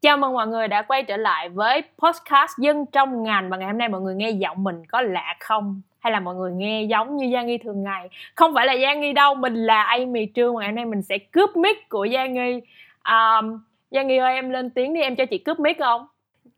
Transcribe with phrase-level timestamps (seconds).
[0.00, 3.66] Chào mừng mọi người đã quay trở lại với podcast Dân trong ngành và ngày
[3.66, 5.80] hôm nay mọi người nghe giọng mình có lạ không?
[5.98, 8.08] Hay là mọi người nghe giống như Giang Nghi thường ngày?
[8.34, 11.02] Không phải là Giang Nghi đâu, mình là Amy Trương và ngày hôm nay mình
[11.02, 12.60] sẽ cướp mic của Giang Nghi.
[13.04, 16.06] Um, Giang Nghi ơi em lên tiếng đi, em cho chị cướp mic không?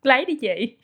[0.02, 0.77] Lấy đi chị.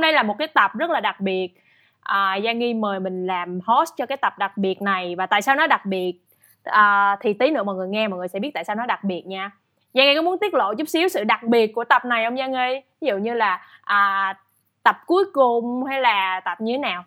[0.00, 1.48] Hôm nay là một cái tập rất là đặc biệt.
[2.00, 5.14] À, Giang Nghi mời mình làm host cho cái tập đặc biệt này.
[5.16, 6.12] Và tại sao nó đặc biệt?
[6.64, 9.04] À, thì tí nữa mọi người nghe mọi người sẽ biết tại sao nó đặc
[9.04, 9.50] biệt nha.
[9.94, 12.36] Giang Nghi có muốn tiết lộ chút xíu sự đặc biệt của tập này không
[12.36, 12.80] Giang Nghi?
[13.00, 14.34] Ví dụ như là à,
[14.82, 17.04] tập cuối cùng hay là tập như thế nào?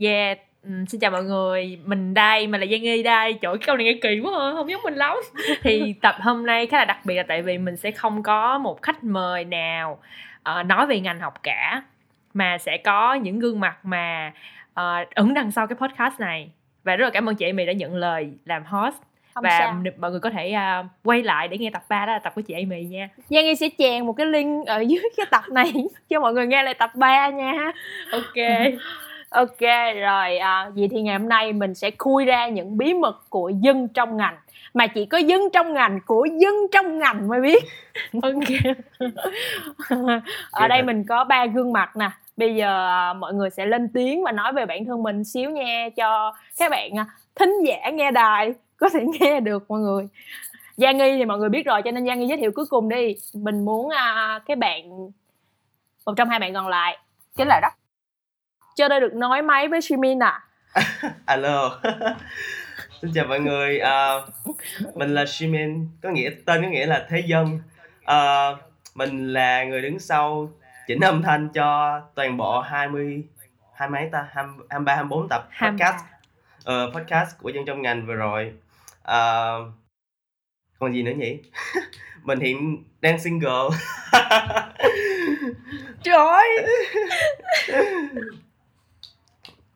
[0.00, 3.38] Yeah, Um, xin chào mọi người, mình đây, mình là Giang Nghi đây.
[3.42, 5.16] Cái câu này nghe kỳ quá à, không giống mình lắm.
[5.62, 8.58] Thì tập hôm nay khá là đặc biệt là tại vì mình sẽ không có
[8.58, 9.98] một khách mời nào
[10.50, 11.82] uh, nói về ngành học cả
[12.34, 14.32] mà sẽ có những gương mặt mà
[14.80, 16.50] uh, ẩn đằng sau cái podcast này.
[16.84, 18.96] Và rất là cảm ơn chị Amy đã nhận lời làm host.
[19.34, 19.82] Không và sao.
[19.98, 22.40] mọi người có thể uh, quay lại để nghe tập 3 đó là tập của
[22.40, 23.08] chị Amy nha.
[23.28, 25.72] Giang Nghi sẽ chèn một cái link ở dưới cái tập này
[26.08, 27.72] cho mọi người nghe lại tập 3 nha.
[28.12, 28.34] Ok
[29.30, 29.60] ok
[30.00, 33.48] rồi à, vậy thì ngày hôm nay mình sẽ khui ra những bí mật của
[33.48, 34.36] dân trong ngành.
[34.74, 37.64] Mà chỉ có dân trong ngành của dân trong ngành mới biết.
[38.22, 38.74] Ok.
[40.50, 42.10] Ở đây mình có ba gương mặt nè.
[42.36, 45.50] Bây giờ à, mọi người sẽ lên tiếng và nói về bản thân mình xíu
[45.50, 50.08] nha cho các bạn à, thính giả nghe đài có thể nghe được mọi người.
[50.76, 52.88] Giang Nghi thì mọi người biết rồi cho nên Giang Nghi giới thiệu cuối cùng
[52.88, 53.14] đi.
[53.34, 55.10] Mình muốn uh, cái bạn
[56.06, 56.98] một trong hai bạn còn lại.
[57.36, 57.68] Chính là đó
[58.76, 60.40] cho tôi được nói máy với Shimin à
[61.26, 61.80] alo.
[63.02, 63.80] Xin chào mọi người.
[63.80, 67.60] Uh, mình là Shimin có nghĩa tên có nghĩa là thế dân.
[68.00, 68.58] Uh,
[68.94, 70.50] mình là người đứng sau
[70.86, 73.24] chỉnh âm thanh cho toàn bộ 20
[73.74, 74.28] hai mấy ta?
[74.32, 76.04] 20, 23 24 tập podcast.
[76.60, 78.52] Uh, podcast của dân trong ngành vừa rồi.
[79.02, 79.72] Uh,
[80.78, 81.38] còn gì nữa nhỉ?
[82.22, 83.68] Mình hiện đang single.
[86.02, 86.66] Trời ơi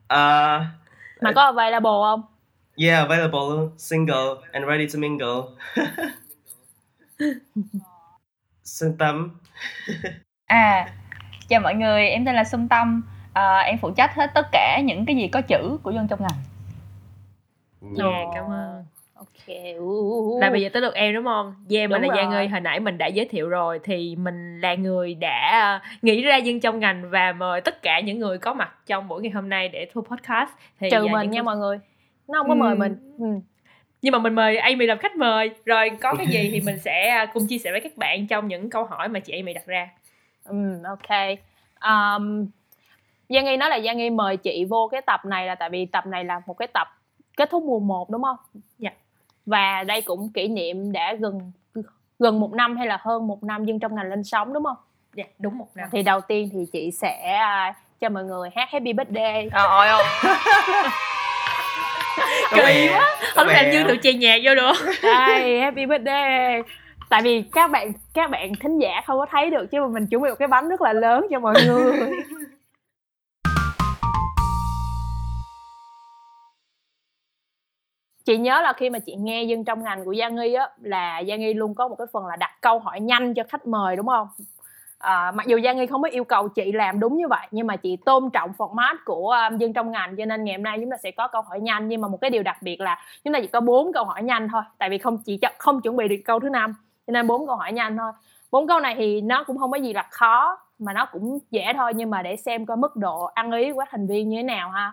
[0.04, 0.62] uh,
[1.20, 2.22] mà có available không?
[2.76, 5.42] Yeah available single and ready to mingle.
[8.64, 9.30] Sơn Tâm
[10.46, 10.88] À,
[11.48, 13.02] chào mọi người, em tên là Xuân Tâm.
[13.32, 16.22] À, Em phụ trách hết tất cả những cái gì có chữ của dân trong
[16.22, 16.42] ngành.
[17.98, 18.84] Yeah, cảm ơn
[19.24, 19.56] ok
[20.40, 21.54] là bây giờ tới lượt em đúng không?
[21.70, 22.30] Yeah, mình là Giang.
[22.30, 26.36] Nghi hồi nãy mình đã giới thiệu rồi thì mình là người đã nghĩ ra
[26.36, 29.48] dân trong ngành và mời tất cả những người có mặt trong buổi ngày hôm
[29.48, 31.78] nay để thu podcast thì trừ à, mình nha mọi người
[32.28, 32.78] nó không có mời Ừm.
[32.78, 33.26] mình ừ.
[34.02, 37.08] nhưng mà mình mời Amy làm khách mời rồi có cái gì thì mình sẽ
[37.08, 39.66] à, cùng chia sẻ với các bạn trong những câu hỏi mà chị Amy đặt
[39.66, 39.88] ra
[40.44, 41.38] Ừ, ok
[41.80, 42.46] um,
[43.28, 45.86] Giang Nghi nói là Giang Nghi mời chị vô cái tập này là tại vì
[45.86, 46.88] tập này là một cái tập
[47.36, 48.36] kết thúc mùa 1 đúng không?
[48.78, 48.90] Dạ.
[49.46, 51.52] Và đây cũng kỷ niệm đã gần
[52.18, 54.76] gần một năm hay là hơn một năm dân trong ngành lên sóng đúng không?
[55.14, 55.88] dạ đúng một năm.
[55.92, 59.48] Thì đầu tiên thì chị sẽ à, cho mọi người hát Happy Birthday.
[59.52, 60.06] Trời ơi không
[62.50, 63.16] Có Kỳ quá.
[63.34, 64.72] không làm như tụi chèn nhạc vô được.
[65.02, 66.62] Đây, Happy Birthday.
[67.08, 70.06] Tại vì các bạn các bạn thính giả không có thấy được chứ mà mình
[70.06, 71.92] chuẩn bị một cái bánh rất là lớn cho mọi người
[78.24, 81.22] chị nhớ là khi mà chị nghe dân trong ngành của Giang Nghi á là
[81.28, 83.96] Giang Nghi luôn có một cái phần là đặt câu hỏi nhanh cho khách mời
[83.96, 84.28] đúng không?
[84.98, 87.66] À, mặc dù Giang Nghi không có yêu cầu chị làm đúng như vậy nhưng
[87.66, 90.78] mà chị tôn trọng format của um, dân trong ngành cho nên ngày hôm nay
[90.80, 91.88] chúng ta sẽ có câu hỏi nhanh.
[91.88, 94.22] Nhưng mà một cái điều đặc biệt là chúng ta chỉ có bốn câu hỏi
[94.22, 96.74] nhanh thôi tại vì không chị ch- không chuẩn bị được câu thứ năm
[97.06, 98.12] cho nên bốn câu hỏi nhanh thôi.
[98.50, 101.72] Bốn câu này thì nó cũng không có gì là khó mà nó cũng dễ
[101.76, 104.36] thôi nhưng mà để xem coi mức độ ăn ý của các thành viên như
[104.36, 104.92] thế nào ha.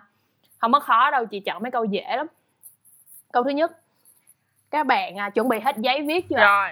[0.58, 2.26] Không có khó đâu chị chọn mấy câu dễ lắm
[3.32, 3.72] câu thứ nhất.
[4.70, 6.68] Các bạn à, chuẩn bị hết giấy viết chưa rồi.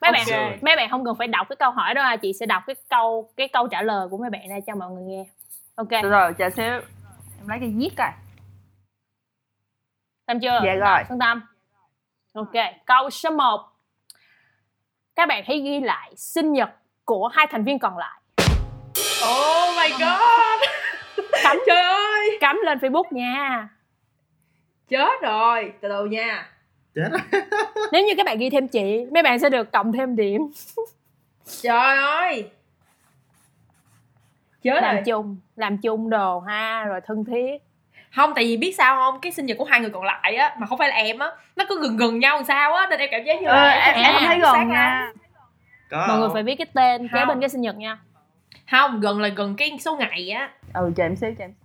[0.00, 0.26] Mấy Ok.
[0.30, 2.16] bạn mấy bạn không cần phải đọc cái câu hỏi đó à.
[2.16, 4.90] chị sẽ đọc cái câu cái câu trả lời của mấy bạn đây cho mọi
[4.90, 5.24] người nghe.
[5.74, 5.90] Ok.
[5.90, 6.64] Được rồi, chờ xíu.
[6.64, 8.10] Em lấy cái viết coi.
[10.26, 10.60] Tâm chưa?
[10.64, 10.98] Dạ rồi.
[11.08, 11.42] Xuân Tâm.
[12.32, 12.52] Ok
[12.86, 13.60] câu số 1
[15.16, 16.70] các bạn hãy ghi lại sinh nhật
[17.04, 18.20] của hai thành viên còn lại.
[19.24, 20.60] Oh my god.
[21.42, 22.38] Cắm trời ơi.
[22.40, 23.68] Cắm lên facebook nha
[24.88, 26.48] chết rồi từ từ nha.
[26.94, 27.42] Chết rồi.
[27.92, 30.42] Nếu như các bạn ghi thêm chị mấy bạn sẽ được cộng thêm điểm.
[31.62, 32.50] Trời ơi.
[34.62, 35.02] Chết làm rồi.
[35.06, 37.62] chung làm chung đồ ha rồi thân thiết.
[38.16, 39.20] Không tại vì biết sao không?
[39.20, 41.30] Cái sinh nhật của hai người còn lại á mà không phải là em á
[41.56, 43.94] nó cứ gần gần nhau làm sao á nên em cảm giác như là em,
[43.94, 45.12] em à, thấy sát gần nha.
[45.90, 46.34] có mọi người không?
[46.34, 47.28] phải biết cái tên kế Không.
[47.28, 47.98] bên cái sinh nhật nha.
[48.70, 50.50] Không gần là gần cái số ngày á.
[50.74, 51.63] Ừ chờ em xíu chờ em xíu.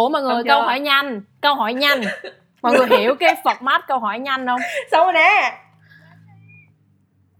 [0.00, 2.00] Ủa mọi người câu hỏi nhanh câu hỏi nhanh.
[2.62, 4.60] Mọi người hiểu cái format câu hỏi nhanh không?
[4.90, 5.52] Xong rồi nè.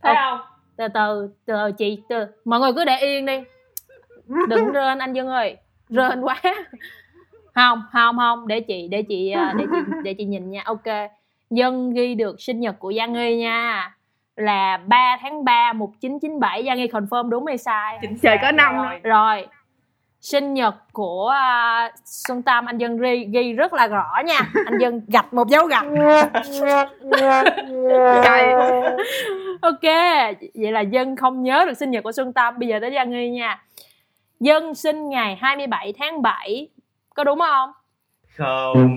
[0.03, 0.41] Thấy không?
[0.77, 3.41] từ từ từ từ chị từ mọi người cứ để yên đi.
[4.49, 5.57] Đừng rên anh dân ơi.
[5.89, 6.43] Rên quá.
[7.55, 8.49] Không không không.
[8.49, 10.63] Để chị để chị à, để chị để chị nhìn nha.
[10.65, 11.11] Ok.
[11.51, 13.95] Dân ghi được sinh nhật của Giang Nghi nha.
[14.37, 17.99] Là 3 tháng 3 1997 Giang Nghi confirm đúng hay sai?
[18.03, 19.01] Chính Trời có năm rồi.
[19.03, 19.47] rồi
[20.21, 21.35] sinh nhật của
[21.87, 24.39] uh, Xuân Tam anh Dân ghi, ghi rất là rõ nha.
[24.67, 25.85] Anh Dân gạch một dấu gạch
[28.25, 28.53] Trời.
[29.61, 29.83] ok
[30.55, 32.59] vậy là Dân không nhớ được sinh nhật của Xuân Tam.
[32.59, 33.63] Bây giờ tới Giang Nghi nha.
[34.41, 36.69] Dân sinh ngày 27 tháng 7
[37.15, 37.73] có đúng không?
[38.37, 38.97] Không.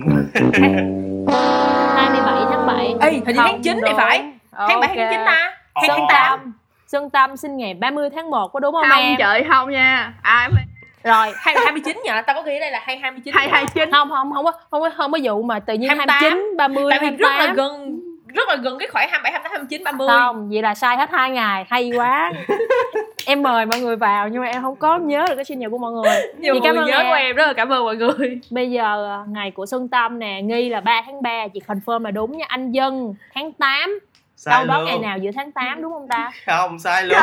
[1.96, 4.32] 27 tháng 7 Ê, hình như tháng 9 thì phải.
[4.52, 5.56] tháng bảy hay tháng chín ta.
[5.74, 6.38] Hay Xuân tháng tám.
[6.40, 6.52] Tam
[6.86, 9.14] Xuân Tam sinh ngày 30 tháng 1 có đúng không, không em?
[9.18, 10.14] trời không nha.
[10.22, 10.60] Ai mà
[11.04, 13.20] rồi hai hai mươi chín nhờ tao có ghi ở đây là hai hai mươi
[13.24, 13.90] chín hai hai chín.
[13.90, 16.84] Không không không có không có không có vụ mà tự nhiên 28, 29 30
[16.90, 18.00] tại vì rất là 28 gần
[18.34, 21.30] rất là gần cái khoảng 27, 28, 29, 30 không vậy là sai hết hai
[21.30, 22.32] ngày hay quá.
[23.26, 25.70] Em mời mọi người vào nhưng mà em không có nhớ được cái sinh nhật
[25.70, 26.32] của mọi người.
[26.38, 27.06] Nhiều cảm ơn nhớ em.
[27.10, 28.40] của em rất là cảm ơn mọi người.
[28.50, 32.02] Bây giờ à, ngày của Xuân Tâm nè nghi là 3 tháng 3 chị confirm
[32.02, 33.98] là đúng nha anh Dân tháng 8
[34.36, 34.86] sai đâu đó luôn.
[34.86, 36.30] ngày nào giữa tháng 8 đúng không ta?
[36.46, 37.18] Không sai luôn.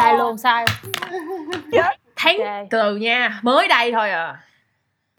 [0.00, 0.38] sai luôn.
[0.38, 0.64] sai
[2.16, 2.66] tháng Ok.
[2.70, 4.40] từ nha mới đây thôi à.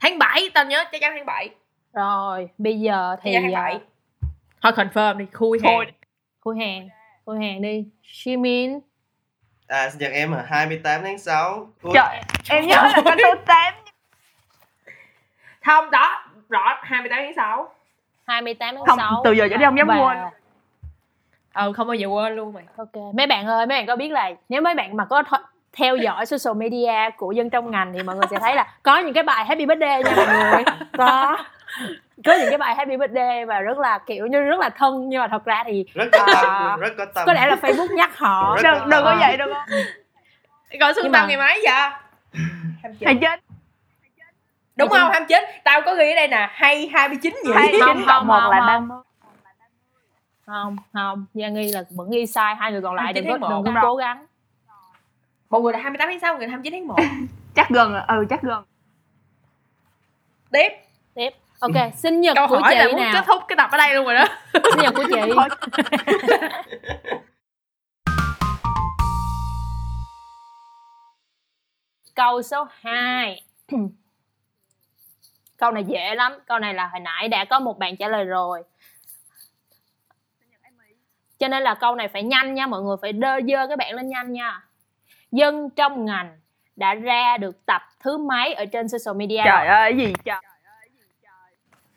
[0.01, 1.49] Tháng 7 tao nhớ chắc chắn tháng 7
[1.93, 3.79] rồi bây giờ thì tháng à, 7
[4.61, 5.79] thôi confirm đi khui hàng.
[6.41, 6.89] Khui hàng
[7.25, 7.85] khui hàng đi.
[8.03, 8.79] Shimin.
[9.67, 13.35] À sinh nhật em là 28 tháng 6 Ui, trời em nhớ là con số
[13.45, 13.73] tám.
[15.65, 17.73] Không đó rõ 28 tháng 6
[18.27, 20.17] 28 tháng Không, 6 từ giờ trở đi không dám quên.
[21.53, 22.63] ừ không bao giờ quên luôn mày.
[22.77, 25.41] Ok, mấy bạn ơi, mấy bạn có biết là nếu mấy bạn mà có th-
[25.77, 28.97] theo dõi social media của dân trong ngành thì mọi người sẽ thấy là có
[28.97, 30.63] những cái bài happy birthday nha mọi người.
[30.97, 31.37] Có.
[32.25, 35.21] Có những cái bài happy birthday và rất là kiểu như rất là thân nhưng
[35.21, 37.23] mà thật ra thì rất có tâm À, rất có tâm.
[37.27, 38.57] có lẽ là Facebook nhắc họ.
[38.63, 41.89] Rất đừng đừng có vậy được không còn xuân tâm ngày mấy vậy?
[42.83, 43.05] 29.
[43.05, 43.39] hay chết.
[44.75, 45.11] đúng không?
[45.11, 47.51] 29 tao có ghi ở đây nè hay 29 gì?
[47.55, 48.97] Hai Không, chín không, cộng một không, là mươi
[50.45, 53.49] Không, không, Gia nghi là vẫn ghi sai hai người còn lại đừng có 29
[53.49, 53.81] tháng đừng một.
[53.81, 54.25] có cố gắng.
[55.49, 56.95] Một người là 28 tháng 6 một người là 29 tháng 1
[57.55, 58.01] chắc gần rồi.
[58.07, 58.63] ừ chắc gần.
[60.51, 60.69] Tiếp.
[61.13, 61.29] Tiếp.
[61.59, 63.13] Ok, sinh nhật câu của hỏi là chị muốn nào?
[63.13, 64.25] kết thúc cái tập ở đây luôn rồi đó.
[64.53, 65.15] Sinh nhật của chị.
[72.15, 73.43] Câu số 2
[75.57, 76.33] Câu này dễ lắm.
[76.47, 78.63] Câu này là hồi nãy đã có một bạn trả lời rồi.
[81.39, 82.67] Cho nên là câu này phải nhanh nha.
[82.67, 84.61] Mọi người phải đơ dơ cái bạn lên nhanh nha
[85.31, 86.39] Dân trong ngành
[86.75, 89.41] đã ra được tập thứ mấy ở trên social media?
[89.45, 90.35] Trời ơi cái gì trời?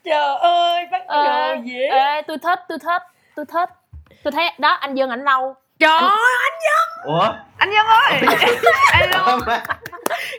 [0.04, 3.02] Trời ơi bắt đầu dễ ê, tôi thích, tôi thích,
[3.36, 3.68] tôi thích.
[4.24, 5.54] Tôi thấy đó anh Dân ảnh lâu.
[5.78, 6.50] Trời ơi
[7.04, 7.32] ủa?
[7.56, 8.20] Anh nhân ơi!
[8.92, 9.40] Anh nhân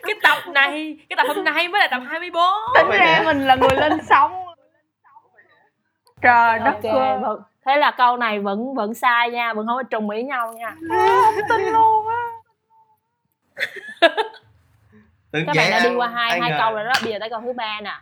[0.03, 2.43] cái tập này cái tập hôm nay mới là tập 24
[2.75, 4.45] tính ra mình là người lên sóng.
[6.21, 7.41] Trời đất Ok, ơi vâng.
[7.65, 10.75] thế là câu này vẫn vẫn sai nha, vẫn không có trùng ý nhau nha.
[11.23, 12.20] không tin luôn á
[15.31, 17.29] Tưởng Các bạn đã đi qua hai ai hai câu rồi đó, bây giờ tới
[17.29, 17.99] câu thứ ba nè.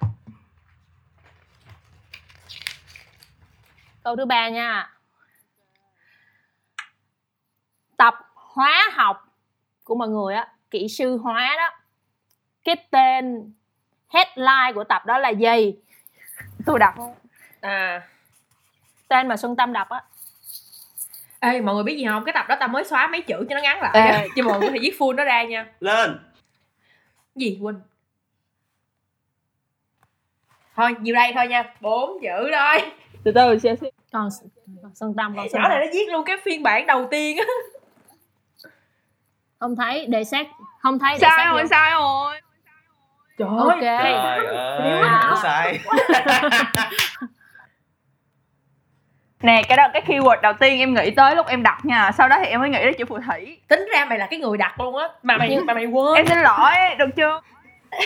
[4.03, 4.89] Câu thứ ba nha.
[7.97, 9.27] Tập hóa học
[9.83, 11.69] của mọi người á, kỹ sư hóa đó.
[12.63, 13.53] Cái tên
[14.09, 15.73] headline của tập đó là gì?
[16.65, 16.95] tôi đặt
[17.61, 18.07] à
[19.07, 20.03] Tên mà Xuân Tâm đọc á.
[21.39, 22.25] Ê mọi người biết gì không?
[22.25, 23.91] Cái tập đó tao mới xóa mấy chữ cho nó ngắn lại.
[23.93, 24.01] Ê.
[24.01, 24.25] nha.
[24.35, 25.65] chứ mọi người có thể viết full nó ra nha.
[25.79, 26.19] Lên.
[27.35, 27.81] Gì quên
[30.75, 31.63] thôi nhiều đây thôi nha.
[31.81, 32.91] Bốn chữ thôi.
[33.23, 33.89] Từ từ xem xem.
[34.11, 34.29] Còn
[34.95, 37.45] Xuân Tâm, còn Xuân nhỏ này nó viết luôn cái phiên bản đầu tiên á.
[39.59, 40.47] Không thấy, để sát,
[40.79, 41.67] không thấy để sai sát rồi vô.
[41.69, 42.39] sai rồi.
[43.37, 43.81] Trời Ok.
[43.81, 43.95] trời
[44.45, 45.01] ơi.
[45.01, 45.19] à.
[45.29, 45.79] không sai
[49.43, 52.11] nè cái đó cái keyword đầu tiên em nghĩ tới lúc em đặt nha.
[52.11, 53.57] Sau đó thì em mới nghĩ đến chữ phù thủy.
[53.67, 55.07] Tính ra mày là cái người đặt luôn á.
[55.23, 56.15] Mà mày Nhưng- mà mày quên.
[56.15, 57.41] Em xin lỗi được chưa?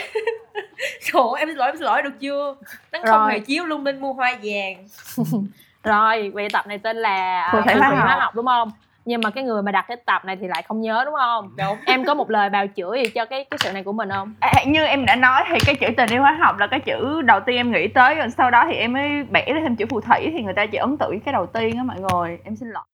[1.12, 2.54] Trời em xin lỗi em xin lỗi được chưa?
[2.92, 4.86] Nó không hề chiếu lung linh mua hoa vàng.
[5.84, 7.94] Rồi vậy tập này tên là Phù thủy học.
[7.98, 8.70] hóa học đúng không
[9.04, 11.50] nhưng mà cái người mà đặt cái tập này thì lại không nhớ đúng không?
[11.58, 11.78] Đúng.
[11.86, 14.34] Em có một lời bào chữa gì cho cái cái sự này của mình không?
[14.40, 17.22] À, như em đã nói thì cái chữ tình yêu hóa học là cái chữ
[17.22, 19.86] đầu tiên em nghĩ tới rồi sau đó thì em mới bẻ ra thêm chữ
[19.90, 22.38] phù thủy thì người ta chỉ ấn tượng với cái đầu tiên á mọi người.
[22.44, 22.84] Em xin lỗi.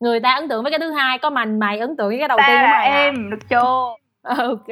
[0.00, 2.28] Người ta ấn tượng với cái thứ hai có mình mày ấn tượng với cái
[2.28, 2.94] đầu ta tiên của mày à?
[2.94, 3.94] em được chưa
[4.38, 4.68] ok.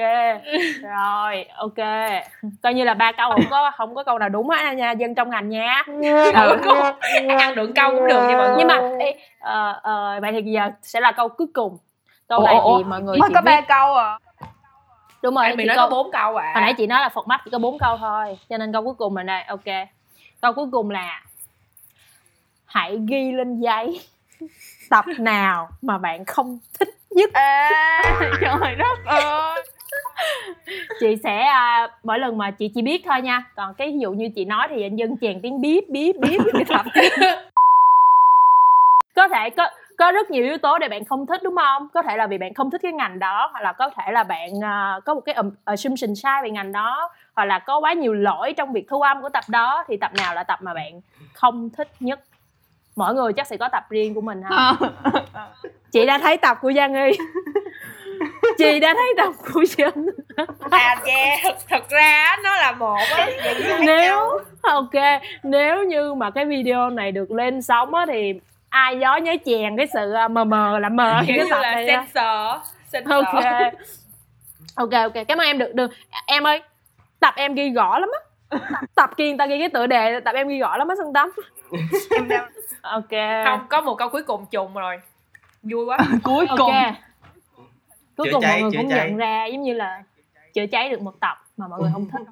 [0.83, 1.89] Rồi ok.
[2.63, 5.15] Coi như là ba câu không có không có câu nào đúng hết nha dân
[5.15, 5.83] trong ngành nha.
[6.35, 6.59] Ừ.
[7.39, 10.53] Ăn lượng câu cũng được nha mọi người nhưng mà ê, ờ, ờ, vậy thì
[10.53, 11.79] giờ sẽ là câu cuối cùng.
[12.29, 14.19] Câu Ủa, này ủa, thì mọi người mới chỉ có ba câu à.
[15.23, 16.53] Đúng rồi chỉ nói câu có bốn câu à.
[16.55, 18.95] hồi nãy chị nói là format chỉ có bốn câu thôi cho nên câu cuối
[18.95, 19.89] cùng là đây ok.
[20.41, 21.23] Câu cuối cùng là
[22.65, 24.01] hãy ghi lên giấy.
[24.91, 27.31] Tập nào mà bạn không thích nhất.
[27.33, 27.71] À
[28.41, 29.63] trời đất ơi.
[31.01, 33.45] Chị sẽ à, mỗi lần mà chị chỉ biết thôi nha.
[33.57, 36.41] Còn cái ví dụ như chị nói thì anh dân chèn tiếng bíp bíp bíp
[36.53, 36.87] cái tập
[39.17, 41.89] có thể có có rất nhiều yếu tố để bạn không thích đúng không?
[41.95, 44.25] Có thể là vì bạn không thích cái ngành đó hoặc là có thể là
[44.25, 47.93] bạn à, có một cái um, assumption sai về ngành đó hoặc là có quá
[47.93, 50.75] nhiều lỗi trong việc thu âm của tập đó thì tập nào là tập mà
[50.75, 51.01] bạn
[51.35, 52.21] không thích nhất?
[52.97, 54.75] Mỗi người chắc sẽ có tập riêng của mình ha
[55.93, 57.19] chị đã thấy tập của Giang Nghi.
[58.59, 60.07] Chị đã thấy tập của Dân
[60.71, 63.29] à yeah thật, thật ra á, nó là một á
[63.81, 68.33] nếu ok nếu như mà cái video này được lên sóng á thì
[68.69, 71.61] ai gió nhớ chèn cái sự à, mờ mờ là mờ kiểu cái như tập
[71.63, 73.13] là sensor sensor.
[73.13, 73.73] Ok.
[74.75, 75.91] Ok ok cảm ơn em được được.
[76.27, 76.63] Em ơi
[77.21, 78.59] tập em ghi rõ lắm á.
[78.95, 81.13] Tập kia người ta ghi cái tựa đề tập em ghi rõ lắm á sân
[81.13, 81.33] tắm.
[82.11, 82.51] Em đang
[82.83, 83.45] ok.
[83.45, 84.97] Không có một câu cuối cùng trùng rồi
[85.63, 85.99] vui quá.
[86.25, 86.59] Cuối ok.
[86.59, 86.73] cùng.
[88.17, 89.09] Cuối cùng cháy, mọi người cũng cháy.
[89.09, 90.03] nhận ra giống như là
[90.55, 92.23] chữa cháy được một tập mà mọi người không thích.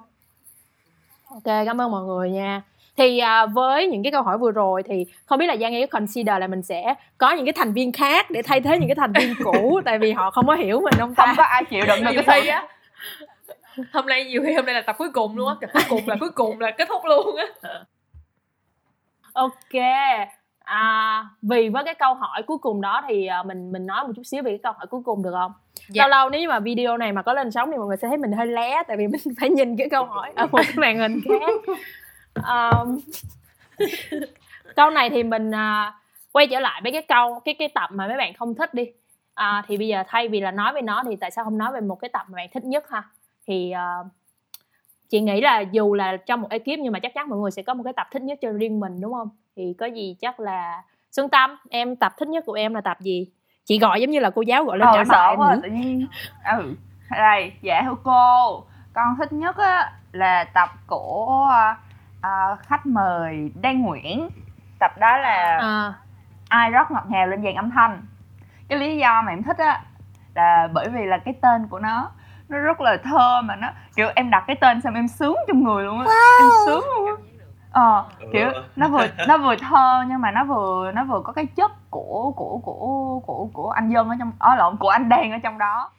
[1.30, 2.62] Ok cảm ơn mọi người nha.
[2.96, 5.86] Thì à, với những cái câu hỏi vừa rồi thì không biết là Giang Nghi
[5.86, 8.88] có consider là mình sẽ có những cái thành viên khác để thay thế những
[8.88, 11.26] cái thành viên cũ tại vì họ không có hiểu mình không ta?
[11.26, 12.68] không có ai chịu đựng được cái sự á
[13.92, 15.54] hôm nay nhiều khi hôm nay là tập cuối cùng luôn á.
[15.60, 17.46] Tập cuối cùng là cuối cùng là kết thúc luôn á.
[19.32, 19.82] Ok
[20.70, 24.12] à, vì với cái câu hỏi cuối cùng đó thì à, mình mình nói một
[24.16, 25.52] chút xíu về cái câu hỏi cuối cùng được không?
[25.88, 26.02] Dạ.
[26.02, 28.08] lâu lâu nếu như mà video này mà có lên sóng thì mọi người sẽ
[28.08, 30.74] thấy mình hơi lé tại vì mình phải nhìn cái câu hỏi ở một cái
[30.76, 31.76] màn hình khác.
[32.34, 33.00] Um,
[34.76, 35.94] câu này thì mình à,
[36.32, 38.84] quay trở lại với cái câu cái cái tập mà mấy bạn không thích đi.
[39.34, 41.72] À, thì bây giờ thay vì là nói về nó thì tại sao không nói
[41.72, 43.02] về một cái tập mà bạn thích nhất ha?
[43.46, 43.94] Thì à,
[45.08, 47.62] chị nghĩ là dù là trong một ekip nhưng mà chắc chắn mọi người sẽ
[47.62, 49.28] có một cái tập thích nhất cho riêng mình đúng không
[49.60, 53.00] thì có gì chắc là Xuân Tâm em tập thích nhất của em là tập
[53.00, 53.26] gì?
[53.64, 55.56] Chị gọi giống như là cô giáo gọi lên trả ờ, bài sợ em quá
[55.62, 56.06] tự nhiên.
[56.44, 56.74] Ừ.
[57.10, 58.64] Đây dạ thưa cô.
[58.92, 61.52] Con thích nhất á là tập của
[62.20, 64.28] à, khách mời Đan Nguyễn.
[64.78, 65.94] Tập đó là à,
[66.48, 68.02] ai rót ngọt ngào lên dàn âm thanh.
[68.68, 69.82] Cái lý do mà em thích á
[70.34, 72.10] là bởi vì là cái tên của nó
[72.48, 75.64] nó rất là thơ mà nó kiểu em đặt cái tên xong em sướng trong
[75.64, 76.06] người luôn á.
[76.40, 77.29] Em sướng luôn á
[77.72, 81.46] ờ kiểu nó vừa nó vừa thơ nhưng mà nó vừa nó vừa có cái
[81.46, 85.32] chất của của của của của anh dân ở trong ở lộn của anh đen
[85.32, 85.90] ở trong đó.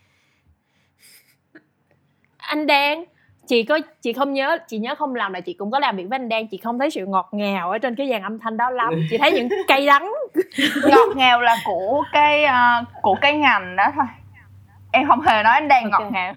[2.37, 3.03] Anh Đan
[3.47, 6.05] chị có chị không nhớ chị nhớ không làm là chị cũng có làm việc
[6.09, 8.57] với anh Đan chị không thấy sự ngọt ngào ở trên cái dàn âm thanh
[8.57, 8.93] đó lắm.
[9.09, 10.13] Chị thấy những cây đắng.
[10.83, 14.05] Ngọt ngào là của cái ờ, của cái ngành đó thôi.
[14.91, 15.91] Em không hề nói anh đen Ok.
[15.91, 16.33] ngọt ngào.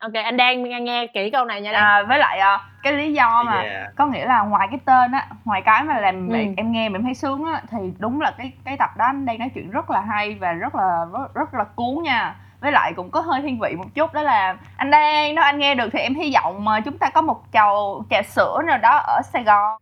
[0.00, 2.92] Ok anh Đan nghe, nghe kỹ câu này nha Đan à, với lại ờ, cái
[2.92, 3.92] lý do mà Yeah.
[3.96, 6.36] có nghĩa là ngoài cái tên á ngoài cái mà làm Ừ.
[6.56, 9.26] em nghe mà em thấy sướng á thì đúng là cái cái tập đó anh
[9.26, 12.72] đang nói chuyện rất là hay và rất là rất, rất là cuốn nha với
[12.72, 15.74] lại cũng có hơi thiên vị một chút đó là anh đang nếu anh nghe
[15.74, 18.96] được thì em hy vọng mà chúng ta có một chầu trà sữa nào đó
[19.06, 19.78] ở Sài Gòn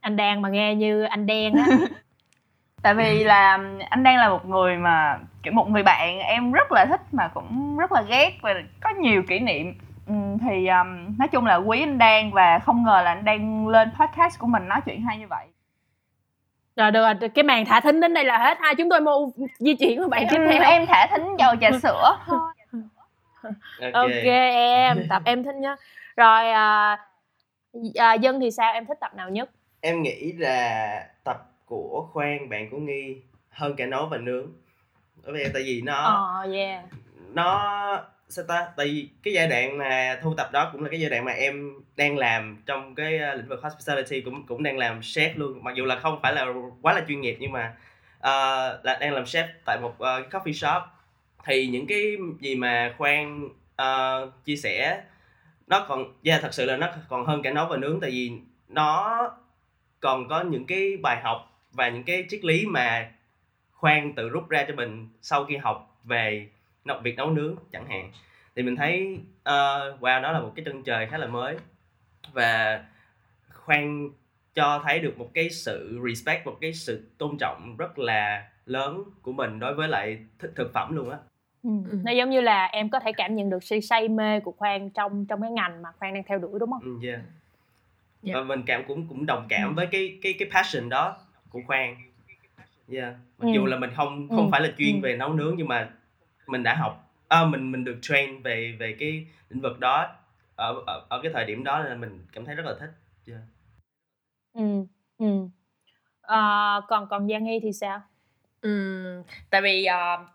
[0.00, 1.66] anh Đan mà nghe như anh Đen á
[2.82, 3.58] tại vì là
[3.90, 7.28] anh đang là một người mà kiểu một người bạn em rất là thích mà
[7.28, 9.74] cũng rất là ghét và có nhiều kỷ niệm
[10.06, 13.68] Ừm, thì um, nói chung là quý anh Đan và không ngờ là anh đang
[13.68, 15.46] lên podcast của mình nói chuyện hay như vậy.
[16.76, 19.32] Rồi được rồi cái màn thả thính đến đây là hết ha chúng tôi mau
[19.58, 20.62] di chuyển qua bạn tiếp Ừm, theo.
[20.62, 22.38] em thả thính dầu trà sữa thôi.
[23.42, 25.80] Ok, ok em tập em thích nhất
[26.16, 26.98] rồi à,
[27.94, 28.72] à, dân thì sao?
[28.72, 29.50] Em thích tập nào nhất?
[29.80, 33.16] Em nghĩ là tập của khoan bạn của nghi
[33.50, 34.46] hơn cả nấu và nướng.
[35.24, 36.84] Bởi vì tại vì nó ờ yeah.
[37.32, 37.82] nó
[38.32, 38.68] sao ta?
[38.76, 41.32] Tại vì cái giai đoạn mà thu tập đó cũng là cái giai đoạn mà
[41.32, 45.64] em đang làm trong cái ờ, lĩnh vực hospitality cũng cũng đang làm chef luôn.
[45.64, 46.46] Mặc dù là không phải là
[46.82, 47.74] quá là chuyên nghiệp nhưng mà
[48.18, 50.82] uh, là đang làm chef tại một uh, coffee shop.
[51.44, 53.48] Thì những cái gì mà khoan
[53.82, 55.02] uh, chia sẻ
[55.66, 58.00] nó còn yeah, thật sự là nó còn hơn cả nấu và nướng.
[58.00, 58.32] Tại vì
[58.68, 59.18] nó
[60.00, 63.10] còn có những cái bài học và những cái triết lý mà
[63.72, 66.48] khoan tự rút ra cho mình sau khi học về
[66.84, 68.10] nấu việc nấu nướng chẳng hạn
[68.56, 71.56] thì mình thấy uh, wow nó là một cái chân trời khá là mới
[72.32, 72.84] và
[73.50, 74.10] khoan
[74.54, 79.02] cho thấy được một cái sự respect một cái sự tôn trọng rất là lớn
[79.22, 81.18] của mình đối với lại thực, thực phẩm luôn á
[81.62, 81.70] Ừ.
[81.90, 81.98] ừ.
[82.04, 84.90] nó giống như là em có thể cảm nhận được sự say mê của khoan
[84.90, 86.82] trong trong cái ngành mà khoan đang theo đuổi đúng không?
[86.82, 87.20] Ừ, yeah.
[88.22, 88.36] yeah.
[88.36, 89.72] và mình cảm cũng cũng đồng cảm ừ.
[89.74, 91.16] với cái cái cái passion đó
[91.50, 91.96] của khoan
[92.92, 93.52] yeah mặc ừ.
[93.54, 94.48] dù là mình không không ừ.
[94.52, 95.00] phải là chuyên ừ.
[95.02, 95.90] về nấu nướng nhưng mà
[96.46, 100.08] mình đã học à, mình mình được train về về cái lĩnh vực đó.
[100.56, 102.90] Ở ở, ở cái thời điểm đó là mình cảm thấy rất là thích
[103.28, 103.40] yeah.
[104.54, 104.86] ừ
[105.18, 105.48] ừ.
[106.22, 108.00] À, còn còn Giang Nghi thì sao?
[108.60, 110.28] Ừ tại vì uh,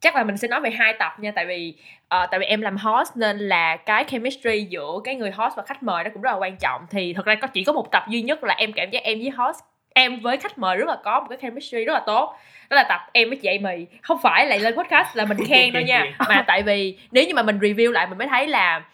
[0.00, 1.32] chắc là mình sẽ nói về hai tập nha.
[1.34, 5.30] Tại vì uh, tại vì em làm host nên là cái chemistry giữa cái người
[5.30, 6.86] host và khách mời nó cũng rất là quan trọng.
[6.90, 9.18] Thì thật ra có chỉ có một tập duy nhất là em cảm giác em
[9.18, 9.60] với host
[9.96, 12.38] em với khách mời rất là có một cái chemistry rất là tốt.
[12.70, 13.86] Đó là tập em với chị Amy.
[14.02, 16.04] Không phải lại lên podcast là mình khen đâu nha.
[16.28, 18.84] Mà tại vì nếu như mà mình review lại mình mới thấy là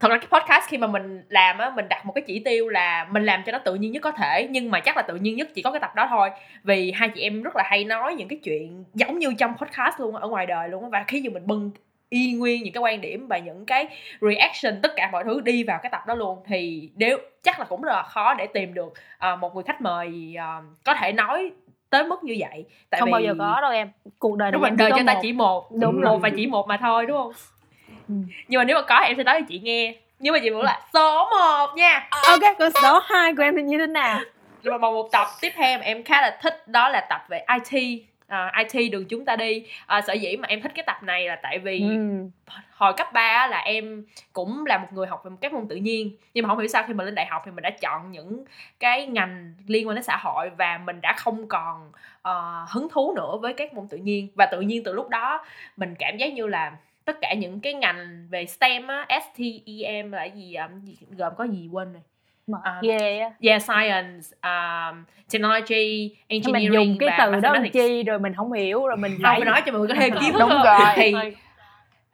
[0.00, 2.68] thật ra cái podcast khi mà mình làm á mình đặt một cái chỉ tiêu
[2.68, 4.48] là mình làm cho nó tự nhiên nhất có thể.
[4.50, 6.30] Nhưng mà chắc là tự nhiên nhất chỉ có cái tập đó thôi.
[6.64, 10.00] Vì hai chị em rất là hay nói những cái chuyện giống như trong podcast
[10.00, 11.70] luôn ở ngoài đời luôn và khi dù mình bưng
[12.12, 13.86] y nguyên những cái quan điểm và những cái
[14.20, 16.42] reaction tất cả mọi thứ đi vào cái tập đó luôn.
[16.46, 18.92] Thì nếu chắc là cũng rất là khó để tìm được
[19.32, 21.50] uh, một người khách mời uh, có thể nói
[21.90, 22.64] tới mức như vậy.
[22.90, 23.12] Tại không vì...
[23.12, 23.90] bao giờ có đâu em.
[24.18, 25.72] Cuộc đời đúng này đời cho ta chỉ một.
[25.72, 27.32] Đúng một và chỉ một mà thôi đúng không?
[28.08, 28.14] Ừ.
[28.48, 29.94] nhưng mà nếu mà có em sẽ nói cho chị nghe.
[30.18, 32.08] Nhưng mà chị vẫn là số 1 nha.
[32.10, 34.20] Ok còn số 2 của em thì như thế nào?
[34.64, 38.02] Mà một tập tiếp theo em khá là thích đó là tập về IT
[38.32, 39.64] uh, à, IT đường chúng ta đi.
[39.98, 42.28] Uh, sở dĩ mà em thích cái tập này là tại vì ừ.
[42.72, 46.16] hồi cấp 3 là em cũng là một người học về các môn tự nhiên
[46.34, 48.44] nhưng mà không hiểu sao khi mà lên đại học thì mình đã chọn những
[48.80, 51.92] cái ngành liên quan đến xã hội và mình đã không còn
[52.28, 54.28] uh, hứng thú nữa với các môn tự nhiên.
[54.34, 55.44] Và tự nhiên từ lúc đó
[55.76, 56.72] mình cảm giác như là
[57.04, 61.68] tất cả những cái ngành về STEM á, STEM là gì, gì gồm có gì
[61.72, 62.02] quên rồi
[62.52, 63.32] um, yeah.
[63.40, 68.86] yeah science um, technology engineering mình dùng cái từ đó chi rồi mình không hiểu
[68.86, 70.92] rồi mình phải nói cho mọi người có thêm kiến thức đúng rồi.
[70.96, 71.14] Thì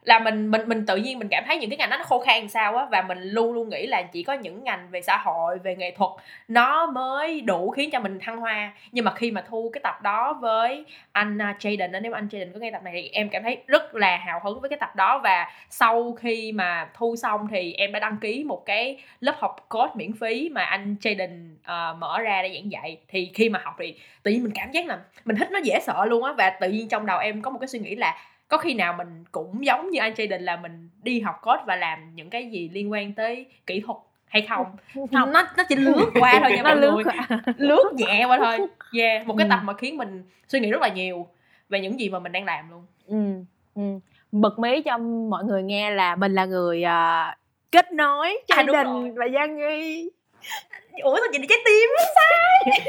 [0.03, 2.19] là mình mình mình tự nhiên mình cảm thấy những cái ngành đó nó khô
[2.19, 5.17] khan sao á và mình luôn luôn nghĩ là chỉ có những ngành về xã
[5.17, 6.11] hội về nghệ thuật
[6.47, 8.73] nó mới đủ khiến cho mình thăng hoa.
[8.91, 12.53] Nhưng mà khi mà thu cái tập đó với anh à, Jaden nếu anh Jaden
[12.53, 14.95] có nghe tập này thì em cảm thấy rất là hào hứng với cái tập
[14.95, 15.19] đó.
[15.23, 19.65] Và sau khi mà thu xong thì em đã đăng ký một cái lớp học
[19.69, 22.97] code miễn phí mà anh Jaden uh, mở ra để giảng dạy.
[23.07, 25.79] Thì khi mà học thì tự nhiên mình cảm giác là mình thích nó dễ
[25.79, 26.33] sợ luôn á.
[26.37, 28.17] Và tự nhiên trong đầu em có một cái suy nghĩ là
[28.49, 31.75] có khi nào mình cũng giống như anh Jaden là mình đi học code và
[31.75, 34.65] làm những cái gì liên quan tới kỹ thuật hay không?
[34.93, 35.31] Không.
[35.31, 37.03] nó nó chỉ lướt qua thôi nha mọi lướt người.
[37.57, 38.67] lướt nhẹ qua thôi.
[38.93, 39.49] Yeah một cái ừ.
[39.49, 41.27] tập mà khiến mình suy nghĩ rất là nhiều
[41.69, 42.85] về những gì mà mình đang làm luôn.
[43.07, 43.43] Ừ,
[43.75, 43.99] ừ.
[44.31, 44.97] bật mí cho
[45.29, 47.37] mọi người nghe là mình là người uh,
[47.71, 50.09] kết nối gia à, đình và Giang Nghi
[51.03, 52.79] ủa sao chị đi trái tim sai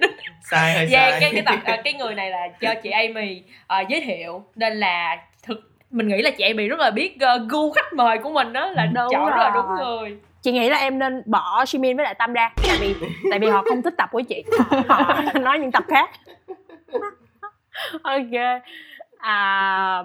[0.50, 1.20] sai hay yeah, sai?
[1.20, 3.42] cái cái tập à, cái người này là cho chị Amy
[3.82, 4.44] uh, giới thiệu.
[4.54, 8.18] Nên là thực mình nghĩ là chị Amy rất là biết uh, gu khách mời
[8.18, 9.30] của mình đó là đúng chọn rồi.
[9.30, 10.18] rất là đúng người.
[10.42, 12.94] Chị nghĩ là em nên bỏ Shimin với lại Tâm ra tại vì
[13.30, 14.44] tại vì họ không thích tập của chị.
[14.88, 16.10] Họ nói những tập khác.
[18.02, 18.62] Ok.
[19.18, 20.04] À,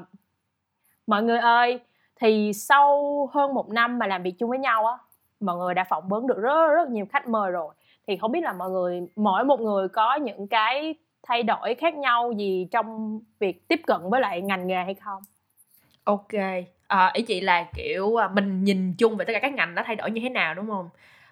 [1.08, 1.80] mọi người ơi
[2.22, 4.94] thì sau hơn một năm mà làm việc chung với nhau á
[5.42, 7.74] mọi người đã phỏng vấn được rất rất nhiều khách mời rồi.
[8.08, 11.96] Thì không biết là mọi người mỗi một người có những cái thay đổi khác
[11.96, 15.24] nhau gì trong việc tiếp cận với lại ngành nghề hay không?
[16.04, 16.34] Ok.
[16.88, 19.84] À, ý chị là kiểu à, mình nhìn chung về tất cả các ngành nó
[19.86, 20.90] thay đổi như thế nào đúng không?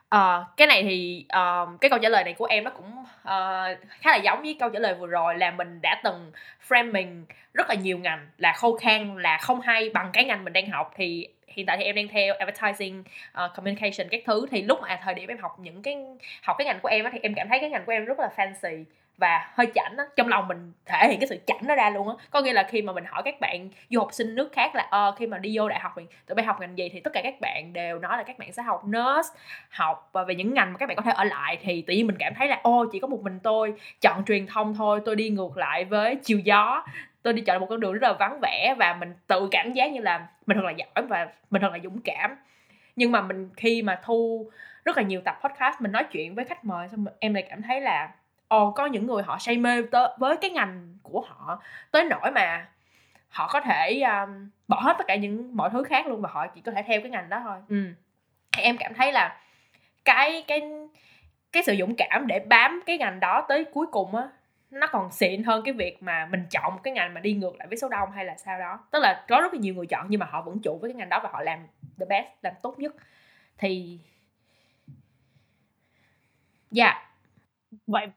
[0.09, 3.77] À, cái này thì uh, cái câu trả lời này của em nó cũng uh,
[3.99, 6.31] khá là giống với câu trả lời vừa rồi là mình đã từng
[6.67, 10.53] framing rất là nhiều ngành là khô khan là không hay bằng cái ngành mình
[10.53, 10.93] đang học.
[10.95, 11.27] Thì
[11.59, 13.03] hiện tại thì em đang theo advertising
[13.45, 14.45] uh, communication các thứ.
[14.51, 15.97] Thì lúc mà thời điểm em học những cái
[16.43, 18.19] học cái ngành của em á thì em cảm thấy cái ngành của em rất
[18.19, 18.83] là fancy
[19.17, 20.03] và hơi chảnh á.
[20.15, 22.15] Trong lòng mình thể hiện cái sự chảnh nó ra luôn á.
[22.31, 24.87] Có nghĩa là khi mà mình hỏi các bạn du học sinh nước khác là
[24.89, 26.89] ờ khi mà đi vô đại học thì tụi bay học ngành gì?
[26.89, 29.29] Thì tất cả các bạn đều nói là các bạn sẽ học nurse
[29.69, 31.57] học và về những ngành mà các bạn có thể ở lại.
[31.61, 34.47] Thì tự nhiên mình cảm thấy là ô chỉ có một mình tôi chọn truyền
[34.47, 36.85] thông thôi tôi đi ngược lại với chiều gió
[37.23, 39.91] tôi đi chọn một con đường rất là vắng vẻ và mình tự cảm giác
[39.91, 42.35] như là mình thật là giỏi và mình thật là dũng cảm
[42.95, 44.49] nhưng mà mình khi mà thu
[44.85, 47.61] rất là nhiều tập podcast mình nói chuyện với khách mời xong em lại cảm
[47.61, 48.09] thấy là
[48.47, 52.31] ồ có những người họ say mê tới với cái ngành của họ tới nỗi
[52.31, 52.67] mà
[53.29, 56.47] họ có thể um, bỏ hết tất cả những mọi thứ khác luôn và họ
[56.47, 57.85] chỉ có thể theo cái ngành đó thôi ừ.
[58.51, 59.37] thì em cảm thấy là
[60.05, 60.61] cái cái
[61.51, 64.23] cái sự dũng cảm để bám cái ngành đó tới cuối cùng á
[64.71, 67.55] nó còn xịn hơn cái việc mà mình chọn một cái ngành mà đi ngược
[67.59, 68.79] lại với số đông hay là sao đó.
[68.91, 70.95] Tức là có rất là nhiều người chọn nhưng mà họ vẫn trụ với cái
[70.95, 71.67] ngành đó và họ làm
[71.99, 72.95] the best, làm tốt nhất.
[73.57, 73.99] Thì
[76.71, 76.85] dạ.
[76.85, 76.97] Yeah.
[77.87, 78.07] vậy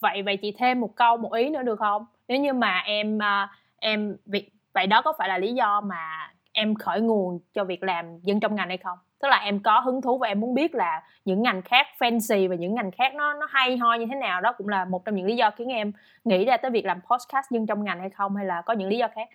[0.00, 2.06] vậy vậy chị thêm một câu, một ý nữa được không?
[2.28, 6.32] Nếu như mà em à, em vậy vậy đó có phải là lý do mà
[6.52, 8.98] em khởi nguồn cho việc làm dân trong ngành hay không?
[9.20, 12.48] Tức là em có hứng thú và em muốn biết là những ngành khác fancy
[12.48, 14.40] và những ngành khác nó nó hay ho như thế nào?
[14.40, 15.92] Đó cũng là một trong những lý do khiến em
[16.24, 18.88] nghĩ ra tới việc làm podcast dân trong ngành hay không hay là có những
[18.88, 19.28] lý do khác?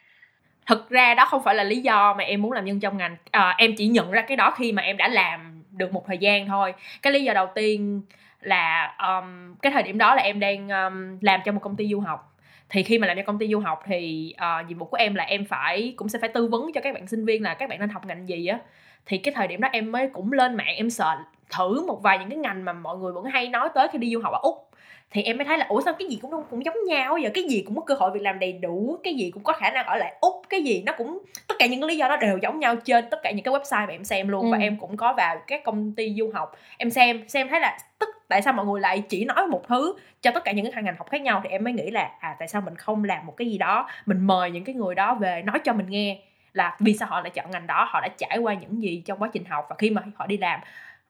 [0.66, 3.18] Thực ra đó không phải là lý do mà em muốn làm nhân trong ngành.
[3.32, 6.18] À, em chỉ nhận ra cái đó khi mà em đã làm được một thời
[6.18, 6.74] gian thôi.
[7.02, 8.02] Cái lý do đầu tiên
[8.42, 11.88] là um, cái thời điểm đó là em đang um, làm cho một công ty
[11.88, 12.33] du học
[12.74, 15.16] thì khi mà làm cho công ty du học thì uh, nhiệm vụ của em
[15.16, 17.70] là em phải cũng sẽ phải tư vấn cho các bạn sinh viên là các
[17.70, 18.60] bạn nên học ngành gì á.
[19.06, 21.16] Thì cái thời điểm đó em mới cũng lên mạng em sợ
[21.58, 24.14] thử một vài những cái ngành mà mọi người vẫn hay nói tới khi đi
[24.14, 24.70] du học ở úc
[25.14, 27.30] thì em mới thấy là ủa sao cái gì cũng cũng giống nhau giờ?
[27.34, 29.70] Cái gì cũng có cơ hội việc làm đầy đủ cái gì cũng có khả
[29.70, 32.38] năng ở lại úc cái gì nó cũng tất cả những lý do đó đều
[32.38, 34.52] giống nhau trên tất cả những cái website mà em xem luôn ừ.
[34.52, 36.58] và em cũng có vào các công ty du học.
[36.78, 39.96] Em xem xem thấy là tất tại sao mọi người lại chỉ nói một thứ
[40.22, 41.42] cho tất cả những cái ngành học khác nhau?
[41.44, 43.90] Thì em mới nghĩ là à tại sao mình không làm một cái gì đó?
[44.06, 46.20] Mình mời những cái người đó về nói cho mình nghe
[46.54, 49.20] là vì sao họ lại chọn ngành đó họ đã trải qua những gì trong
[49.20, 50.60] quá trình học và khi mà họ đi làm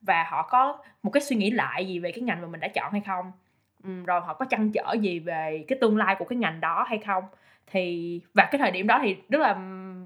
[0.01, 2.67] và họ có một cái suy nghĩ lại gì về cái ngành mà mình đã
[2.67, 3.31] chọn hay không
[4.05, 6.97] rồi họ có chăn trở gì về cái tương lai của cái ngành đó hay
[6.97, 7.23] không?
[7.71, 9.55] Thì và cái thời điểm đó thì rất là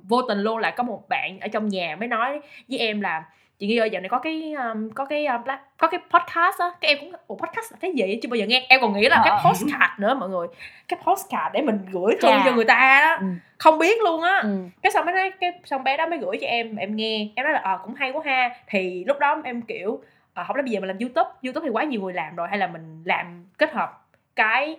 [0.04, 3.24] vô tình luôn là có một bạn ở trong nhà mới nói với em là
[3.60, 5.42] chị nghĩ ơi giờ này có cái um, có cái um,
[5.78, 6.72] có cái podcast á.
[6.82, 8.20] Cái em cũng ủa podcast là cái gì?
[8.22, 8.66] Chưa bao giờ nghe.
[8.70, 9.50] Em còn nghĩ là cái ờ.
[9.50, 10.48] postcard nữa mọi người.
[10.88, 13.18] Cái postcard để mình gửi thư cho người ta đó.
[13.20, 13.28] Ừ.
[13.58, 14.40] không biết luôn á.
[14.44, 14.58] Ừ.
[14.82, 17.28] cái xong mới nói cái xong bé đó mới gửi cho em em nghe.
[17.36, 18.50] Em nói là ờ à, cũng hay quá ha.
[18.68, 20.02] Thì lúc đó em kiểu
[20.38, 22.48] à, không lẽ bây giờ mình làm youtube youtube thì quá nhiều người làm rồi
[22.48, 24.78] hay là mình làm kết hợp cái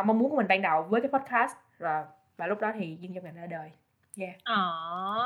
[0.00, 1.52] uh, mong muốn của mình ban đầu với cái podcast.
[1.78, 2.04] Và
[2.36, 3.70] và lúc đó thì dân trong ngành ra đời.
[4.18, 4.34] Yeah.
[4.44, 4.56] à.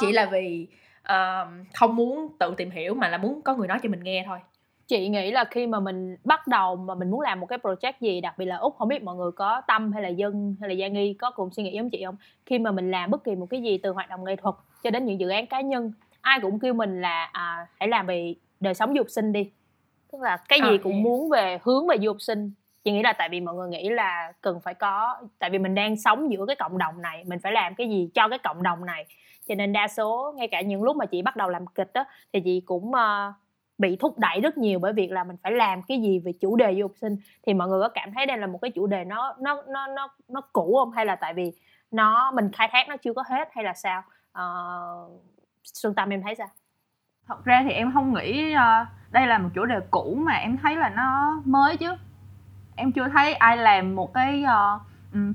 [0.00, 0.66] chỉ là vì
[1.02, 4.24] uh, không muốn tự tìm hiểu mà là muốn có người nói cho mình nghe
[4.26, 4.38] thôi.
[4.86, 7.92] Chị nghĩ là khi mà mình bắt đầu mà mình muốn làm một cái project
[8.00, 10.68] gì đặc biệt là úc không biết mọi người có tâm hay là dân hay
[10.68, 12.16] là gia nghi có cùng suy nghĩ giống chị không?
[12.46, 14.90] Khi mà mình làm bất kỳ một cái gì từ hoạt động nghệ thuật cho
[14.90, 18.34] đến những dự án cá nhân ai cũng kêu mình là à, hãy làm về
[18.60, 19.50] đời sống học sinh đi
[20.14, 22.52] tức là cái gì à, cũng muốn về hướng về du học sinh.
[22.84, 25.74] Chị nghĩ là tại vì mọi người nghĩ là cần phải có tại vì mình
[25.74, 28.62] đang sống giữa cái cộng đồng này mình phải làm cái gì cho cái cộng
[28.62, 29.06] đồng này.
[29.48, 32.04] Cho nên đa số ngay cả những lúc mà chị bắt đầu làm kịch đó
[32.32, 33.34] thì chị cũng uh,
[33.78, 36.56] bị thúc đẩy rất nhiều bởi việc là mình phải làm cái gì về chủ
[36.56, 37.16] đề du học sinh.
[37.46, 39.86] Thì mọi người có cảm thấy đây là một cái chủ đề nó nó nó
[39.86, 40.90] nó nó cũ không?
[40.90, 41.52] Hay là tại vì
[41.90, 44.02] nó mình khai thác nó chưa có hết hay là sao?
[44.38, 45.20] Uh,
[45.64, 46.48] xuân tâm em thấy sao
[47.28, 50.56] thật ra thì em không nghĩ uh, đây là một chủ đề cũ mà em
[50.56, 51.96] thấy là nó mới chứ.
[52.76, 54.82] Em chưa thấy ai làm một cái uh,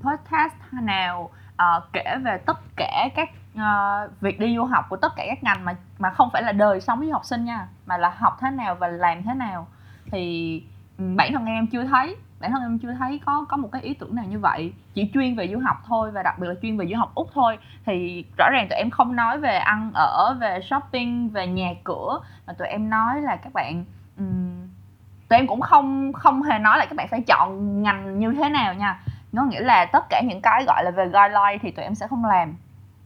[0.01, 5.13] podcast nào uh, kể về tất cả các uh, việc đi du học của tất
[5.15, 7.97] cả các ngành mà mà không phải là đời sống với học sinh nha mà
[7.97, 9.67] là học thế nào và làm thế nào.
[10.11, 10.63] Thì
[10.97, 13.93] bản thân em chưa thấy bản thân em chưa thấy có có một cái ý
[13.93, 16.77] tưởng nào như vậy chỉ chuyên về du học thôi và đặc biệt là chuyên
[16.77, 17.57] về du học úc thôi.
[17.85, 22.19] Thì rõ ràng tụi em không nói về ăn ở về shopping về nhà cửa
[22.47, 23.85] mà tụi em nói là các bạn
[24.17, 24.67] um,
[25.29, 28.49] tụi em cũng không không hề nói là các bạn phải chọn ngành như thế
[28.49, 28.99] nào nha.
[29.31, 32.07] Nó nghĩa là tất cả những cái gọi là về guideline thì tụi em sẽ
[32.07, 32.55] không làm.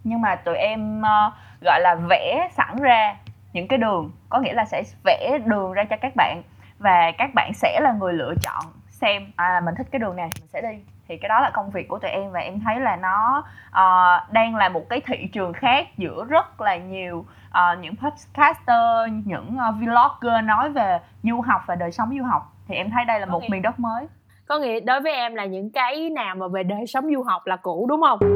[0.04, 3.16] Nhưng mà tụi em uh, gọi là vẽ sẵn ra
[3.54, 6.42] những cái đường có nghĩa là sẽ vẽ đường ra cho các bạn
[6.80, 8.66] và các bạn sẽ là người lựa chọn
[9.04, 10.78] xem à mình thích cái đường này mình sẽ đi.
[11.08, 14.32] Thì cái đó là công việc của tụi em và em thấy là nó uh,
[14.32, 19.58] đang là một cái thị trường khác giữa rất là nhiều uh, những podcaster những
[19.70, 22.54] uh, vlogger nói về du học và đời sống du học.
[22.68, 23.50] Thì em thấy đây là một okay.
[23.50, 24.08] miền đất mới.
[24.46, 27.48] Có nghĩa đối với em là những cái nào mà về đời sống du học
[27.48, 28.20] là cũ đúng không?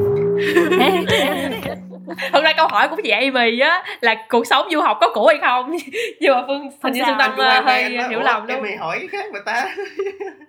[2.32, 5.26] Thực ra câu hỏi của chị Amy á là cuộc sống du học có cũ
[5.26, 5.76] hay không?
[6.20, 7.32] Nhưng mà phương hình như phương tâm
[7.64, 8.64] hơi hiểu lầm luôn.
[8.64, 9.66] em hỏi cái khác mà ta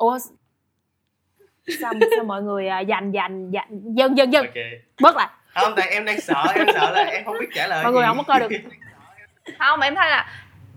[0.00, 0.18] ủa
[1.80, 4.82] sao, sao mọi người à, dành dành dành dân dân dân okay.
[5.00, 5.28] bớt lại.
[5.54, 7.96] Không tại em đang sợ em sợ là em không biết trả lời mọi gì.
[7.96, 8.56] người không có coi được.
[9.58, 10.26] Không em thấy là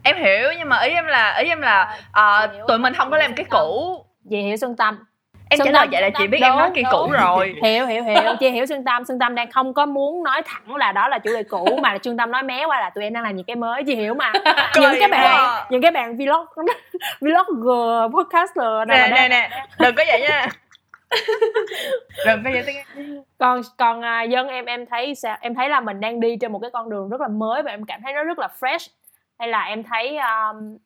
[0.04, 3.18] em hiểu nhưng mà ý em là ý em là uh, tụi mình không có
[3.18, 4.06] làm cái cũ.
[4.30, 5.06] Chị hiểu xuân tâm
[5.54, 7.56] em trả lời vậy là chị biết đúng, em nói kỳ cũ rồi.
[7.64, 8.22] Hiểu hiểu hiểu.
[8.40, 9.06] Chị hiểu xuân tâm.
[9.06, 11.94] Xuân tâm đang không có muốn nói thẳng là đó là chủ đề cũ mà
[11.94, 13.96] là xuân tâm nói mé qua là tụi em đang làm những cái mới chị
[13.96, 14.32] hiểu mà.
[14.82, 16.46] Những cái bạn những cái bạn vlog
[17.22, 19.66] vlogger podcaster nè nè nè.
[19.80, 20.48] Đừng có vậy nha.
[22.26, 25.38] Đừng có vậy tiếng còn còn à, dân em em thấy sao?
[25.42, 27.72] Em thấy là mình đang đi trên một cái con đường rất là mới và
[27.72, 28.90] em cảm thấy nó rất là fresh.
[29.40, 30.78] Hay là em thấy um,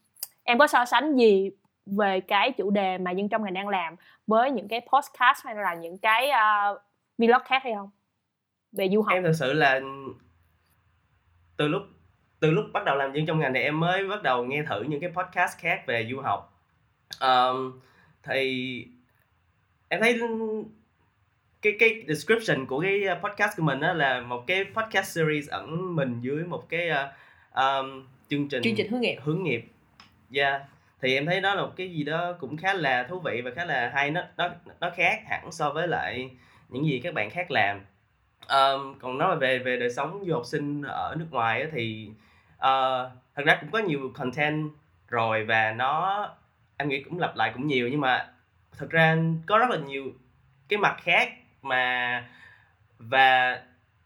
[0.44, 1.52] em có so sánh gì
[1.98, 3.96] về cái chủ đề mà dân trong ngành đang làm
[4.28, 6.82] với những cái podcast hay là những cái uh,
[7.18, 7.90] vlog khác hay không?
[8.72, 9.14] Về du học.
[9.14, 9.80] Em thật sự là
[11.58, 11.82] từ lúc
[12.40, 14.82] từ lúc bắt đầu làm dân trong ngành này em mới bắt đầu nghe thử
[14.82, 16.64] những cái podcast khác về du học.
[17.22, 17.80] Um,
[18.24, 18.88] thì
[19.90, 20.20] em thấy
[21.62, 25.96] cái cái description của cái podcast của mình đó là một cái podcast series ẩn
[25.96, 29.18] mình dưới một cái uh, um, chương trình chương trình hướng nghiệp.
[29.24, 29.66] hướng nghiệp.
[30.34, 30.62] Yeah
[31.02, 33.52] thì em thấy đó là một cái gì đó cũng khá là thú vị và
[33.56, 34.12] khá là hay.
[34.12, 36.30] Nó nó nó khác hẳn so với lại
[36.70, 37.82] những gì các bạn khác làm.
[38.50, 42.10] Um, còn nói về về đời sống du học sinh ở nước ngoài thì
[42.56, 44.70] uh, thật ra cũng có nhiều content
[45.08, 46.30] rồi và nó
[46.78, 47.88] em nghĩ cũng lặp lại cũng nhiều.
[47.88, 48.30] Nhưng mà
[48.78, 50.04] thật ra có rất là nhiều
[50.68, 52.24] cái mặt khác mà
[52.98, 53.60] và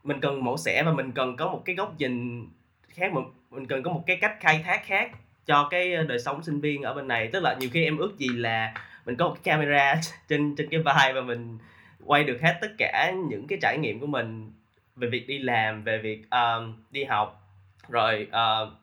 [0.03, 2.47] mình cần mổ xẻ và mình cần có một cái góc nhìn
[2.89, 5.11] khác một mình cần có một cái cách khai thác khác
[5.51, 7.29] cho cái ờ, đời sống sinh viên ở bên này.
[7.33, 8.73] Tức là nhiều khi em ước gì là
[9.05, 9.95] mình có một cái camera
[10.27, 11.57] trên trên cái vai và mình
[12.05, 14.51] quay được hết tất cả những cái trải nghiệm của mình
[14.95, 17.47] về việc đi làm về việc um, đi học.
[17.89, 18.73] Rồi uh,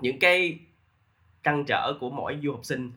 [0.00, 0.58] những cái
[1.42, 2.92] trăn trở của mỗi du học sinh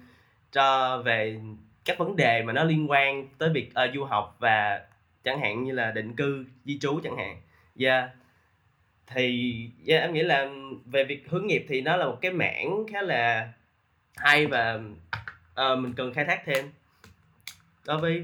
[0.51, 1.39] cho về
[1.85, 4.81] các vấn đề mà nó liên quan tới việc uh, du học và
[5.23, 7.41] chẳng hạn như là định cư di trú chẳng hạn.
[7.79, 8.09] Yeah
[9.13, 10.49] thì yeah, em nghĩ là
[10.85, 13.49] về việc hướng nghiệp thì nó là một cái mảng khá là
[14.15, 14.79] hay và
[15.71, 16.71] uh, mình cần khai thác thêm
[17.85, 18.23] đối với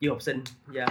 [0.00, 0.44] du học sinh
[0.74, 0.90] yeah.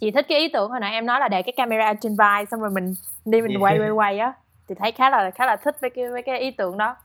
[0.00, 2.46] chị thích cái ý tưởng hồi nãy em nói là để cái camera trên vai
[2.46, 3.62] xong rồi mình đi mình yeah.
[3.62, 4.32] quay quay quay á
[4.68, 6.96] thì thấy khá là khá là thích với cái với cái ý tưởng đó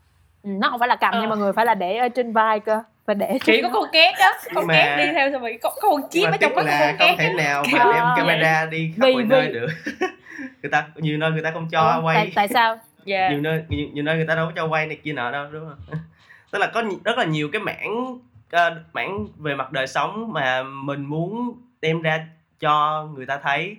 [0.43, 1.21] ừ, nó không phải là cầm ờ.
[1.21, 3.83] nhưng mà người phải là để ở trên vai cơ và để chỉ có con
[3.91, 4.73] két đó con mà...
[4.73, 7.33] két đi theo xong rồi có, con chip ở trong có con két không thể
[7.33, 9.67] nào mà đem camera đi khắp mọi nơi được.
[10.61, 12.15] Người ta nhiều nơi người ta không cho ừ, quay.
[12.15, 12.69] tại, tại sao?
[12.69, 12.81] Yeah.
[13.05, 13.29] Dạ.
[13.29, 15.47] nhiều nơi nhiều, nhiều nơi người ta đâu có cho quay này kia nọ đâu
[15.51, 15.97] đúng không?
[16.51, 18.19] Tức là có rất là nhiều cái mảng
[18.55, 22.27] uh, mảng về mặt đời sống mà mình muốn đem ra
[22.59, 23.77] cho người ta thấy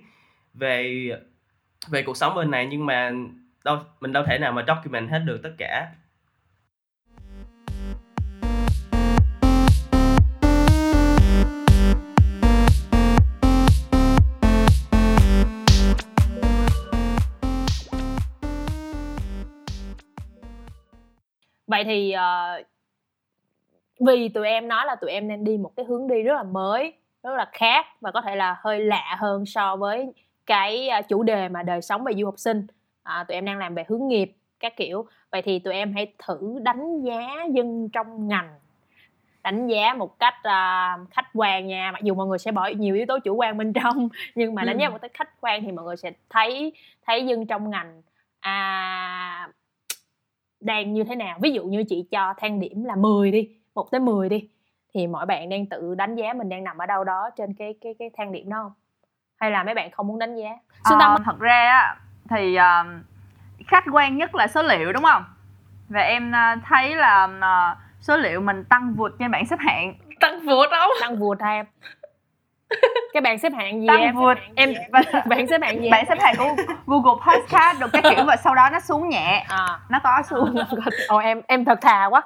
[0.53, 1.07] về
[1.87, 3.11] về cuộc sống bên này nhưng mà
[3.63, 5.87] đâu mình đâu thể nào mà document hết được tất cả
[21.71, 22.67] vậy thì uh,
[23.99, 26.43] vì tụi em nói là tụi em nên đi một cái hướng đi rất là
[26.43, 30.13] mới rất là khác và có thể là hơi lạ hơn so với
[30.45, 32.67] cái uh, chủ đề mà đời sống về du học sinh.
[33.03, 35.05] À, tụi em đang làm về hướng nghiệp các kiểu.
[35.31, 38.49] Vậy thì tụi em hãy thử đánh giá dân trong ngành.
[39.43, 41.91] Đánh giá một cách uh, khách quan nha.
[41.91, 44.63] Mặc dù mọi người sẽ bỏ nhiều yếu tố chủ quan bên trong nhưng mà
[44.63, 46.73] đánh giá một cách khách quan thì mọi người sẽ thấy
[47.05, 48.01] thấy dân trong ngành.
[48.39, 49.49] À,
[50.61, 51.37] đang như thế nào.
[51.41, 54.49] Ví dụ như chị cho thang điểm là 10 đi một tới 10 đi
[54.93, 57.75] thì mọi bạn đang tự đánh giá mình đang nằm ở đâu đó trên cái
[57.81, 58.71] cái cái thang điểm đó không?
[59.35, 60.49] Hay là mấy bạn không muốn đánh giá?
[60.89, 61.23] Xuân Tâm.
[61.25, 61.95] thật ra á
[62.29, 65.23] thì uh, khách quan nhất là số liệu đúng không?
[65.89, 69.93] Và em uh, thấy là uh, số liệu mình tăng vượt trên bảng xếp hạng.
[70.19, 71.65] Tăng vượt đâu tăng vượt em
[73.13, 74.15] cái bảng xếp hạng gì tăng em?
[74.15, 74.37] vượt.
[74.55, 74.73] Em
[75.25, 75.89] bảng xếp hạng gì?
[75.89, 76.55] Bảng xếp hạng của
[76.85, 79.45] Google Podcast được cái kiểu và sau đó nó xuống nhẹ.
[79.49, 79.79] À.
[79.89, 80.55] nó có xuống.
[81.07, 82.21] Ồ em em thật thà quá.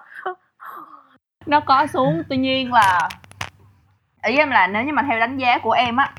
[1.46, 3.10] Nó có xuống tuy nhiên là
[4.24, 6.12] ý em là nếu như mà theo đánh giá của em á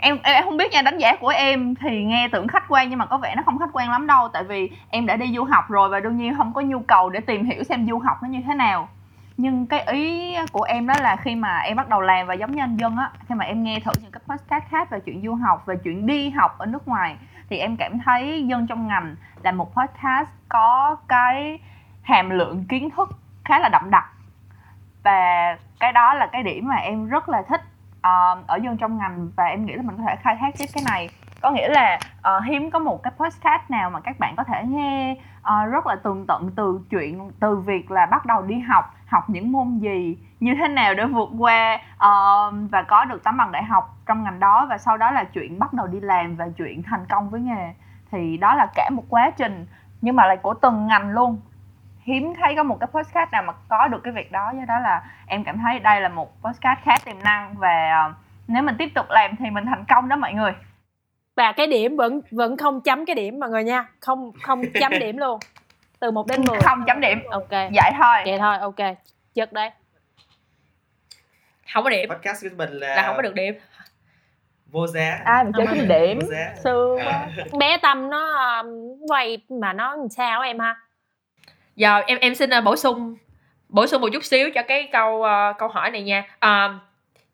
[0.00, 2.98] em em không biết nha đánh giá của em thì nghe tưởng khách quan nhưng
[2.98, 5.44] mà có vẻ nó không khách quan lắm đâu tại vì em đã đi du
[5.44, 8.16] học rồi và đương nhiên không có nhu cầu để tìm hiểu xem du học
[8.22, 8.88] nó như thế nào
[9.36, 12.52] nhưng cái ý của em đó là khi mà em bắt đầu làm và giống
[12.52, 15.22] như anh dân á khi mà em nghe thử những cái podcast khác về chuyện
[15.24, 17.16] du học về chuyện đi học ở nước ngoài
[17.50, 21.58] thì em cảm thấy dân trong ngành là một podcast có cái
[22.02, 23.08] hàm lượng kiến thức
[23.44, 24.04] khá là đậm đặc.
[25.02, 27.60] Và cái đó là cái điểm mà em rất là thích
[27.98, 30.66] uh, ở dân trong ngành và em nghĩ là mình có thể khai thác tiếp
[30.74, 31.08] cái này
[31.42, 34.62] có nghĩa là uh, hiếm có một cái podcast nào mà các bạn có thể
[34.68, 38.94] nghe uh, rất là tường tận từ chuyện từ việc là bắt đầu đi học
[39.06, 43.36] học những môn gì như thế nào để vượt qua uh, và có được tấm
[43.36, 46.36] bằng đại học trong ngành đó và sau đó là chuyện bắt đầu đi làm
[46.36, 47.74] và chuyện thành công với nghề.
[48.10, 49.66] Thì đó là cả một quá trình
[50.00, 51.40] nhưng mà lại của từng ngành luôn.
[52.02, 54.78] Hiếm thấy có một cái podcast nào mà có được cái việc đó do đó
[54.78, 58.14] là em cảm thấy đây là một podcast khá tiềm năng và uh,
[58.48, 60.52] nếu mình tiếp tục làm thì mình thành công đó mọi người
[61.36, 63.88] và cái điểm vẫn vẫn không chấm cái điểm mọi người nha.
[64.00, 65.40] Không không chấm điểm luôn.
[66.00, 67.22] Từ 1 đến 10 không chấm điểm.
[67.30, 67.50] Ok.
[67.50, 68.22] Vậy thôi.
[68.24, 68.96] Vậy thôi ok.
[69.34, 69.70] Chất đấy
[71.72, 72.10] không có điểm.
[72.10, 73.54] Podcast của mình là, là không có được điểm.
[74.66, 75.20] Vô giá.
[75.24, 76.18] Ai mà chơi cái điểm?
[76.64, 77.28] sư À.
[77.58, 80.76] bé tâm nó um, quay mà nó làm sao em ha?
[81.76, 83.16] Giờ em em xin uh, bổ sung
[83.68, 86.24] bổ sung một chút xíu cho cái câu uh, câu hỏi này nha.
[86.38, 86.78] Ờ,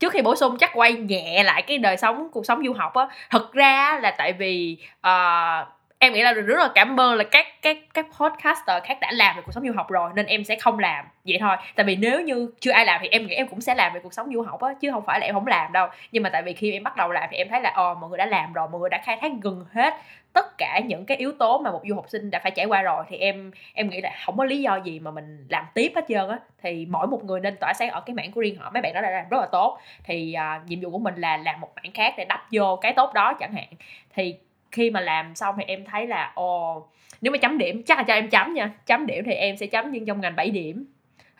[0.02, 2.94] trước khi bổ sung chắc quay nhẹ lại cái đời sống cuộc sống du học
[2.94, 3.06] á.
[3.30, 7.46] Thực ra là tại vì uh, em nghĩ là rất là cảm ơn là các
[7.62, 10.56] các các podcaster khác đã làm về cuộc sống du học rồi nên em sẽ
[10.56, 11.56] không làm vậy thôi.
[11.74, 14.00] Tại vì nếu như chưa ai làm thì em nghĩ em cũng sẽ làm về
[14.02, 15.88] cuộc sống du học á chứ không phải là em không làm đâu.
[16.12, 18.10] Nhưng mà tại vì khi em bắt đầu làm thì em thấy là ồ mọi
[18.10, 19.94] người đã làm rồi mọi người đã khai thác gần hết
[20.32, 22.82] tất cả những cái yếu tố mà một du học sinh đã phải trải qua
[22.82, 25.92] rồi thì em em nghĩ là không có lý do gì mà mình làm tiếp
[25.94, 26.38] hết trơn á.
[26.62, 28.70] Thì mỗi một người nên tỏa sáng ở cái mảng của riêng họ.
[28.70, 29.78] Mấy bạn đó đã làm rất là tốt.
[30.04, 32.92] Thì uh, nhiệm vụ của mình là làm một mảng khác để đắp vô cái
[32.92, 33.68] tốt đó chẳng hạn.
[34.14, 34.34] Thì
[34.72, 36.86] khi mà làm xong thì em thấy là ồ
[37.20, 38.70] nếu mà chấm điểm chắc là cho em chấm nha.
[38.86, 40.86] Chấm điểm thì em sẽ chấm nhưng trong ngành 7 điểm.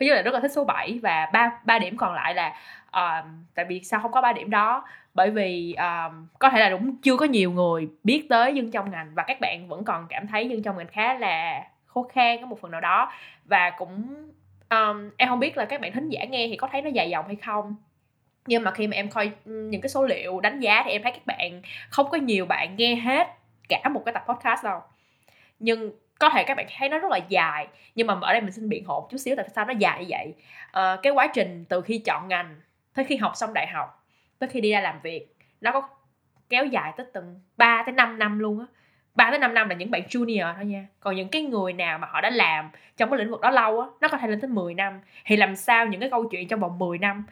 [0.00, 2.56] Thứ nhất là rất là thích số 7 và ba ba điểm còn lại là
[2.88, 3.24] uh,
[3.54, 4.84] tại vì sao không có ba điểm đó?
[5.14, 8.90] Bởi vì à, có thể là đúng chưa có nhiều người biết tới dân trong
[8.90, 12.40] ngành và các bạn vẫn còn cảm thấy dân trong ngành khá là khô khan
[12.40, 13.12] ở một phần nào đó.
[13.44, 14.14] Và cũng
[14.70, 17.10] um, em không biết là các bạn thính giả nghe thì có thấy nó dài
[17.10, 17.76] dòng hay không.
[18.46, 21.12] Nhưng mà khi mà em coi những cái số liệu đánh giá thì em thấy
[21.12, 23.28] các bạn không có nhiều bạn nghe hết
[23.68, 24.80] cả một cái tập podcast đâu.
[25.58, 28.52] Nhưng có thể các bạn thấy nó rất là dài nhưng mà ở đây mình
[28.52, 30.34] xin biện hộ một chút xíu tại sao nó dài như vậy?
[30.70, 32.60] Ờ, cái quá trình từ khi chọn ngành
[32.94, 34.01] tới khi học xong đại học
[34.42, 35.88] tới khi đi ra làm việc nó có
[36.48, 38.66] kéo dài tới từng 3 tới 5 năm luôn á.
[39.14, 40.86] 3 tới 5 năm là những bạn junior thôi nha.
[41.00, 43.80] Còn những cái người nào mà họ đã làm trong cái lĩnh vực đó lâu
[43.80, 45.00] á nó có thể lên tới 10 năm.
[45.24, 47.24] Thì làm sao những cái câu chuyện trong vòng 10 năm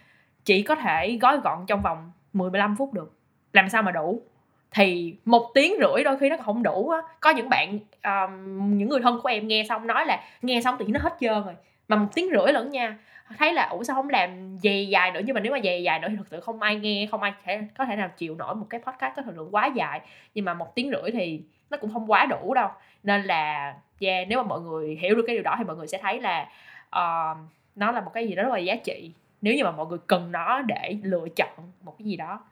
[0.44, 3.18] chỉ có thể gói gọn trong vòng 10 15 phút được?
[3.52, 4.22] Làm sao mà đủ?
[4.70, 6.98] Thì một tiếng rưỡi đôi khi nó không đủ á.
[7.20, 10.76] Có những bạn um, những người thân của em nghe xong nói là nghe xong
[10.78, 11.54] thì nó hết trơn rồi.
[11.88, 12.98] Mà một tiếng rưỡi lẫn nha
[13.38, 15.20] thấy là ủa sao không làm gì dài nữa?
[15.24, 17.32] Nhưng mà nếu mà dài dài nữa thì thực sự không ai nghe không ai
[17.44, 20.00] thể, có thể nào chịu nổi một cái podcast có thời lượng quá dài.
[20.34, 22.68] Nhưng mà một tiếng rưỡi thì nó cũng không quá đủ đâu.
[23.02, 25.86] Nên là yeah, nếu mà mọi người hiểu được cái điều đó thì mọi người
[25.86, 26.48] sẽ thấy là
[26.88, 27.38] uh,
[27.76, 29.12] nó là một cái gì đó rất là giá trị.
[29.42, 32.44] Nếu như mà mọi người cần nó để lựa chọn một cái gì đó.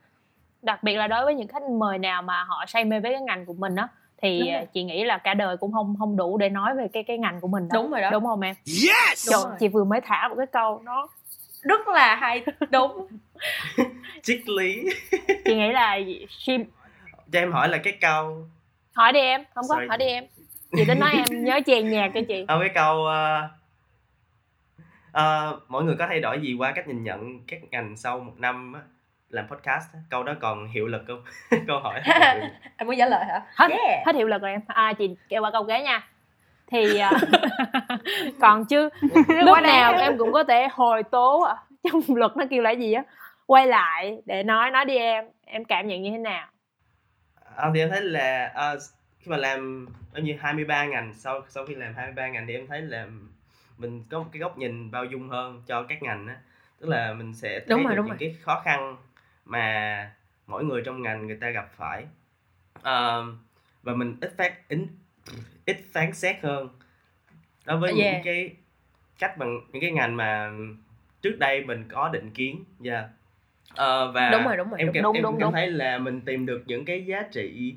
[0.63, 3.21] Đặc biệt là đối với những khách mời nào mà họ say mê với cái
[3.21, 3.89] ngành của mình á
[4.23, 4.67] thì rồi.
[4.73, 7.41] chị nghĩ là cả đời cũng không không đủ để nói về cái cái ngành
[7.41, 7.83] của mình đâu.
[7.83, 8.11] Đúng rồi đó.
[8.11, 8.55] Đúng không em?
[8.67, 8.75] Đúng
[9.17, 9.53] Trời, rồi.
[9.61, 11.09] chị vừa mới thả một cái câu nó
[11.61, 12.45] rất là hay.
[12.71, 13.07] Đúng.
[14.23, 14.83] Triết lý.
[15.45, 16.65] Chị nghĩ là sim
[17.33, 18.47] cho em hỏi là cái câu
[18.93, 19.89] hỏi đi em không có Sorry.
[19.89, 20.25] hỏi đi em.
[20.77, 22.45] Chị tính nói em nhớ chèn nhạc cho chị.
[22.49, 23.49] Không cái câu ờ,
[25.13, 28.33] ờ, mỗi người có thay đổi gì qua cách nhìn nhận các ngành sau một
[28.37, 28.81] năm á,
[29.31, 31.23] làm podcast câu đó còn hiệu lực không?
[31.67, 32.01] Câu hỏi.
[32.77, 33.41] Em muốn trả lời hả?
[33.55, 34.07] Hết Yeah.
[34.07, 34.61] hết hiệu lực rồi em.
[34.67, 36.09] À chị kêu qua câu kế nha.
[36.71, 37.11] Thì à,
[38.41, 38.89] còn chứ
[39.29, 41.55] lúc nào em cũng có thể hồi tố à.
[41.85, 43.03] trong luật nó kêu là gì á?
[43.47, 45.25] Quay lại để nói nói đi em.
[45.45, 46.47] Em cảm nhận như thế nào?
[47.57, 48.79] À, thì em thấy là ờ,
[49.19, 52.67] khi mà làm bao nhiêu 23 ngành sau sau khi làm 23 ngành thì em
[52.67, 53.07] thấy là
[53.79, 56.37] mình có một cái góc nhìn bao dung hơn cho các ngành á.
[56.81, 58.19] Tức là mình sẽ thấy Đúng rồi, được đúng những rồi.
[58.21, 58.97] cái khó khăn
[59.49, 60.11] mà
[60.47, 62.05] mỗi người trong ngành người ta gặp phải
[62.83, 63.25] Ờ,
[63.83, 64.79] và mình ít phát ít
[65.67, 66.69] ít phán xét hơn
[67.65, 68.15] đối với Yeah.
[68.15, 68.55] những cái
[69.19, 70.51] cách bằng những cái ngành mà
[71.23, 73.05] trước đây mình có định kiến yeah.
[73.75, 75.53] Ờ, và Đúng rồi, đúng rồi, em đúng, cảm- đúng, em đúng, cảm đúng.
[75.53, 77.75] thấy là mình tìm được những cái giá trị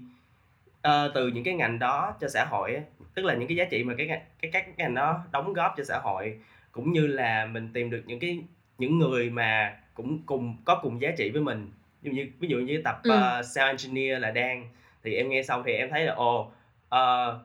[0.82, 2.82] ờ, từ những cái ngành đó cho xã hội
[3.14, 4.08] tức là những cái giá trị mà cái
[4.42, 6.40] cái các ngành đó đóng góp cho xã hội
[6.72, 8.44] cũng như là mình tìm được những cái
[8.78, 12.48] những người mà cũng cùng có cùng giá trị với mình ví dụ như ví
[12.48, 13.10] dụ như tập Ừ.
[13.12, 14.70] ờ, sound engineer là đang
[15.04, 16.52] thì em nghe xong thì em thấy là ồ
[16.90, 17.40] ờ,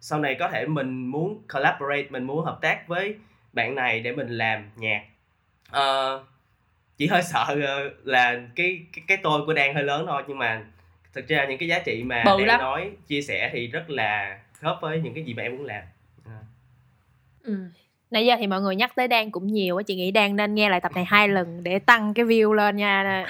[0.00, 3.14] sau này có thể mình muốn collaborate mình muốn hợp tác với
[3.52, 5.02] bạn này để mình làm nhạc
[5.70, 6.24] Ờ,
[6.96, 7.54] chỉ hơi sợ
[8.04, 10.64] là cái cái cái tôi của đang hơi lớn thôi nhưng mà
[11.12, 12.60] thực ra những cái giá trị mà Bự đang lắm.
[12.60, 15.82] nói chia sẻ thì rất là khớp với những cái gì mà em muốn làm
[16.26, 16.38] À.
[17.42, 17.68] ừ.
[18.10, 20.54] Nãy giờ thì mọi người nhắc tới Đan cũng nhiều á chị nghĩ Đan nên
[20.54, 23.24] nghe lại tập này hai lần để tăng cái view lên nha.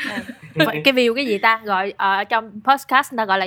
[0.84, 1.60] Cái view cái gì ta?
[1.64, 3.46] Gọi ờ, ở trong podcast người ta gọi là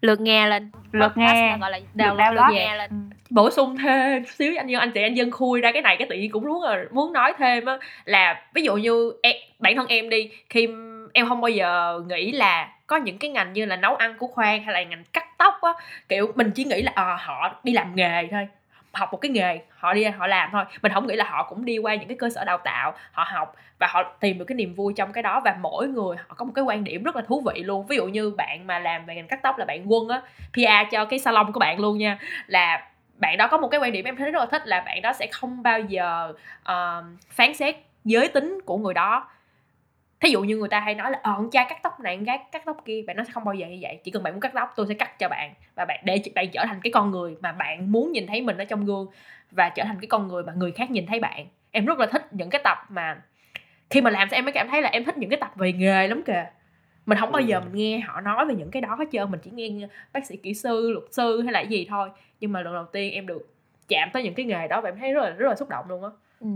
[0.00, 0.70] lượt nghe lên.
[0.92, 1.42] Lượt Podcast nghe.
[1.42, 2.52] người ta gọi là Lượt download lượt download.
[2.52, 2.90] nghe lên.
[2.90, 2.96] Ừ.
[3.30, 6.06] bổ sung thêm xíu anh như anh chị anh dân khui ra cái này cái
[6.10, 7.78] tự nhiên cũng muốn là muốn nói thêm á.
[8.04, 10.68] Là ví dụ như em, bản thân em đi khi
[11.12, 14.26] em không bao giờ nghĩ là có những cái ngành như là nấu ăn của
[14.26, 15.70] khoan hay là ngành cắt tóc á
[16.08, 18.48] kiểu mình chỉ nghĩ là à, họ đi làm nghề thôi
[18.92, 20.64] học một cái nghề họ đi họ làm thôi.
[20.82, 23.26] Mình không nghĩ là họ cũng đi qua những cái cơ sở đào tạo họ
[23.30, 25.40] học và họ tìm được cái niềm vui trong cái đó.
[25.44, 27.86] Và mỗi người họ có một cái quan điểm rất là thú vị luôn.
[27.86, 30.22] Ví dụ như bạn mà làm về ngành cắt tóc là bạn quân á
[30.52, 32.18] PR cho cái salon của bạn luôn nha.
[32.46, 32.86] Là
[33.16, 35.12] bạn đó có một cái quan điểm em thấy rất là thích là bạn đó
[35.12, 36.32] sẽ không bao giờ
[36.62, 39.28] uh, phán xét giới tính của người đó
[40.20, 42.24] thí dụ như người ta hay nói là ờ con trai cắt tóc này con
[42.24, 43.02] gái cắt tóc kia.
[43.06, 44.00] Bạn nó sẽ không bao giờ như vậy.
[44.04, 45.54] Chỉ cần bạn muốn cắt tóc tôi sẽ cắt cho bạn.
[45.74, 48.56] Và bạn để bạn trở thành cái con người mà bạn muốn nhìn thấy mình
[48.56, 49.06] ở trong gương
[49.50, 51.46] và trở thành cái con người mà người khác nhìn thấy bạn.
[51.70, 53.22] Em rất là thích những cái tập mà
[53.90, 56.08] khi mà làm em mới cảm thấy là em thích những cái tập về nghề
[56.08, 56.46] lắm kìa.
[57.06, 59.40] Mình không bao giờ mình nghe họ nói về những cái đó hết trơn mình
[59.42, 62.10] chỉ nghe bác sĩ kỹ sư luật sư hay là gì thôi.
[62.40, 63.54] Nhưng mà lần đầu tiên em được
[63.88, 65.84] chạm tới những cái nghề đó và em thấy rất là rất là xúc động
[65.88, 66.10] luôn á.
[66.40, 66.48] Ừ.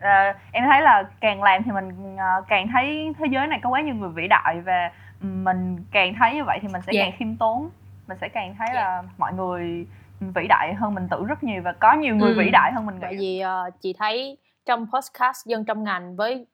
[0.00, 3.70] Ờ, em thấy là càng làm thì mình ờ, càng thấy thế giới này có
[3.70, 4.90] quá nhiều người vĩ đại và
[5.20, 7.02] mình càng thấy như vậy thì mình sẽ Dạ.
[7.02, 7.70] càng khiêm tốn.
[8.08, 9.86] Mình sẽ càng thấy là mọi người
[10.20, 12.38] vĩ đại hơn mình tưởng rất nhiều và có nhiều người Ừ.
[12.38, 16.16] vĩ đại hơn mình tại nghĩ vì ờ, chị thấy trong podcast dân trong ngành
[16.16, 16.46] với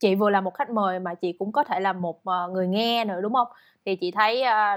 [0.00, 2.66] chị vừa là một khách mời mà chị cũng có thể là một ờ, người
[2.68, 3.48] nghe nữa đúng không?
[3.86, 4.76] Thì chị thấy ờ,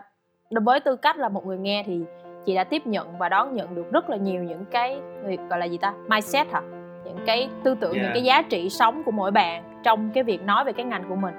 [0.51, 2.01] với tư cách là một người nghe thì
[2.45, 4.99] chị đã tiếp nhận và đón nhận được rất là nhiều những cái
[5.49, 6.61] gọi là gì ta mindset hả
[7.05, 8.13] những cái tư tưởng những Yeah.
[8.13, 11.15] cái giá trị sống của mỗi bạn trong cái việc nói về cái ngành của
[11.15, 11.35] mình.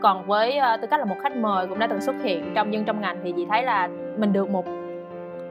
[0.00, 2.72] Còn với ờ, tư cách là một khách mời cũng đã từng xuất hiện trong
[2.72, 4.64] dân trong ngành thì chị thấy là mình được một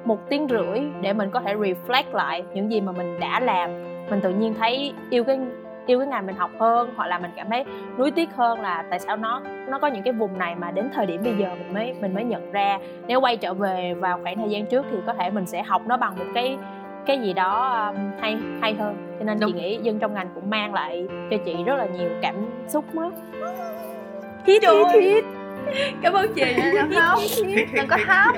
[0.05, 3.70] một tiếng rưỡi để mình có thể reflect lại những gì mà mình đã làm.
[4.10, 5.39] Mình tự nhiên thấy yêu cái
[5.86, 7.66] yêu cái ngành mình học hơn hoặc là mình cảm thấy
[7.97, 10.89] nuối tiếc hơn là tại sao nó nó có những cái vùng này mà đến
[10.93, 12.80] thời điểm bây giờ mình mới mình mới nhận ra.
[13.08, 15.82] Nếu quay trở về vào khoảng thời gian trước thì có thể mình sẽ học
[15.86, 16.58] nó bằng một cái
[17.08, 19.16] cái gì đó um, hay hay hơn.
[19.20, 19.51] Cho nên Đúng.
[19.51, 22.36] chị nghĩ dân trong ngành cũng mang lại cho chị rất là nhiều cảm
[22.68, 23.10] xúc á.
[24.45, 25.01] Hít ơi.
[25.01, 25.26] hít
[26.01, 26.55] cảm ơn chị.
[26.74, 27.20] Đừng khóc
[27.74, 28.36] đừng có khóc.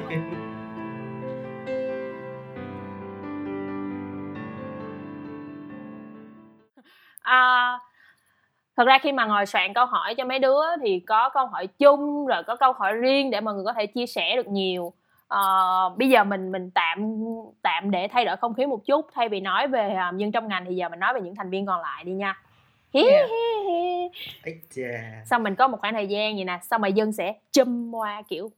[7.22, 7.80] À,
[8.78, 11.68] thật ra khi mà ngồi soạn câu hỏi cho mấy đứa thì có câu hỏi
[11.68, 14.94] chung rồi có câu hỏi riêng để mọi người có thể chia sẻ được nhiều
[15.30, 16.98] Ờ, bây giờ mình mình tạm
[17.62, 19.08] tạm để thay đổi không khí một chút.
[19.14, 21.50] Thay vì nói về um, dân trong ngành thì giờ mình nói về những thành
[21.50, 22.42] viên còn lại đi nha.
[22.94, 23.30] Hí, Yeah.
[24.44, 25.26] Ây chà.
[25.26, 28.22] xong mình có một khoảng thời gian vậy nè xong rồi dân sẽ châm qua
[28.30, 28.52] kiểu.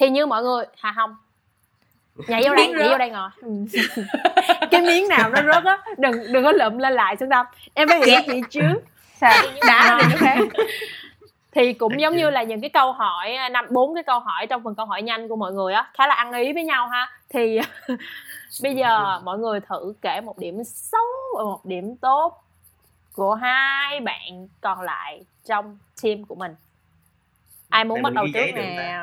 [0.00, 1.16] Thì như mọi người hà không
[2.28, 3.30] nhảy vô đây nhảy vô đây ngồi.
[3.42, 3.50] Ừ.
[4.70, 7.88] cái miếng nào nó rớt á đừng đừng có lụm lên lại xuống tâm em
[7.88, 8.82] phải hiểu chị trước.
[9.20, 9.44] Sao?
[9.66, 10.38] Đã khác
[11.52, 14.46] thì cũng giống như là những cái câu hỏi à, năm bốn cái câu hỏi
[14.46, 16.88] trong phần câu hỏi nhanh của mọi người á khá là ăn ý với nhau
[16.88, 17.10] ha.
[17.28, 17.60] Thì
[18.62, 22.44] bây giờ mọi người thử kể một điểm xấu và một điểm tốt
[23.12, 26.54] của hai bạn còn lại trong team của mình.
[27.68, 28.98] Ai muốn bắt đầu trước nè?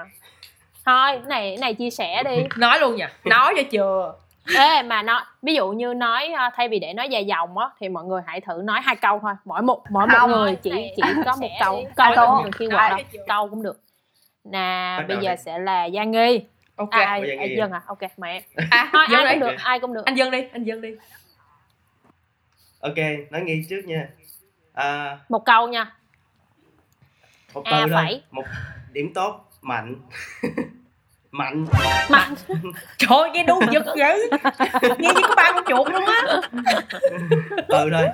[0.86, 2.38] thôi này này chia sẻ đi.
[2.58, 4.14] Nói luôn nha nói cho chừa
[4.56, 7.70] Ê mà nó ví dụ như nói à, thay vì để nói dài dòng á
[7.80, 10.30] thì mọi người hãy thử nói hai câu thôi mỗi một mỗi một Không.
[10.32, 12.36] người chỉ chỉ có một câu câu Câu.
[12.36, 13.82] cũng được khi Ai đâu câu cũng được
[14.44, 15.42] nè bây giờ đi.
[15.46, 16.44] sẽ là Giang Nghi
[16.76, 18.42] ok à, ai Giang ai dân à ok mẹ
[18.72, 20.96] à thôi dân ai cũng được ai cũng được anh dân đi anh dân đi
[22.82, 22.96] Ok,
[23.30, 24.10] nói nghi trước nha.
[24.74, 25.94] À, một câu nha
[27.54, 27.90] một À, từ thôi.
[28.04, 28.24] phải.
[28.32, 28.46] Một
[28.92, 29.96] điểm tốt, mạnh.
[31.32, 31.66] mạnh.
[32.10, 32.34] mạnh.
[32.98, 34.38] Trời ơi, nghe đu giật dữ.
[34.98, 36.42] Nghe như có ba con chuột luôn á.
[37.68, 38.08] Từ thôi.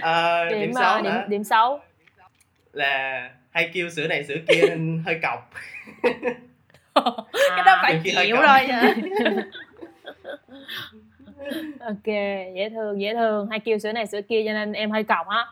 [0.00, 1.80] À, điểm, điểm xấu à, điểm điểm xấu
[2.72, 5.50] là hay kêu sữa này sữa kia nên hơi cọc.
[7.56, 8.60] cái đó phải chịu rồi.
[11.80, 12.06] Ok
[12.54, 13.48] dễ thương dễ thương.
[13.50, 15.46] Hay kêu sữa này sữa kia cho nên em hơi cọc á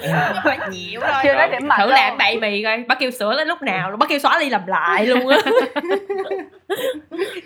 [0.00, 0.32] Dạ.
[0.44, 1.96] phải chịu rồi chưa nói điểm mạnh thử đâu.
[1.96, 4.66] làm bậy mì coi bắt kêu sữa lên lúc nào bắt kêu xóa đi làm
[4.66, 5.38] lại luôn á.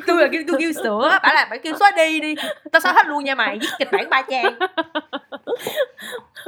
[0.06, 2.34] Tôi là kêu tôi kêu sữa bảo là phải kêu xóa đi đi
[2.72, 4.58] tao xóa hết luôn nha mày viết kịch bản ba trang.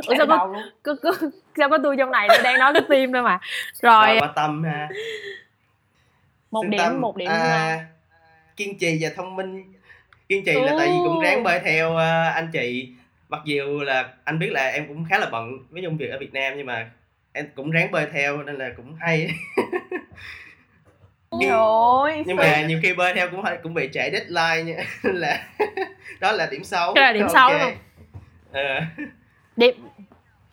[0.07, 1.13] Ủa sao có, có, có,
[1.57, 3.39] sao có tôi trong này tôi đang nói cái tim thôi mà.
[3.83, 4.17] Rồi.
[4.21, 4.89] Qua tâm ha.
[6.51, 7.79] một Xương điểm tâm, một điểm à,
[8.57, 9.73] kiên trì và thông minh.
[10.29, 12.89] Kiên trì là tại vì cũng ráng bơi theo à, anh chị
[13.29, 16.19] mặc dù là anh biết là em cũng khá là bận với công việc ở
[16.19, 16.91] Việt Nam nhưng mà
[17.33, 19.31] em cũng ráng bơi theo nên là cũng hay.
[21.41, 21.51] Trời
[22.05, 24.85] ơi, nhưng mà nhiều khi bơi theo cũng hay- cũng bị trễ deadline nha.
[25.05, 25.45] Nên là
[26.21, 26.95] đó là điểm xấu.
[26.95, 27.75] Cái là điểm xấu đúng không?
[28.53, 28.81] Ờ,
[29.57, 29.75] điểm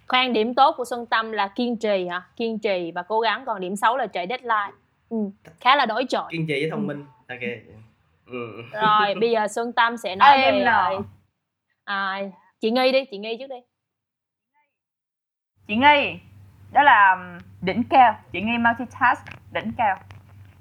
[0.07, 2.21] khoan điểm tốt của Xuân Tâm là kiên trì hả?
[2.35, 4.71] Kiên trì và cố gắng còn điểm xấu là chạy deadline.
[5.09, 5.17] Ừ,
[5.61, 6.31] khá là đối chọi.
[6.31, 7.05] Kiên trì với thông minh.
[7.29, 7.39] Ok.
[8.27, 8.61] Ừ.
[8.73, 11.03] rồi bây giờ Xuân Tâm sẽ nói Em về nào?
[11.83, 12.19] à,
[12.63, 13.55] chị Nghi đi chị Nghi trước đi.
[15.67, 16.19] Chị nghi
[16.71, 17.17] đó là
[17.61, 19.97] đỉnh cao chị nghi multitask đỉnh cao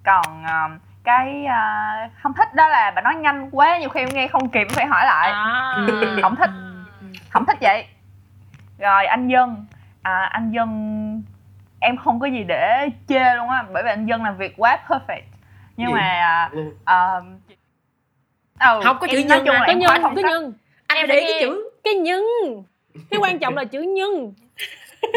[0.04, 4.08] còn um, cái uh, không thích đó là bà nói nhanh quá nhiều khi em
[4.12, 5.30] nghe không kịp phải hỏi lại.
[5.30, 5.76] À,
[6.22, 6.50] không thích.
[7.30, 7.86] Không thích vậy.
[8.78, 9.66] Rồi anh dân.
[10.02, 11.22] À, anh dân
[11.80, 14.78] em không có gì để chê luôn á bởi vì anh dân làm việc quá
[14.88, 15.22] perfect.
[15.76, 15.94] Nhưng Gì?
[15.94, 16.48] mà
[16.84, 17.20] à,
[18.58, 20.24] ừ, Không có chữ nhân à, cái em nhân cách.
[20.24, 20.52] nhân.
[20.86, 22.22] Anh Em để phải cái chữ cái nhân.
[23.10, 24.32] Cái quan trọng là chữ nhân.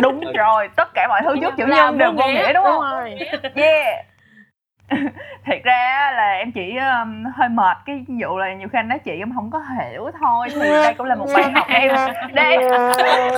[0.01, 2.81] Đúng rồi tất cả mọi thứ trước chữ nhân đều vô nghĩa đúng không?
[2.81, 3.15] rồi.
[3.55, 4.05] yeah.
[5.45, 8.87] Thiệt ra á là em chỉ um, hơi mệt cái vụ là nhiều khi anh
[8.87, 11.75] nói chị em không có hiểu thôi thì đây cũng là một bài học để
[11.75, 11.95] em
[12.33, 12.57] để,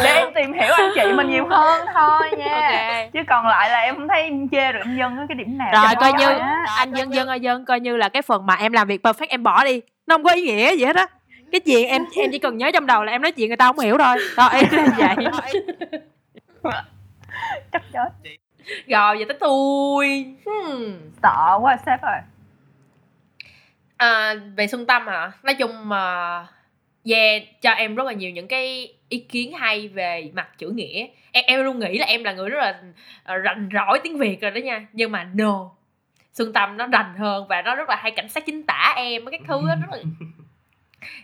[0.03, 3.01] để em tìm hiểu anh chị mình nhiều hơn thôi nha.
[3.03, 3.11] Ok.
[3.13, 5.57] Chứ còn lại là em không thấy em chê được anh dân ở cái điểm
[5.57, 6.27] nào rồi coi như
[6.77, 9.27] anh dân dân ơi dân coi như là cái phần mà em làm việc perfect
[9.29, 9.81] em bỏ đi.
[10.07, 11.07] Nó không có ý nghĩa gì hết á
[11.51, 13.65] cái chuyện em em chỉ cần nhớ trong đầu là em nói chuyện người ta
[13.65, 15.63] không hiểu thôi rồi em làm vậy.
[17.71, 18.09] Chắc chết
[18.87, 20.35] rồi giờ tới tôi.
[20.45, 21.11] Hmm.
[21.23, 22.19] sợ quá sếp ơi.
[23.97, 25.31] À, về xuân tâm hả?
[25.43, 26.45] Nói chung mà
[27.09, 31.07] yeah cho em rất là nhiều những cái ý kiến hay về mặt chữ nghĩa.
[31.31, 32.81] Em, em luôn nghĩ là em là người rất là
[33.23, 34.87] ờ, rành rỏi tiếng việt rồi đó nha.
[34.93, 35.71] Nhưng mà no.
[36.33, 39.25] Xuân tâm nó rành hơn và nó rất là hay cảnh sát chính tả em
[39.31, 39.97] các thứ đó, rất là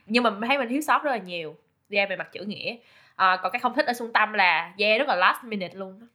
[0.05, 1.55] nhưng mà mình thấy mình thiếu sót rất là nhiều.
[1.89, 2.75] Yeah, về mặt chữ nghĩa.
[3.15, 6.07] À, còn cái không thích ở xuân tâm là yeah rất là last minute luôn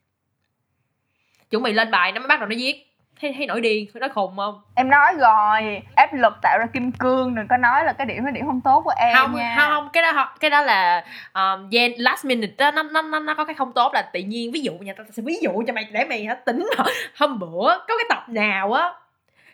[1.49, 2.85] chuẩn bị lên bài nó mới bắt đầu nó viết.
[3.21, 4.61] Thấy thấy nổi điên nó khùng không?
[4.75, 8.25] Em nói rồi áp lực tạo ra kim cương đừng có nói là cái điểm
[8.25, 9.55] là điểm không tốt của em không nha.
[9.59, 13.19] không không cái đó cái đó là um, yeah, last minute đó nó nó nó
[13.19, 15.63] nó có cái không tốt là tự nhiên ví dụ nha tao sẽ ví dụ
[15.67, 16.69] cho mày để mày hả tính
[17.17, 18.91] hôm bữa có cái tập nào á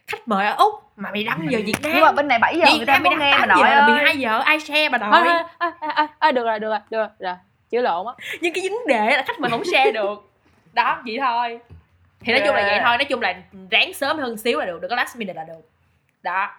[0.07, 2.57] khách mời ở úc mà mày đăng giờ việt nam nhưng mà bên này 7
[2.57, 3.91] giờ người Việt ta mày muốn đăng nghe mà 8 nội ơi.
[3.91, 6.97] 12 giờ ai share bà nội à, à, à, à, được rồi được rồi được
[6.97, 7.35] rồi, rồi
[7.69, 8.13] chữ lộn á.
[8.41, 10.31] Nhưng cái vấn đề là khách mời không share được.
[10.73, 11.59] Đó vậy thôi.
[12.19, 12.83] Thì nói chung là vậy Yeah.
[12.85, 13.33] thôi nói chung là
[13.71, 15.69] ráng sớm hơn xíu là được đừng có last minute là được.
[16.23, 16.51] Đó.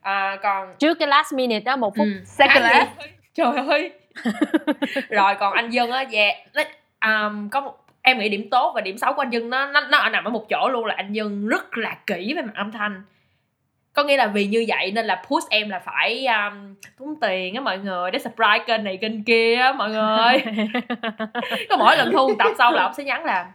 [0.00, 2.22] À, còn trước cái last minute đó một phút Ừ.
[2.26, 2.88] Second last.
[3.34, 3.92] trời ơi.
[5.10, 6.62] Rồi còn anh dân á dạ nó,
[7.28, 7.76] um, có một
[8.06, 10.24] em nghĩ điểm tốt và điểm xấu của anh dân nó nó nó ở nằm
[10.24, 13.02] ở một chỗ luôn là anh dân rất là kỹ về mặt âm thanh.
[13.92, 17.54] Có nghĩa là vì như vậy nên là push em là phải um, tốn tiền
[17.54, 20.44] á mọi người để subscribe kênh này kênh kia á mọi người.
[21.68, 23.46] Có mỗi lần thu tập xong là ông sẽ nhắn là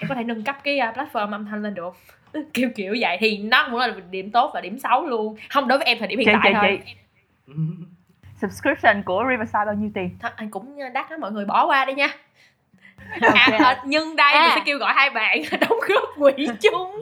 [0.00, 1.96] em có thể nâng cấp cái uh, platform âm thanh lên được.
[2.32, 3.16] Không?" kiểu kiểu vậy.
[3.20, 5.36] Thì nó cũng là điểm tốt và điểm xấu luôn.
[5.50, 6.80] Không đối với em thời điểm hiện chị tại chị thôi.
[6.86, 6.92] chị.
[8.40, 10.10] Subscription của Riverside bao nhiêu tiền?
[10.36, 12.08] Anh cũng đắt đó mọi người bỏ qua đi nha
[13.20, 14.52] À, à, nhưng đây mình À.
[14.54, 17.00] sẽ kêu gọi hai bạn đóng góp quỹ chung.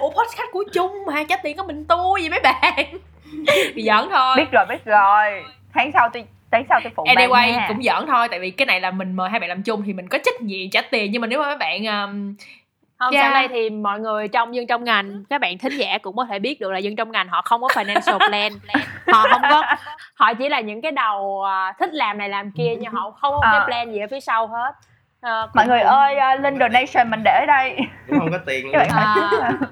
[0.00, 2.84] Ủa podcast của chung mà trả tiền của mình tôi vậy mấy bạn?
[3.74, 4.34] Thì giỡn thôi.
[4.36, 5.44] Biết rồi biết rồi.
[5.74, 7.64] Tháng sau tôi tháng sau tôi phụ anyway nha.
[7.68, 9.92] cũng giỡn thôi tại vì cái này là mình mời hai bạn làm chung thì
[9.92, 11.12] mình có trách nhiệm trả tiền.
[11.12, 12.34] Nhưng mà nếu mà mấy bạn um,
[12.98, 13.24] không Yeah.
[13.24, 16.24] sau đây thì mọi người trong dân trong ngành các bạn thính giả cũng có
[16.30, 18.52] thể biết được là dân trong ngành họ không có financial plan.
[19.12, 19.62] Họ không có
[20.14, 23.34] họ chỉ là những cái đầu à, thích làm này làm kia nhưng họ không
[23.34, 24.72] có cái plan gì ở phía sau hết
[25.22, 27.76] Cũng- mọi người ơi uh, link donation mình để ở đây.
[28.08, 28.74] Cũng không có tiền luôn.
[28.88, 29.30] À.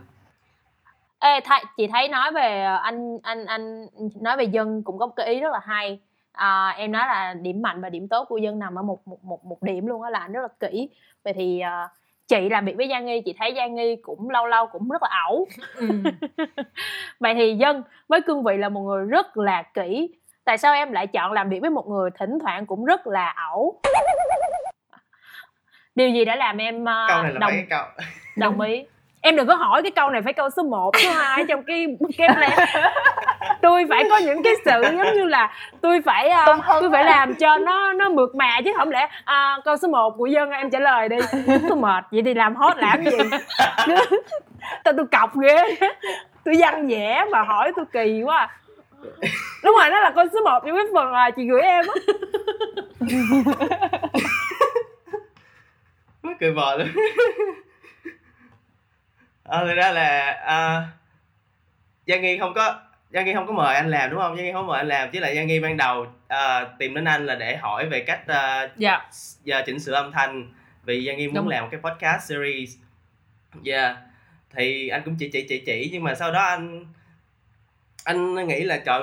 [1.18, 3.86] Ê, thay, chị thấy nói về ờ, anh anh anh
[4.20, 6.00] nói về dân cũng có một cái ý rất là hay.
[6.32, 9.24] À, em nói là điểm mạnh và điểm tốt của dân nằm ở một một
[9.24, 10.88] một một điểm luôn đó là anh rất là kỹ.
[11.24, 11.88] Vậy thì ờ,
[12.28, 15.02] chị làm việc với Giang Nghi chị thấy Giang Nghi cũng lâu lâu cũng rất
[15.02, 15.46] là ẩu.
[15.74, 15.88] Ừ,
[17.20, 20.14] vậy thì dân với cương vị là một người rất là kỹ.
[20.44, 23.34] Tại sao em lại chọn làm việc với một người thỉnh thoảng cũng rất là
[23.50, 23.80] ẩu
[25.96, 27.84] điều gì đã làm em ờ, câu này là đồng cái câu?
[28.36, 28.84] đồng ý.
[29.20, 31.86] Em đừng có hỏi cái câu này phải câu số 1 số 2 trong cái
[32.18, 32.68] cái plan.
[33.62, 37.34] Tôi phải có những cái sự giống như là tôi phải uh, tôi phải làm
[37.34, 40.70] cho nó nó mượt mà chứ không lẽ à, câu số 1 của dân em
[40.70, 41.16] trả lời đi.
[41.46, 43.16] Tôi mệt vậy thì làm hot làm gì?
[44.84, 45.76] Tôi tôi cọc ghê.
[46.44, 48.48] Tôi văn vẽ mà hỏi tôi kỳ quá à.
[49.64, 51.94] đúng rồi nó là câu số 1 trong cái phần à, chị gửi em á
[56.26, 56.88] Mắc cười bò luôn
[59.44, 60.88] à, thực ra là à,
[62.06, 64.36] Giang Nghi không có Giang Nghi không có mời anh làm đúng không?
[64.36, 67.04] Giang Nghi không mời anh làm chứ là Giang Nghi ban đầu à, tìm đến
[67.04, 69.10] anh là để hỏi về cách à, dạ
[69.44, 70.52] giờ chỉnh sửa âm thanh
[70.84, 71.48] vì Giang Nghi muốn Đúng.
[71.48, 72.76] làm một cái podcast series
[73.64, 73.96] yeah
[74.54, 76.86] thì anh cũng chỉ chỉ chỉ chỉ nhưng mà sau đó anh
[78.04, 79.00] anh nghĩ là trời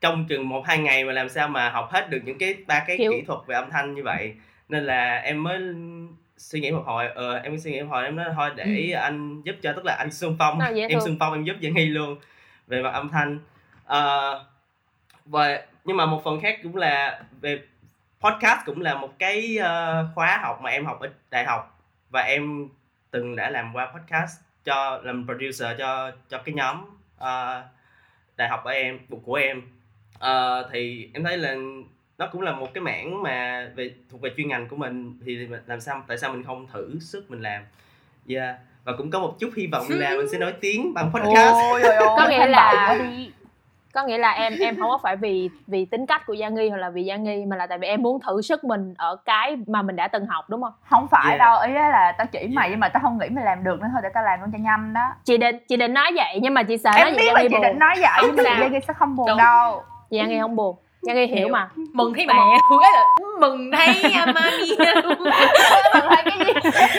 [0.00, 2.84] trong chừng một hai ngày mà làm sao mà học hết được những cái ba
[2.86, 4.34] cái Kiểu- kỹ thuật về âm thanh như vậy
[4.68, 5.58] nên là em mới
[6.36, 8.90] suy nghĩ một hồi ờ, em mới suy nghĩ một hồi em nói thôi để
[8.92, 10.58] anh giúp cho tức là anh xung phong.
[10.88, 12.16] Em xung phong em giúp Giang Nghi luôn
[12.66, 13.38] về mặt âm thanh.
[13.84, 14.44] Ờ,
[15.24, 17.60] và nhưng mà một phần khác cũng là về
[18.20, 21.78] podcast cũng là một cái ờ, khóa học mà em học ở đại học.
[22.10, 22.68] Và em
[23.10, 26.84] từng đã làm qua podcast cho làm producer cho cho cái nhóm
[27.18, 27.64] ờ,
[28.36, 29.62] đại học ở em của em.
[30.18, 31.54] Ờ, thì em thấy là
[32.18, 35.46] nó cũng là một cái mảng mà về thuộc về chuyên ngành của mình thì
[35.50, 37.62] mình làm sao tại sao mình không thử sức mình làm?
[38.28, 38.54] Yeah
[38.84, 41.52] và cũng có một chút hy vọng là mình sẽ nổi tiếng bằng podcast.
[41.52, 42.98] ôi ôi ôi Có nghĩa là-
[43.94, 46.68] có nghĩa là em em không có phải vì vì tính cách của Giang Nghi
[46.68, 49.16] hoặc là vì Giang Nghi mà là tại vì em muốn thử sức mình ở
[49.24, 50.72] cái mà mình đã từng học đúng không?
[50.90, 51.38] Không phải Yeah.
[51.38, 53.80] đâu ý á là tao chỉ mày nhưng mà tao không nghĩ mày làm được
[53.80, 55.00] nữa thôi để tao làm luôn cho nhanh đó.
[55.24, 57.34] Chị định chị định nói vậy nhưng mà chị sợ nói em vậy biết Giang
[57.34, 57.62] là chị buồn.
[57.62, 59.38] định nói vậy nhưng mà Giang Nghi sẽ không buồn Đúng.
[59.38, 59.82] đâu.
[60.10, 60.76] Giang Nghi không buồn
[61.06, 61.68] Giang Nghi hiểu mà.
[61.92, 62.58] Mừng thấy mẹ ấy
[62.94, 63.04] là
[63.40, 64.66] mừng thấy à, mami.
[65.02, 65.30] Luôn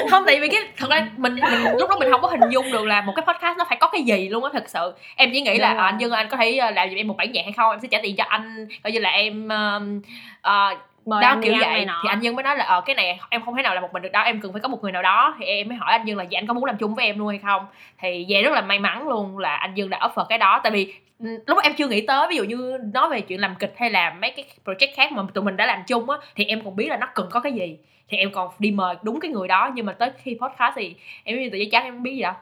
[0.09, 2.71] không tại vì cái thật ra mình mình lúc đó mình không có hình dung
[2.71, 4.93] được là một cái podcast nó phải có cái gì luôn á thật sự.
[5.15, 5.85] Em chỉ nghĩ là Đúng à, rồi.
[5.91, 7.71] anh Dương anh có thể à, làm giùm em một bản nhạc hay không?
[7.71, 10.01] Em sẽ trả tiền cho anh coi như là em um,
[10.41, 10.69] à,
[11.05, 11.85] mời đó anh kiểu vậy.
[12.03, 13.93] thì anh Dương mới nói là ờ cái này em không thể nào làm một
[13.93, 15.35] mình được đâu em cần phải có một người nào đó.
[15.39, 17.19] Thì em mới hỏi anh Dương là dạ anh có muốn làm chung với em
[17.19, 17.65] luôn hay không?
[18.01, 20.59] Thì về rất là may mắn luôn là anh Dương đã offer cái đó.
[20.63, 23.41] Tại vì ừ, lúc đó em chưa nghĩ tới ví dụ như nói về chuyện
[23.41, 26.17] làm kịch hay là mấy cái project khác mà tụi mình đã làm chung á
[26.35, 27.77] thì em còn biết là nó cần có cái gì.
[28.09, 30.95] Thì em còn đi mời đúng cái người đó nhưng mà tới khi podcast thì
[31.23, 32.33] em như tự giấy trắng em không biết gì đâu.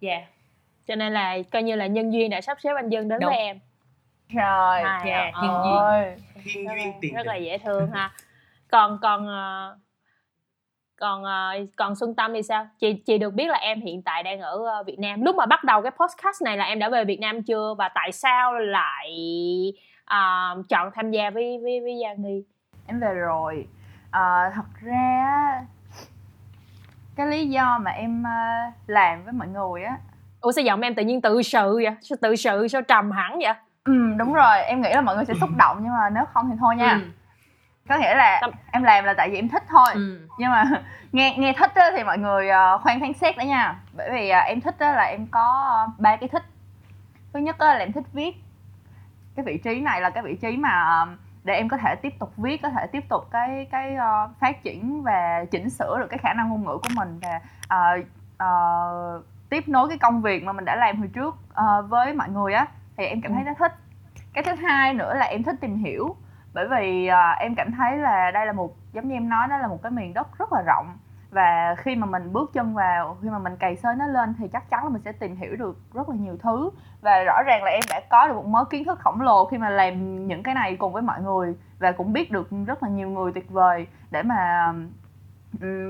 [0.00, 0.20] Dạ.
[0.86, 3.30] Cho nên là coi như là nhân duyên đã sắp xếp anh Dương đến Đúng.
[3.30, 3.58] với em.
[4.34, 5.32] Trời Hai dạ, à.
[5.42, 5.76] nhân duyên.
[5.76, 6.14] ơi
[6.44, 8.10] thiên rất, duyên là, tiền rất là dễ thương ha.
[8.70, 9.76] Còn còn ờ,
[11.02, 12.66] còn ờ, còn Xuân Tâm thì sao?
[12.78, 15.22] Chị chị được biết là em hiện tại đang ở ờ, Việt Nam.
[15.22, 17.74] Lúc mà bắt đầu cái podcast này là em đã về Việt Nam chưa?
[17.78, 19.12] Và tại sao lại
[20.04, 20.18] ờ,
[20.68, 22.44] chọn tham gia với với với Giang Nghi?
[22.86, 23.66] Em về rồi.
[24.10, 25.62] Ờ, thật ra á,
[27.16, 28.24] cái lý do mà em
[28.86, 29.96] làm với mọi người á.
[30.40, 31.94] Ủa sao giọng em tự nhiên tự sự vậy?
[32.00, 33.54] Sao tự sự sao trầm hẳn vậy?
[33.84, 34.62] Ừ đúng rồi.
[34.62, 36.92] Em nghĩ là mọi người sẽ xúc động nhưng mà nếu không thì thôi nha.
[36.92, 37.21] Ừ.
[37.92, 39.88] có nghĩa là Tâm- em làm là tại vì em thích thôi.
[39.94, 40.18] Ừ.
[40.38, 40.64] nhưng mà
[41.12, 43.74] nghe nghe thích á, thì mọi người ờ, khoan phán xét đó nha.
[43.96, 46.42] Bởi vì ờ, em thích á, là em có ba cái thích.
[47.32, 48.36] Thứ nhất á, là em thích viết.
[49.36, 51.06] Cái vị trí này là cái vị trí mà
[51.44, 54.62] để em có thể tiếp tục viết có thể tiếp tục cái cái ờ, phát
[54.62, 57.96] triển và chỉnh sửa được cái khả năng ngôn ngữ của mình và ờ,
[58.38, 62.28] ờ, tiếp nối cái công việc mà mình đã làm hồi trước ờ, với mọi
[62.28, 62.66] người á
[62.96, 63.72] thì em cảm thấy nó thích.
[64.32, 66.16] Cái thứ hai nữa là em thích tìm hiểu
[66.54, 69.58] bởi vì à, em cảm thấy là đây là một giống như em nói đó
[69.58, 70.86] là một cái miền đất rất là rộng.
[71.30, 74.48] Và khi mà mình bước chân vào khi mà mình cày xới nó lên thì
[74.48, 76.70] chắc chắn là mình sẽ tìm hiểu được rất là nhiều thứ.
[77.00, 79.58] Và rõ ràng là em đã có được một mớ kiến thức khổng lồ khi
[79.58, 82.88] mà làm những cái này cùng với mọi người và cũng biết được rất là
[82.88, 84.72] nhiều người tuyệt vời để mà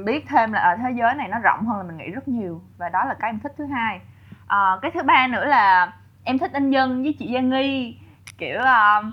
[0.04, 2.60] biết thêm là ở thế giới này nó rộng hơn là mình nghĩ rất nhiều.
[2.78, 4.00] Và đó là cái em thích thứ hai.
[4.46, 5.92] À, cái thứ ba nữa là
[6.24, 7.98] em thích anh dân với chị Giang Nghi.
[8.38, 9.04] Kiểu uh,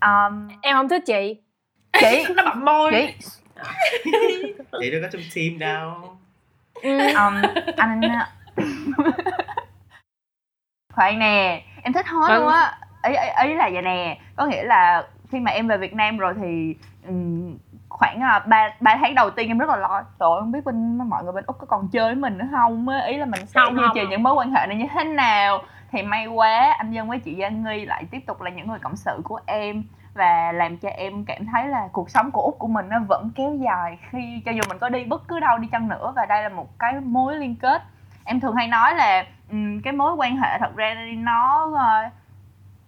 [0.00, 1.40] um, em không thích chị.
[2.00, 2.24] Chị?
[2.36, 2.90] Nó bậm môi.
[2.90, 3.28] Chị?
[4.80, 6.16] Chị đâu có trong team đâu.
[6.82, 7.42] Um,
[7.76, 8.00] anh
[10.96, 12.42] khoan nè em thích hết Vâng.
[12.42, 12.78] luôn á.
[13.02, 14.18] Ý, ý ý là vậy nè.
[14.36, 16.74] Có nghĩa là khi mà em về Việt Nam rồi thì
[17.06, 17.56] ừm,
[17.88, 20.02] khoảng à, ba ba tháng đầu tiên em rất là lo.
[20.20, 22.46] Trời ơi, không biết bên mọi người bên úc có còn chơi với mình nữa
[22.50, 25.04] không ý là mình sẽ Không, duy trì những mối quan hệ này như thế
[25.04, 28.68] nào thì may quá anh dân với chị Giang Nghi lại tiếp tục là những
[28.68, 29.84] người cộng sự của em
[30.14, 33.30] và làm cho em cảm thấy là cuộc sống của úc của mình nó vẫn
[33.34, 36.26] kéo dài khi cho dù mình có đi bất cứ đâu đi chăng nữa và
[36.26, 37.82] đây là một cái mối liên kết.
[38.24, 42.12] Em thường hay nói là um, cái mối quan hệ thật ra nó uh,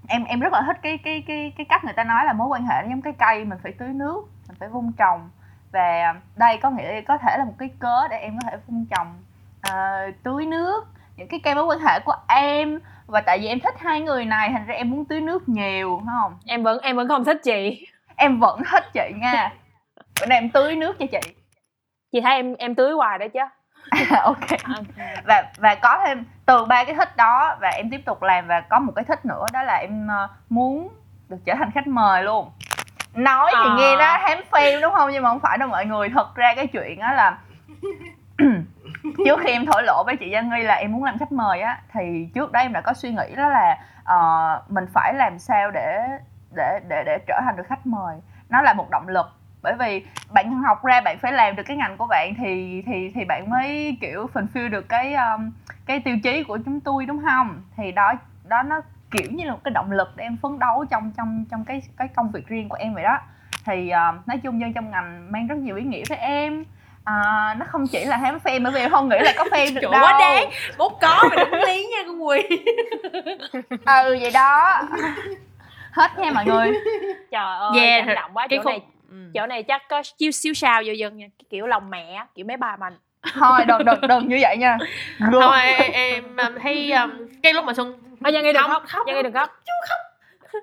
[0.09, 2.49] em em rất là thích cái cái cái cái cách người ta nói là mối
[2.49, 5.31] quan hệ nó giống cái cây mình phải tưới nước mình phải vun trồng.
[5.73, 8.87] Và đây có nghĩa có thể là một cái cớ để em có thể vun
[8.91, 9.15] trồng
[9.69, 10.87] uh, tưới nước
[11.19, 12.81] những cái cây mối quan hệ của em.
[13.07, 16.03] Và tại vì em thích hai người này thành ra em muốn tưới nước nhiều
[16.07, 16.39] phải không?
[16.47, 17.87] Em vẫn em vẫn không thích chị.
[18.17, 19.53] Em vẫn thích chị nha.
[20.21, 21.31] Bữa nay em tưới nước cho chị.
[22.13, 23.41] Chị thấy em em tưới hoài đó chứ.
[24.23, 24.77] Ok.
[25.25, 28.61] Và và có thêm từ ba cái thích đó và em tiếp tục làm và
[28.61, 30.89] có một cái thích nữa đó là em ờ, muốn
[31.29, 32.51] được trở thành khách mời luôn.
[33.15, 33.75] Nói thì À.
[33.79, 35.11] nghe nó hám phim đúng không?
[35.13, 37.39] Nhưng mà không phải đâu mọi người thật ra cái chuyện đó là
[39.25, 41.61] trước khi em thổ lộ với chị Giang Nghi là em muốn làm khách mời
[41.61, 45.39] á thì trước đó em đã có suy nghĩ đó là uh, mình phải làm
[45.39, 45.99] sao để
[46.57, 48.17] để để để trở thành được khách mời.
[48.49, 49.27] Nó là một động lực
[49.63, 53.11] bởi vì bạn học ra bạn phải làm được cái ngành của bạn thì thì
[53.15, 55.51] thì bạn mới kiểu fulfill được cái um,
[55.87, 57.63] cái tiêu chí của chúng tôi đúng không?
[57.77, 58.13] Thì đó
[58.45, 58.81] đó nó
[59.11, 61.83] kiểu như là một cái động lực để em phấn đấu trong trong trong cái
[61.97, 63.19] cái công việc riêng của em vậy đó.
[63.65, 66.65] Thì uh, nói chung dân trong ngành mang rất nhiều ý nghĩa với em
[67.09, 69.75] à, nó không chỉ là hám fan bởi vì em không nghĩ là có fan
[69.75, 70.03] được Trời đâu.
[70.03, 70.51] quá đáng.
[70.79, 72.43] Mốt có mà đừng lý nha con Quỳ.
[73.87, 74.81] Ừ vậy đó.
[75.93, 76.73] Hết nha mọi người.
[77.31, 78.47] Trời ơi Yeah, cảm động quá.
[78.51, 78.81] cái chỗ này
[79.35, 81.27] chỗ này chắc có chiêu xíu sao vô dân nha.
[81.51, 82.95] Kiểu lòng mẹ kiểu mấy bà mình.
[83.35, 84.79] Thôi đừng đừng đừng như vậy nha.
[85.33, 85.61] Thôi
[85.93, 87.11] em, em thấy um,
[87.43, 89.49] cái lúc mà Xuân Thôi Giang Nghi đừng Không, khóc, khóc Nghi đừng khóc.
[89.67, 89.99] Chú khóc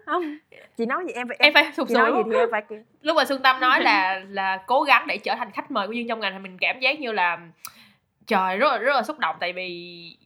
[0.05, 0.37] Không,
[0.77, 3.15] chị nói gì em phải em phải sụp sùi gì thì em phải kiểu lúc
[3.15, 6.07] mà Xuân Tâm nói là là cố gắng để trở thành khách mời của Dương
[6.07, 7.37] trong ngành thì mình cảm giác như là
[8.27, 9.35] trời rất là rất là xúc động.
[9.39, 10.17] Tại vì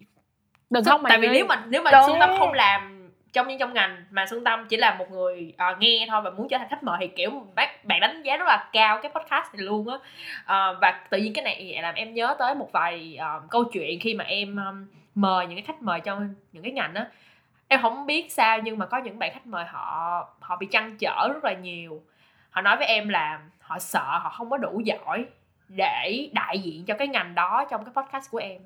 [0.69, 2.01] Đừng khóc mà tại vì nếu mà nếu mà Đúng.
[2.07, 5.53] Xuân Tâm không làm trong những trong ngành mà Xuân Tâm chỉ là một người
[5.71, 8.37] uh, nghe thôi và muốn trở thành khách mời thì kiểu bác bạn đánh giá
[8.37, 9.95] rất là cao cái podcast này luôn á.
[9.95, 13.99] Uh, và tự nhiên cái này làm em nhớ tới một vài uh, câu chuyện
[13.99, 17.07] khi mà em um, mời những cái khách mời trong những cái ngành á
[17.69, 20.97] em không biết sao nhưng mà có những bạn khách mời họ họ bị trăn
[20.99, 22.03] trở rất là nhiều.
[22.49, 25.25] Họ nói với em là họ sợ họ không có đủ giỏi
[25.67, 28.61] để đại diện cho cái ngành đó trong cái podcast của em.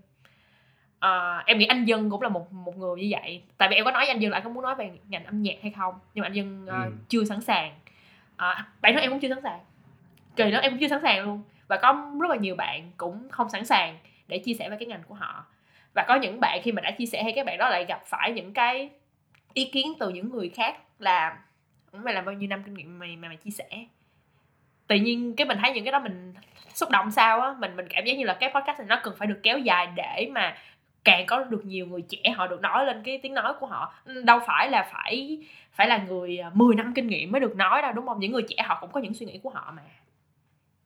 [1.00, 3.44] À, em nghĩ anh dân cũng là một một người như vậy.
[3.58, 5.26] Tại vì em có nói với anh dân là anh có muốn nói về ngành
[5.26, 5.96] âm nhạc hay không?
[6.14, 6.92] Nhưng mà anh dân uh, ừ.
[7.10, 7.72] chưa sẵn sàng.
[8.38, 9.60] À, bản thân em cũng chưa sẵn sàng.
[10.36, 11.44] Kỳ đó em cũng chưa sẵn sàng luôn.
[11.68, 13.98] Và có rất là nhiều bạn cũng không sẵn sàng
[14.28, 15.46] để chia sẻ về cái ngành của họ
[15.94, 18.02] và có những bạn khi mà đã chia sẻ hay các bạn đó lại gặp
[18.06, 18.90] phải những cái
[19.54, 21.38] ý kiến từ những người khác là
[21.94, 23.86] mày làm bao nhiêu năm kinh nghiệm mày mà mày chia sẻ?
[24.88, 26.34] Tự nhiên cái mình thấy những cái đó mình
[26.74, 29.14] xúc động sao á, mình mình cảm giác như là cái podcast này nó cần
[29.18, 30.58] phải được kéo dài để mà
[31.04, 33.94] càng có được nhiều người trẻ họ được nói lên cái tiếng nói của họ.
[34.06, 35.40] Ừ, đâu phải là phải
[35.72, 38.20] phải là người à, 10 năm kinh nghiệm mới được nói đâu, đúng không?
[38.20, 39.82] Những người trẻ họ cũng có những suy nghĩ của họ mà.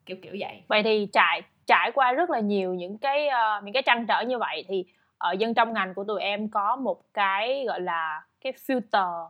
[0.05, 0.61] Kiểu kiểu vậy.
[0.67, 4.22] Vậy thì trại trải qua rất là nhiều những cái uh, những cái trăn trở
[4.22, 4.86] như vậy thì
[5.18, 9.28] ở dân trong ngành của tụi em có một cái gọi là cái filter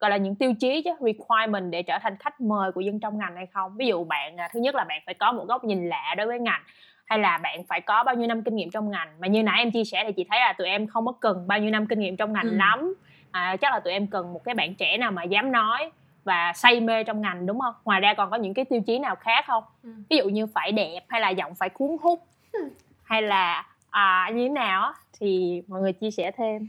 [0.00, 3.18] gọi là những tiêu chí chứ requirement để trở thành khách mời của dân trong
[3.18, 3.76] ngành hay không?
[3.76, 6.26] Ví dụ bạn à, thứ nhất là bạn phải có một góc nhìn lạ đối
[6.26, 6.62] với ngành
[7.04, 9.08] hay là bạn phải có bao nhiêu năm kinh nghiệm trong ngành?
[9.20, 11.44] Mà như nãy em chia sẻ thì chị thấy là tụi em không có cần
[11.48, 12.56] bao nhiêu năm kinh nghiệm trong ngành ừ.
[12.56, 12.94] lắm.
[13.30, 15.90] À, chắc là tụi em cần một cái bạn trẻ nào mà dám nói
[16.26, 18.98] và say mê trong ngành đúng không ngoài ra còn có những cái tiêu chí
[18.98, 19.90] nào khác không ừ.
[20.10, 22.60] ví dụ như phải đẹp hay là giọng phải cuốn hút ừ.
[23.04, 26.68] hay là à, như thế nào thì mọi người chia sẻ thêm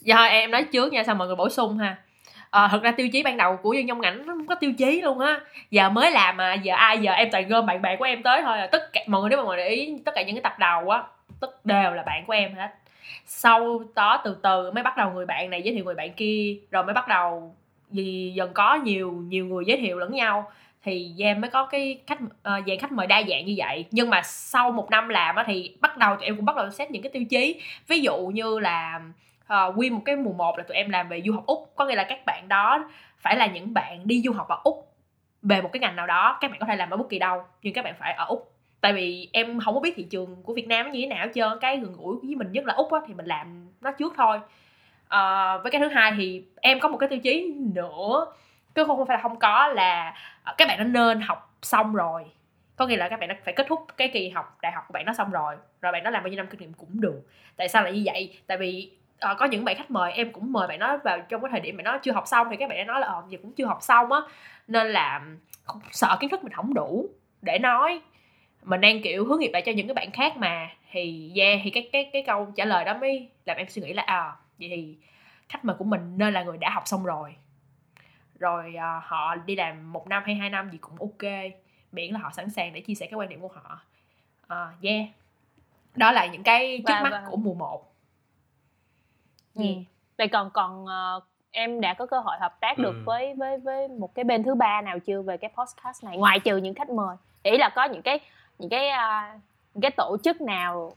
[0.00, 1.96] giờ em nói trước nha sao mọi người bổ sung ha
[2.50, 4.72] à, thật ra tiêu chí ban đầu của dân trong ngành nó không có tiêu
[4.78, 7.96] chí luôn á giờ mới làm mà giờ ai giờ em toàn gom bạn bè
[7.96, 8.68] của em tới thôi à.
[8.72, 10.58] tất cả mọi người nếu mà mọi người để ý tất cả những cái tập
[10.58, 11.02] đầu á
[11.40, 12.68] tất đều là bạn của em hết
[13.26, 16.56] sau đó từ từ mới bắt đầu người bạn này giới thiệu người bạn kia
[16.70, 17.54] rồi mới bắt đầu
[17.90, 20.50] vì dần có nhiều nhiều người giới thiệu lẫn nhau
[20.82, 23.84] thì Giang mới có cái khách ờ, uh, dạng khách mời đa dạng như vậy.
[23.90, 26.70] Nhưng mà sau một năm làm á thì bắt đầu tụi em cũng bắt đầu
[26.70, 27.60] xét những cái tiêu chí.
[27.88, 29.00] Ví dụ như là
[29.52, 31.72] uh, quy một cái mùa một là tụi em làm về du học úc.
[31.76, 34.88] Có nghĩa là các bạn đó phải là những bạn đi du học ở úc
[35.42, 37.42] về một cái ngành nào đó các bạn có thể làm ở bất kỳ đâu
[37.62, 38.52] nhưng các bạn phải ở úc.
[38.80, 41.32] Tại vì em không có biết thị trường của việt nam như thế nào hết
[41.34, 44.14] trơn cái gần gũi với mình nhất là úc á, thì mình làm nó trước
[44.16, 44.40] thôi
[45.08, 48.26] à, với cái thứ hai thì em có một cái tiêu chí nữa
[48.74, 52.24] cứ không phải là không có là ờ, các bạn nó nên học xong rồi.
[52.76, 54.92] Có nghĩa là các bạn nó phải kết thúc cái kỳ học đại học của
[54.92, 57.20] bạn nó xong rồi rồi bạn nó làm bao nhiêu năm kinh nghiệm cũng được.
[57.56, 58.38] Tại sao lại như vậy?
[58.46, 58.90] Tại vì
[59.30, 61.60] uh, có những bạn khách mời em cũng mời bạn nó vào trong cái thời
[61.60, 63.66] điểm bạn nó chưa học xong thì các bạn nói là ờ giờ cũng chưa
[63.66, 64.20] học xong á.
[64.66, 65.20] Nên là
[65.66, 67.08] ừ, sợ kiến thức mình không đủ
[67.42, 68.00] để nói.
[68.64, 71.70] Mình đang kiểu hướng nghiệp lại cho những cái bạn khác mà thì yeah thì
[71.70, 74.68] cái cái cái câu trả lời đó mới làm em suy nghĩ là à vậy
[74.68, 74.96] thì
[75.48, 77.36] khách mời của mình nên là người đã học xong rồi.
[78.38, 81.32] Rồi uh, họ đi làm một năm hay hai năm gì cũng ok.
[81.92, 83.80] Miễn là họ sẵn sàng để chia sẻ cái quan điểm của họ.
[84.44, 85.06] Uh, yeah.
[85.94, 87.84] Đó là những cái trước mắt của mùa 1
[89.54, 89.64] Ừ.
[90.18, 93.02] vậy còn còn uh, em đã có cơ hội hợp tác được ừ.
[93.04, 96.16] với với với một cái bên thứ ba nào chưa về cái podcast này?
[96.16, 97.16] Ngoại trừ những khách mời.
[97.42, 98.20] Ý là có những cái
[98.58, 99.40] những cái uh,
[99.74, 100.92] những cái tổ chức nào?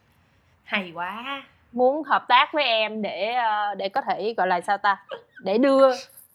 [0.64, 4.78] Hay quá muốn hợp tác với em để uh, để có thể gọi là sao
[4.78, 4.98] ta
[5.44, 5.92] để đưa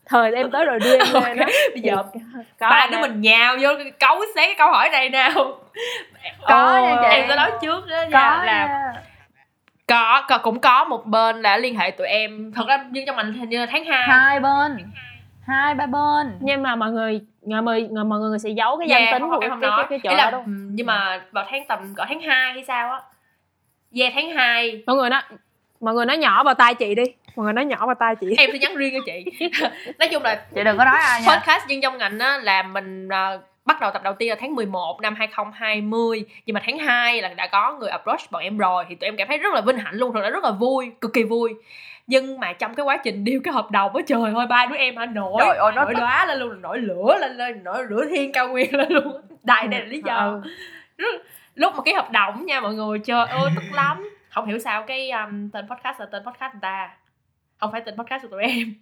[0.07, 1.37] thời em tới rồi đưa em okay.
[1.37, 1.97] lên đó bây giờ
[2.61, 3.69] có ba đứa mình nhào vô
[4.01, 5.33] cấu xé cái câu hỏi này nào?
[6.49, 7.17] Có oh, nha chị.
[7.17, 8.43] em sẽ nói trước đó nha.
[8.45, 8.93] Là
[9.89, 12.53] có, có cũng có một bên đã liên hệ tụi em.
[12.55, 14.79] Thật ra nhưng trong mình hình như là tháng 2 hai bên.
[15.47, 15.75] Hai.
[15.75, 16.39] Ba bên.
[16.41, 19.39] Nhưng mà mọi người mọi người mọi người sẽ giấu cái danh yeah, tính của
[19.41, 19.85] em không cái, nói.
[19.89, 22.91] cái, cái chỗ là, đó nhưng mà vào tháng tầm cỡ tháng 2 hay sao
[22.91, 23.01] á
[24.01, 25.23] yeah tháng 2 mọi người nói
[25.81, 27.05] mọi người nói nhỏ vào tay chị đi.
[27.37, 28.35] Mọi người nói nhỏ vào tay chị.
[28.39, 29.49] Em sẽ nhắn riêng cho chị.
[29.99, 31.29] Nói chung là chị đừng có nói ai nha.
[31.29, 34.55] podcast nhưng trong ngành á là mình uh, bắt đầu tập đầu tiên là tháng
[34.55, 38.85] 11 năm 2020 nhưng mà tháng 2 là đã có người approach bọn em rồi
[38.89, 40.93] thì tụi em cảm thấy rất là vinh hạnh luôn thật là rất là vui
[41.01, 41.55] cực kỳ vui.
[42.07, 44.77] Nhưng mà trong cái quá trình điêu cái hợp đồng á trời ơi ba đứa
[44.77, 48.05] em hả nổi trời ơi, nổi đóa lên luôn nổi lửa lên lên nổi lửa
[48.11, 49.21] thiên cao nguyên lên luôn.
[49.43, 50.41] Đại này là lý do.
[50.97, 51.19] Ừ.
[51.57, 54.11] lúc mà cái hợp đồng nha mọi người trời ơi tức lắm.
[54.31, 56.91] Không hiểu sao cái um, tên podcast là tên podcast người ta.
[57.59, 58.75] Không phải tên podcast của tụi em.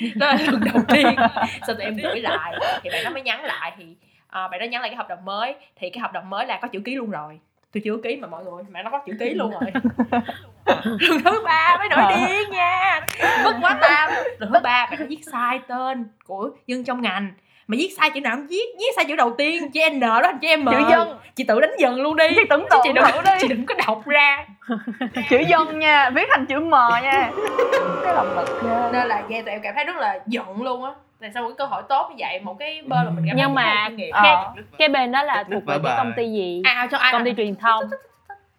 [0.16, 1.06] Đó là lần đầu tiên
[1.66, 2.54] sau tụi em gửi lại.
[2.82, 3.96] Thì bạn nó mới nhắn lại thì
[4.28, 5.54] à, bạn đó nhắn lại cái hợp đồng mới.
[5.76, 7.40] Thì cái hợp đồng mới là có chữ ký luôn rồi.
[7.72, 9.72] Tôi chưa ký mà mọi người mà nó có chữ ký luôn rồi.
[11.00, 13.00] Lần thứ ba mới nổi điên nha.
[13.44, 17.32] Mất quá tam lần thứ ba bạn có viết sai tên của dân trong ngành
[17.66, 20.20] mà viết sai chữ nào không viết viết sai chữ đầu tiên chữ n đó
[20.22, 20.64] thành chữ m.
[20.70, 21.18] Chữ dân.
[21.34, 22.24] Chị tự đánh dần luôn đi.
[22.34, 23.30] Chị tưởng tượng chị đừng, đi.
[23.40, 24.46] chị đừng có đọc ra.
[25.30, 27.30] Chữ dân nha viết thành chữ m nha.
[28.04, 30.84] Cái lòng lực ghê nên là nghe tụi em cảm thấy rất là giận luôn
[30.84, 30.90] á.
[31.20, 33.34] Tại sao một cái cơ hội tốt như vậy một cái bên mà mình thấy
[33.36, 34.10] Nhưng mà- nghiệm.
[34.12, 34.52] Ờ.
[34.78, 36.62] cái bên đó là thuộc về cái công ty gì?
[36.64, 37.82] À cho ai công ty truyền thông.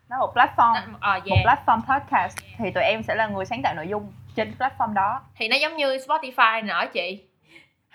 [0.10, 0.74] Nó là một platform.
[0.91, 1.45] Một yeah.
[1.45, 2.38] platform podcast.
[2.58, 5.20] Thì tụi em sẽ là người sáng tạo nội dung trên platform đó.
[5.38, 7.24] Thì nó giống như Spotify nữa chị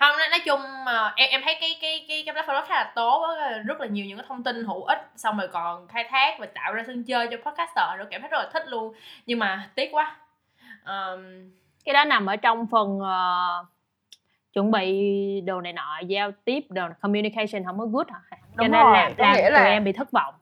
[0.01, 2.75] không nói, nói chung mà em em thấy cái cái cái cái platform đó khá
[2.75, 5.87] là tốt á rất là nhiều những cái thông tin hữu ích xong rồi còn
[5.87, 8.63] khai thác và tạo ra sân chơi cho podcaster nữa cảm thấy rất là thích
[8.67, 8.93] luôn.
[9.25, 10.15] Nhưng mà tiếc quá.
[10.83, 11.49] Ờm,
[11.85, 13.65] cái đó nằm ở trong phần ờ,
[14.53, 15.01] chuẩn bị
[15.41, 18.19] đồ này nọ giao tiếp đồ communication không có good hả?
[18.57, 20.33] Cho nên là có làm nghĩa tụi là- em bị thất vọng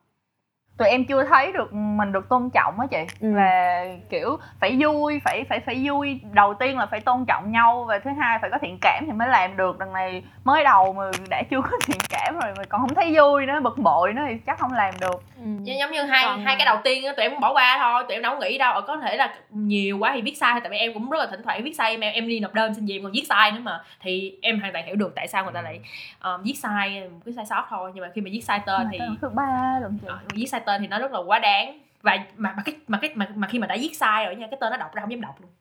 [0.80, 2.98] tụi em chưa thấy được mình được tôn trọng á chị.
[3.22, 3.34] Ừ.
[3.36, 6.22] và kiểu phải vui phải phải phải vui.
[6.34, 9.12] Đầu tiên là phải tôn trọng nhau và thứ hai phải có thiện cảm thì
[9.12, 9.80] mới làm được.
[9.80, 13.16] Đằng này mới đầu mà đã chưa có thiện cảm rồi mà còn không thấy
[13.18, 15.24] vui nữa bực bội nữa thì chắc không làm được.
[15.38, 18.04] Giống giống như hai Còn- hai cái đầu tiên á tụi em bỏ qua thôi
[18.08, 18.74] tụi em đâu có nghĩ đâu.
[18.74, 21.18] Ờ, có thể là nhiều quá thì viết sai thôi tại vì em cũng rất
[21.20, 21.92] là thỉnh thoảng viết sai.
[21.92, 23.82] Em em đi nộp đơn xin việc còn viết sai nữa mà.
[24.02, 25.80] Thì em hoàn toàn hiểu được tại sao người ta lại
[26.20, 27.92] ờ, viết sai một cái sai sót thôi.
[27.96, 29.00] Nhưng mà khi mà viết sai tên Mà thì
[29.34, 30.08] ba lần chị.
[30.08, 31.80] Ờ, viết sai tên thì nó rất là quá đáng.
[32.02, 34.48] Và mà mà cái mà cái mà, mà khi mà đã viết sai rồi nha
[34.52, 35.52] cái tên nó đọc ra không dám đọc luôn.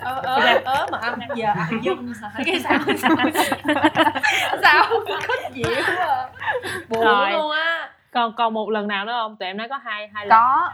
[0.00, 2.30] Ớ ớ ớ mà âm giờ âm dân hả?
[2.44, 3.16] cái sao sao?
[4.62, 4.84] Sao?
[5.26, 6.28] Khó chịu quá à.
[6.88, 7.32] buồn Rồi.
[7.32, 7.90] luôn á.
[8.12, 9.36] Còn còn một lần nào nữa không?
[9.36, 10.38] Tụi em nói có hai hai lần.
[10.38, 10.72] Có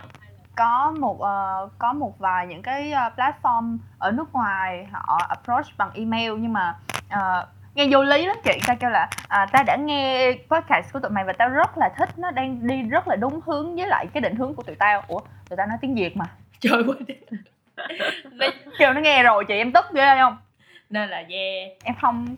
[0.56, 5.66] có một ờ, có một vài những cái ờ, platform ở nước ngoài họ approach
[5.78, 6.76] bằng email nhưng mà
[7.10, 11.00] ờ, nghe vô lý lắm chị ta kêu là à, ta đã nghe podcast của
[11.00, 13.86] tụi mày và tao rất là thích nó đang đi rất là đúng hướng với
[13.86, 15.04] lại cái định hướng của tụi tao.
[15.08, 16.24] Ủa tụi tao nói tiếng việt mà.
[16.60, 17.16] Trời ơi
[18.32, 20.38] nên, kêu nó nghe rồi chị em tức ghê không?
[20.90, 21.70] Nên là yeah.
[21.84, 22.36] Em không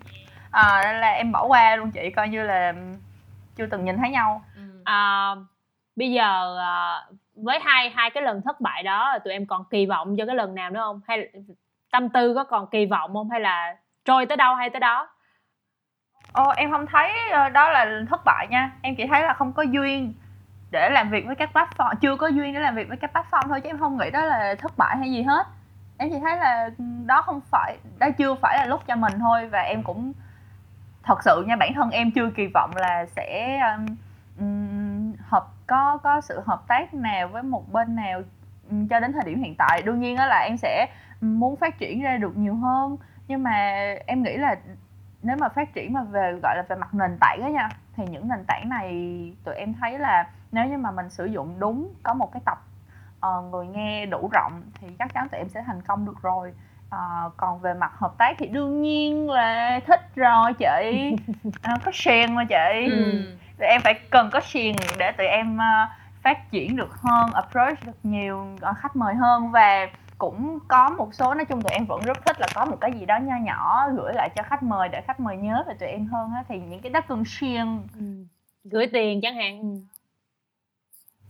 [0.51, 2.75] à, nên là em bỏ qua luôn chị coi như là
[3.57, 4.45] chưa từng nhìn thấy nhau.
[4.57, 4.63] Ừ.
[4.85, 5.31] À,
[5.97, 9.87] bây giờ à, với hai hai cái lần thất bại đó tụi em còn kỳ
[9.87, 11.01] vọng cho cái lần nào nữa không?
[11.09, 11.29] Hay
[11.93, 13.31] tâm tư có còn kỳ vọng không?
[13.31, 15.09] Hay là trôi tới đâu hay tới đó
[16.37, 18.73] Ồ, em không thấy ờ, đó là thất bại nha.
[18.83, 20.15] Em chỉ thấy là không có duyên
[20.71, 23.49] để làm việc với các platform chưa có duyên để làm việc với các platform
[23.49, 25.47] thôi chứ em không nghĩ đó là thất bại hay gì hết.
[25.99, 29.13] Em chỉ thấy là ừ, đó không phải đó chưa phải là lúc cho mình
[29.19, 30.13] thôi và em cũng
[31.03, 33.61] thật sự nha bản thân em chưa kỳ vọng là sẽ
[34.39, 38.23] um, hợp có có sự hợp tác nào với một bên nào
[38.71, 39.83] um, cho đến thời điểm hiện tại.
[39.83, 40.87] Đương nhiên đó là em sẽ
[41.21, 42.97] muốn phát triển ra được nhiều hơn
[43.29, 44.57] nhưng mà em nghĩ là
[45.27, 48.05] nếu mà phát triển mà về gọi là về mặt nền tảng á nha thì
[48.11, 48.93] những nền tảng này
[49.45, 52.59] tụi em thấy là nếu như mà mình sử dụng đúng có một cái tập
[53.21, 56.53] ờ, người nghe đủ rộng thì chắc chắn tụi em sẽ thành công được rồi.
[56.91, 61.17] Ờ, còn về mặt hợp tác thì đương nhiên là thích rồi chị.
[61.63, 62.91] À, có share mà chị.
[62.91, 63.23] Ừ.
[63.59, 65.87] tụi em phải cần có share để tụi em ờ,
[66.23, 68.47] phát triển được hơn approach được nhiều
[68.77, 69.87] khách mời hơn và
[70.19, 72.93] cũng có một số nói chung tụi em vẫn rất thích là có một cái
[72.93, 75.89] gì đó nho nhỏ gửi lại cho khách mời để khách mời nhớ về tụi
[75.89, 77.65] em hơn á thì những cái đó cần share
[77.95, 78.05] ừ.
[78.65, 79.61] gửi tiền chẳng hạn.
[79.61, 79.69] Ừ.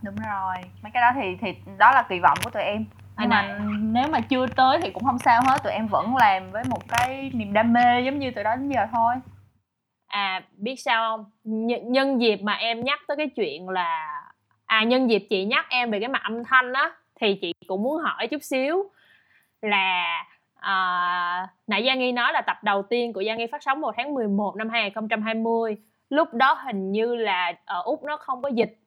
[0.03, 2.85] đúng rồi mấy cái đó thì thì đó là kỳ vọng của tụi em.
[3.19, 6.17] Nhưng À, mà nếu mà chưa tới thì cũng không sao hết tụi em vẫn
[6.17, 9.15] làm với một cái niềm đam mê giống như tụi đó đến giờ thôi.
[10.07, 11.31] À biết sao không?
[11.45, 14.23] Nh- nhân dịp mà em nhắc tới cái chuyện là
[14.67, 16.91] à nhân dịp chị nhắc em về cái mặt âm thanh á
[17.21, 18.91] thì chị cũng muốn hỏi chút xíu
[19.63, 23.81] là à, nãy Giang Nghi nói là tập đầu tiên của Giang Nghi phát sóng
[23.81, 25.77] vào tháng 11 năm 2020
[26.11, 28.79] lúc đó hình như là ở Úc nó không có dịch.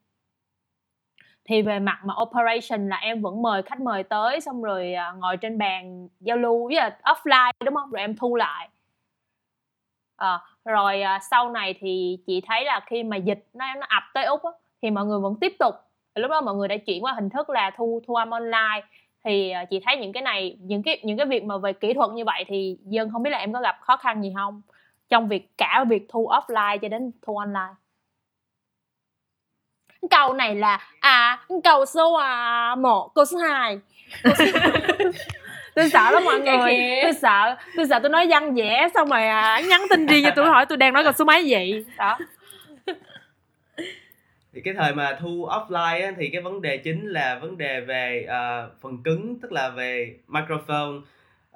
[1.45, 5.11] Thì về mặt mà operation là em vẫn mời khách mời tới xong rồi à,
[5.11, 7.91] ngồi trên bàn giao lưu với là offline đúng không?
[7.91, 8.69] Rồi em thu lại.
[10.15, 11.01] Ờ, à, rồi
[11.31, 14.51] sau này thì chị thấy là khi mà dịch nó nó ập tới úc á,
[14.81, 15.75] thì mọi người vẫn tiếp tục
[16.15, 18.81] lúc đó mọi người đã chuyển qua hình thức là thu thu âm online.
[19.23, 21.93] Thì à, chị thấy những cái này những cái những cái việc mà về kỹ
[21.93, 24.61] thuật như vậy thì dân không biết là em có gặp khó khăn gì không
[25.09, 27.73] trong việc cả việc thu offline cho đến thu online?
[30.09, 33.79] Câu này là à câu số à, một câu số 2
[35.75, 36.79] tôi sợ lắm mọi người.
[37.03, 40.31] tôi sợ tôi sợ tôi nói văn vẽ xong rồi à, nhắn tin riêng cho
[40.35, 41.85] tôi hỏi tôi đang nói câu số mấy vậy.
[41.97, 42.17] Đó
[44.53, 47.81] thì cái thời mà thu offline á, thì cái vấn đề chính là vấn đề
[47.81, 50.95] về uh, phần cứng tức là về microphone.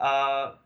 [0.04, 0.58] Uh,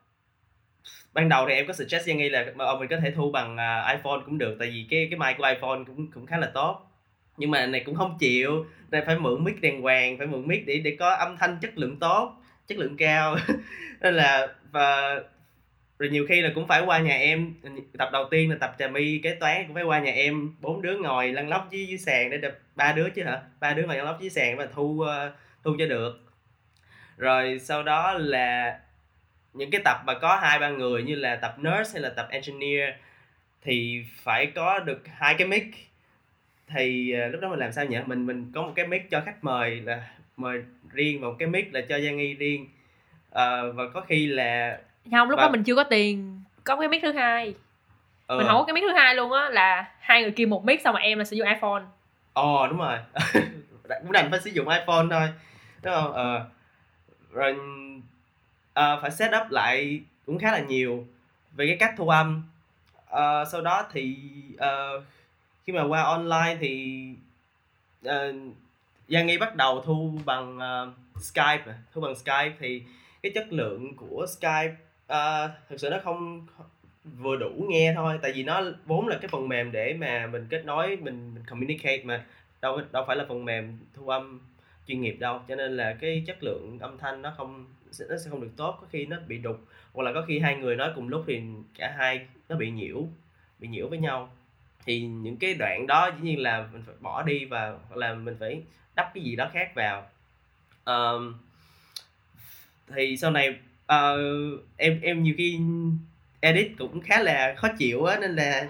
[1.13, 3.53] ban đầu thì em có suggest Giang Nghi là ông mình có thể thu bằng
[3.55, 6.51] uh, iPhone cũng được tại vì cái cái mic của iPhone cũng cũng khá là
[6.53, 6.82] tốt.
[7.38, 10.65] Nhưng mà này cũng không chịu này phải mượn mic đàng hoàng phải mượn mic
[10.67, 12.34] để để có âm thanh chất lượng tốt
[12.67, 13.36] chất lượng cao.
[14.01, 15.19] Nên là và
[15.99, 17.53] rồi nhiều khi là cũng phải qua nhà em
[17.97, 20.81] tập đầu tiên là tập trà my kế toán cũng phải qua nhà em bốn
[20.81, 23.41] đứa ngồi lăn lóc dưới, dưới sàn để đập ba đứa chứ hả?
[23.59, 25.07] Ba đứa ngồi lăn lóc dưới sàn và thu uh,
[25.63, 26.19] thu cho được.
[27.17, 28.79] Rồi sau đó là
[29.53, 32.27] những cái tập mà có hai ba người như là tập nurse hay là tập
[32.29, 32.93] engineer
[33.61, 35.63] thì phải có được hai cái mic.
[36.67, 37.97] Thì uh, lúc đó mình làm sao nhỉ?
[38.05, 41.47] Mình mình có một cái mic cho khách mời là mời riêng và một cái
[41.47, 42.63] mic là cho Giang Nghi riêng.
[43.27, 44.79] Uh, và có khi là
[45.12, 46.41] không lúc Và- đó mình chưa có tiền.
[46.64, 47.53] Có cái mic thứ hai.
[48.28, 50.66] Ờ, mình không có cái mic thứ hai luôn á là hai người kia một
[50.66, 51.84] mic xong mà em là sử dụng iphone.
[52.34, 52.97] Ồ đúng rồi.
[54.01, 55.30] Cũng đành phải sử dụng iPhone thôi.
[55.84, 56.14] Đúng không?
[56.14, 56.45] Ờ.
[57.32, 57.55] Rồi
[58.74, 61.08] ờ, phải set up lại cũng khá là nhiều
[61.55, 62.43] về cái cách thu âm.
[63.10, 64.18] Ờ, sau đó thì
[64.58, 65.01] ờ,
[65.66, 67.05] khi mà qua online thì
[68.08, 68.36] uh,
[69.10, 70.91] Giang Nghi bắt đầu thu bằng ờ,
[71.22, 71.64] Skype.
[71.66, 72.84] À, thu bằng Skype thì
[73.24, 74.76] cái chất lượng của Skype
[75.08, 76.47] à, thực sự nó không
[77.03, 80.47] vừa đủ nghe thôi tại vì nó vốn là cái phần mềm để mà mình
[80.49, 82.26] kết nối mình mình communicate mà.
[82.62, 84.39] Đâu đâu phải là phần mềm thu âm
[84.88, 87.66] chuyên nghiệp đâu cho nên là cái chất lượng âm thanh nó không
[88.10, 88.78] nó sẽ không được tốt.
[88.82, 89.58] Có khi nó bị đục
[89.93, 91.41] hoặc là có khi hai người nói cùng lúc thì
[91.78, 93.08] cả hai nó bị nhiễu
[93.60, 94.30] bị nhiễu với nhau.
[94.86, 98.14] Thì những cái đoạn đó dĩ nhiên là mình phải bỏ đi và hoặc là
[98.14, 98.62] mình phải
[98.95, 100.10] đắp cái gì đó khác vào.
[100.84, 101.38] Ờm,
[102.95, 103.55] thì sau này
[103.93, 105.59] uh, em em nhiều khi
[106.39, 108.67] edit cũng khá là khó chịu á nên là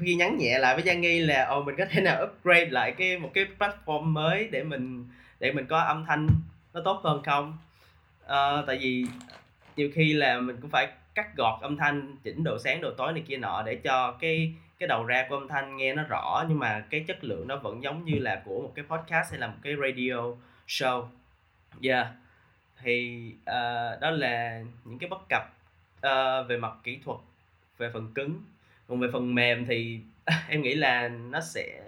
[0.00, 2.94] khi nhắn nhẹ lại với Giang Nghi là ồ mình có thể nào upgrade lại
[2.98, 5.08] cái một cái platform mới để mình
[5.40, 6.28] để mình có âm thanh
[6.74, 7.58] nó tốt hơn không?
[8.26, 9.06] Ờ, tại vì
[9.76, 13.12] nhiều khi là mình cũng phải cắt gọt âm thanh chỉnh độ sáng độ tối
[13.12, 16.44] này kia nọ để cho cái cái đầu ra của âm thanh nghe nó rõ
[16.48, 19.40] nhưng mà cái chất lượng nó vẫn giống như là của một cái podcast hay
[19.40, 20.20] là một cái radio
[20.66, 21.06] show.
[21.82, 22.06] Yeah
[22.84, 25.42] thì uh, đó là những cái bất cập
[25.96, 27.18] uh, về mặt kỹ thuật
[27.78, 28.42] về phần cứng.
[28.88, 30.00] Còn về phần mềm thì
[30.48, 31.80] em nghĩ là nó sẽ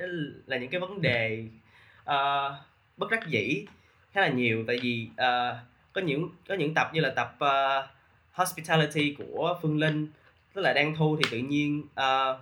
[0.47, 1.44] là những cái vấn đề
[2.03, 2.53] uh,
[2.97, 3.66] bất đắc dĩ
[4.12, 4.64] khá là nhiều.
[4.66, 5.57] Tại vì uh,
[5.92, 7.84] có những có những tập như là tập uh,
[8.32, 10.09] hospitality của Phương Linh
[10.55, 12.36] tức là đang thu thì tự nhiên uh,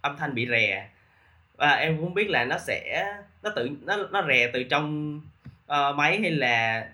[0.00, 0.88] âm thanh bị rè.
[1.56, 3.06] Và em cũng không biết là nó sẽ
[3.42, 5.20] nó tự nó nó rè từ trong
[5.64, 6.88] uh, máy hay là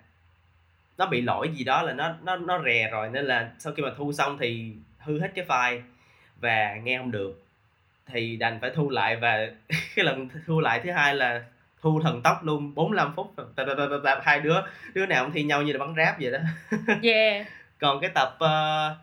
[0.98, 3.82] nó bị lỗi gì đó là nó nó nó rè rồi nên là sau khi
[3.82, 5.80] mà thu xong thì hư hết cái file
[6.40, 7.42] và nghe không được.
[8.06, 9.38] Thì đành phải thu lại và
[9.96, 11.42] cái lần thu lại thứ hai là
[11.82, 14.56] thu thần tốc luôn 45 phút tạp, tạp, tạp, tạp, hai đứa
[14.94, 16.38] đứa nào cũng thi nhau như là bắn ráp vậy đó.
[17.02, 17.46] Yeah.
[17.78, 18.96] Còn cái tập ờ,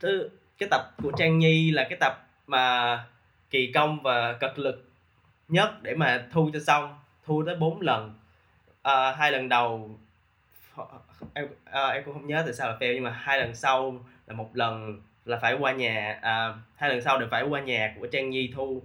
[0.00, 0.28] thứ
[0.58, 3.04] cái tập của Trang Nhi là cái tập mà
[3.50, 4.90] kỳ công và cật lực
[5.48, 8.14] nhất để mà thu cho xong thu tới 4 lần.
[8.82, 9.98] Ờ, hai lần đầu
[11.34, 14.04] em ờ, em cũng không nhớ tại sao là fail nhưng mà hai lần sau
[14.26, 17.94] là một lần là phải qua nhà à, hai lần sau đều phải qua nhà
[18.00, 18.82] của Trang Nhi thu.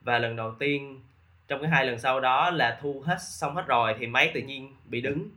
[0.00, 1.00] Và lần đầu tiên
[1.48, 4.40] trong cái hai lần sau đó là thu hết xong hết rồi thì máy tự
[4.40, 5.28] nhiên bị đứng.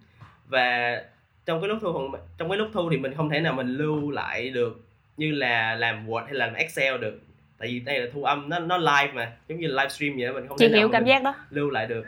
[0.46, 1.02] Và
[1.46, 4.12] trong cái lúc thu trong cái lúc thu thì mình không thể nào mình lưu
[4.12, 4.86] lại được
[5.18, 7.20] như là làm Word hay là làm Excel được.
[7.58, 10.34] Tại vì đây là thu âm nó nó live mà giống như livestream vậy đó
[10.34, 11.36] mình không chị thể nào hiểu mà cảm giác đó.
[11.50, 12.06] lưu lại được.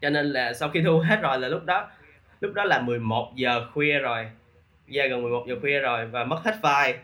[0.00, 1.88] Cho nên là sau khi thu hết rồi là lúc đó
[2.40, 4.30] lúc đó là 11 giờ khuya rồi.
[4.86, 6.94] Giờ gần 11 giờ khuya rồi và mất hết file.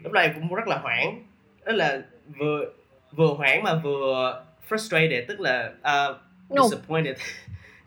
[0.00, 1.26] Lúc này cũng rất là hoảng.
[1.64, 2.02] Đó là
[2.38, 2.64] vừa
[3.12, 6.16] vừa hoảng mà vừa frustrated tức là uh,
[6.50, 7.16] disappointed.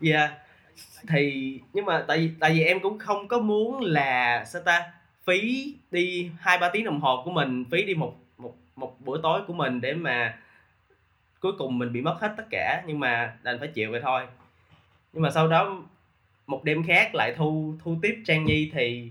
[0.02, 0.30] Yeah.
[1.08, 4.92] Thì nhưng mà tại vì tại vì em cũng không có muốn là sao ta
[5.24, 9.18] phí đi hai ba tiếng đồng hồ của mình phí đi một một một buổi
[9.22, 10.38] tối của mình để mà
[11.40, 12.82] cuối cùng mình bị mất hết tất cả.
[12.86, 14.22] Nhưng mà đành phải chịu vậy thôi.
[15.12, 15.82] Nhưng mà sau đó
[16.50, 19.10] một đêm khác lại thu thu tiếp trang nhi thì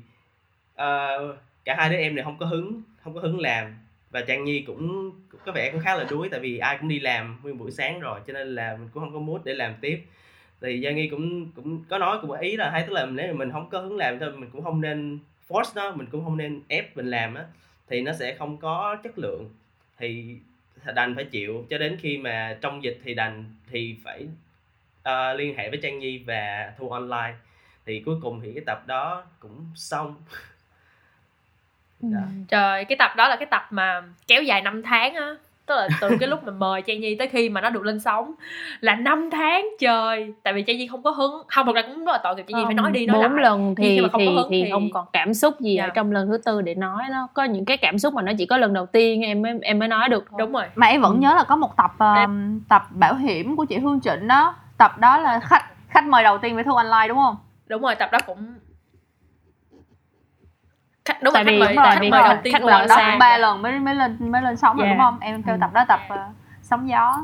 [0.73, 1.35] uh,
[1.65, 3.73] cả hai đứa em này không có hứng không có hứng làm.
[4.11, 6.89] Và trang nhi cũng cũng có vẻ cũng khá là đuối tại vì ai cũng
[6.89, 9.53] đi làm nguyên buổi sáng rồi cho nên là mình cũng không có mood để
[9.53, 9.99] làm tiếp.
[10.61, 13.33] Thì Giang Nghi cũng cũng có nói cũng ý là hay tức là nếu mà
[13.33, 15.19] mình không có hứng làm thôi mình cũng không nên
[15.49, 17.45] force nó mình cũng không nên ép mình làm á
[17.89, 19.49] thì nó sẽ không có chất lượng.
[19.97, 20.35] Thì
[20.95, 24.27] đành phải chịu cho đến khi mà trong dịch thì đành thì phải
[25.09, 27.33] ờ, liên hệ với Trang Nhi và thu online.
[27.85, 30.15] Thì cuối cùng thì cái tập đó cũng xong.
[32.01, 32.19] Dạ.
[32.47, 35.35] trời cái tập đó là cái tập mà kéo dài 5 tháng á.
[35.65, 37.99] Tức là từ cái lúc mà mời Trang Nhi tới khi mà nó được lên
[37.99, 38.33] sóng
[38.81, 40.33] là 5 tháng trời.
[40.43, 41.41] Tại vì Trang Nhi không có hứng.
[41.47, 43.33] Không thực ra cũng rất là tội nghiệp Trang Nhi phải nói đi nói bốn
[43.35, 43.43] lại.
[43.43, 45.77] lần thì khi mà không thì, có hứng thì thì- không còn cảm xúc gì
[45.77, 45.91] ở Dạ.
[45.95, 48.45] trong lần thứ tư để nói nó có những cái cảm xúc mà nó chỉ
[48.45, 50.37] có lần đầu tiên em mới em mới nói được thôi.
[50.39, 50.65] đúng rồi.
[50.75, 51.19] Mà em vẫn Ừ.
[51.19, 54.97] nhớ là có một tập um, tập bảo hiểm của chị Hương Trịnh đó tập
[54.97, 57.35] đó là khách khách mời đầu tiên với thu online đúng không?
[57.67, 58.59] Đúng rồi tập đó cũng
[61.05, 62.87] khách đúng Tại rồi vì- khách mời tại khách mời đầu tiên khách mời anh
[62.87, 64.97] đó cũng ba lần mới mới lên mới lên sóng rồi Yeah.
[64.97, 65.17] đúng không?
[65.21, 66.27] Em kêu tập đó tập ờ,
[66.61, 67.17] sóng gió.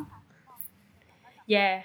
[1.47, 1.82] Yeah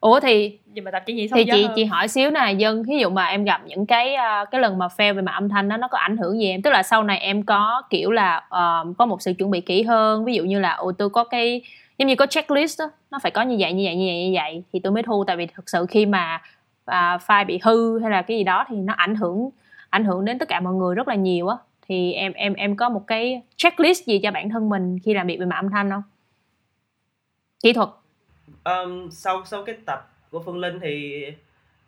[0.00, 1.72] ủa thì nhưng mà tập chỉ nhị thì chị hơn.
[1.76, 4.78] chị hỏi xíu nè dân ví dụ mà em gặp những cái ờ, cái lần
[4.78, 6.62] mà fail về mặt âm thanh đó nó có ảnh hưởng gì em?
[6.62, 9.82] Tức là sau này em có kiểu là ờ, có một sự chuẩn bị kỹ
[9.82, 11.62] hơn ví dụ như là ồ tôi có cái
[12.02, 14.32] giống như có checklist đó, nó phải có như vậy như vậy như vậy như
[14.34, 15.24] vậy thì tôi mới thu.
[15.26, 16.42] Tại vì thực sự khi mà
[16.84, 19.50] à, file bị hư hay là cái gì đó thì nó ảnh hưởng
[19.90, 21.56] ảnh hưởng đến tất cả mọi người rất là nhiều á.
[21.88, 25.26] Thì em em em có một cái checklist gì cho bản thân mình khi làm
[25.26, 26.02] việc về mặt âm thanh không?
[27.62, 27.88] Kỹ thuật.
[28.64, 31.24] Um, sau sau cái tập của Phương Linh thì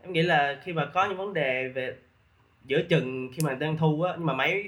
[0.03, 1.97] em nghĩ là khi mà có những vấn đề về
[2.65, 4.65] giữa chừng khi mà đang thu á nhưng mà máy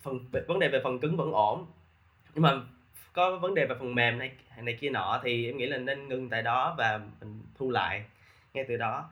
[0.00, 1.66] phần vấn đề về phần cứng vẫn ổn.
[2.34, 2.60] Nhưng mà
[3.12, 4.30] có vấn đề về phần mềm này
[4.62, 8.04] này kia nọ thì em nghĩ là nên ngưng tại đó và mình thu lại
[8.54, 9.04] ngay từ đó.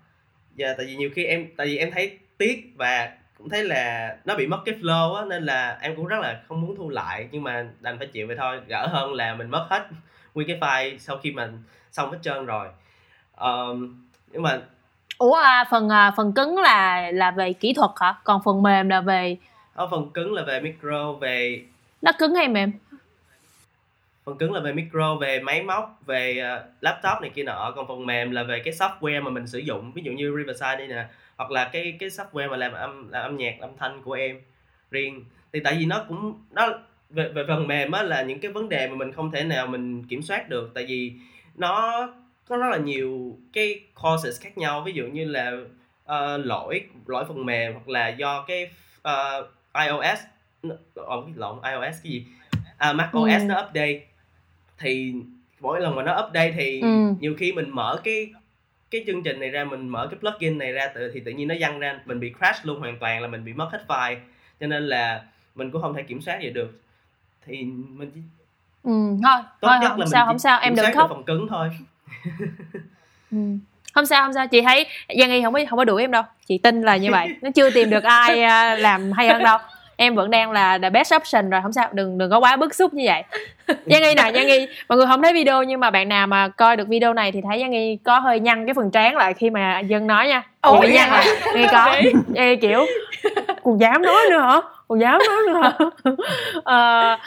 [0.58, 4.16] Và tại vì nhiều khi em tại vì em thấy tiếc và cũng thấy là
[4.24, 6.88] nó bị mất cái flow á nên là em cũng rất là không muốn thu
[6.90, 9.88] lại nhưng mà đành phải chịu vậy thôi gỡ hơn là mình mất hết
[10.34, 11.48] nguyên cái file sau khi mà
[11.92, 12.68] xong hết trơn rồi.
[13.34, 14.60] Ờm, nhưng mà
[15.18, 18.14] ủa à, phần à, phần cứng là là về kỹ thuật hả?
[18.24, 19.36] Còn phần mềm là về
[19.74, 21.62] ở phần cứng là về micro về
[22.02, 22.72] nó cứng hay mềm
[24.28, 27.72] phần cứng là về micro về máy móc về ờ, laptop này kia nọ.
[27.76, 30.76] Còn phần mềm là về cái software mà mình sử dụng ví dụ như Riverside
[30.76, 31.06] đây nè
[31.36, 34.40] hoặc là cái cái software mà làm âm làm âm nhạc âm thanh của em
[34.90, 36.68] riêng thì tại vì nó cũng nó
[37.10, 39.66] về về phần mềm á là những cái vấn đề mà mình không thể nào
[39.66, 40.70] mình kiểm soát được.
[40.74, 41.12] Tại vì
[41.54, 42.06] nó
[42.48, 44.82] có rất là nhiều cái causes khác nhau.
[44.86, 45.52] Ví dụ như là
[46.04, 48.70] ờ, lỗi lỗi phần mềm hoặc là do cái
[49.02, 49.48] ờ,
[49.86, 50.18] iOS
[51.00, 52.26] oh, lộn iOS cái gì?
[52.78, 53.44] À, macOS Ừ.
[53.46, 54.00] nó update
[54.78, 55.14] thì
[55.60, 57.14] mỗi lần mà nó update thì Ừ.
[57.20, 58.30] nhiều khi mình mở cái
[58.90, 61.48] cái chương trình này ra mình mở cái plugin này ra tự thì tự nhiên
[61.48, 64.16] nó văng ra mình bị crash luôn hoàn toàn là mình bị mất hết file.
[64.60, 65.22] Cho nên là
[65.54, 66.80] mình cũng không thể kiểm soát vậy được.
[67.46, 68.20] Thì mình chỉ
[68.82, 68.90] ừ
[69.22, 71.10] thôi tốt thôi nhất không là sao không sao em đừng khóc.
[71.10, 71.70] phần cứng thôi.
[73.32, 73.38] Ừ.
[73.94, 74.86] không sao không sao chị thấy
[75.18, 76.22] Giang Nghi không có không có đuổi em đâu.
[76.46, 77.36] Chị tin là như vậy.
[77.42, 79.58] Nó chưa tìm được ai à, làm hay hơn đâu
[80.00, 82.74] em vẫn đang là the best option rồi không sao đừng đừng có quá bức
[82.74, 83.22] xúc như vậy.
[83.86, 86.48] Giang Nghi nè Giang Nghi mọi người không thấy video nhưng mà bạn nào mà
[86.48, 89.34] coi được video này thì thấy Giang Nghi có hơi nhăn cái phần trán lại
[89.34, 90.42] khi mà dân nói nha.
[90.62, 91.26] Ủa, Nghi nhăn lại.
[91.54, 91.96] Nghi có.
[92.28, 92.86] Nghi kiểu
[93.62, 94.60] còn dám nói nữa hả?
[94.88, 95.78] Còn dám nói nữa hả?
[96.64, 97.18] Ờ,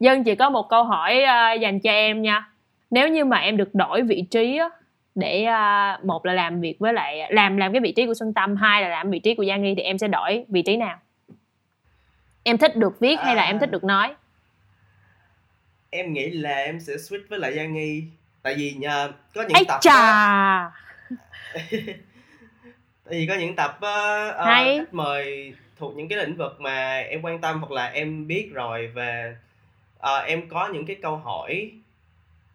[0.00, 2.48] dân chỉ có một câu hỏi à, dành cho em nha.
[2.90, 4.68] Nếu như mà em được đổi vị trí á,
[5.14, 8.34] để à, một là làm việc với lại làm làm cái vị trí của Xuân
[8.34, 10.76] Tâm hai là làm vị trí của Giang Nghi thì em sẽ đổi vị trí
[10.76, 10.96] nào
[12.48, 14.14] em thích được viết hay là em thích được nói?
[15.90, 18.04] Em nghĩ là em sẽ switch với lại Giang Nghi.
[18.42, 19.92] Tại vì nhờ có những ấy tập chà!
[19.92, 20.70] á,
[23.04, 24.78] tại vì có những tập ờ, Hay.
[24.78, 28.50] khách mời thuộc những cái lĩnh vực mà em quan tâm hoặc là em biết
[28.52, 29.34] rồi và
[29.98, 31.70] ờ, em có những cái câu hỏi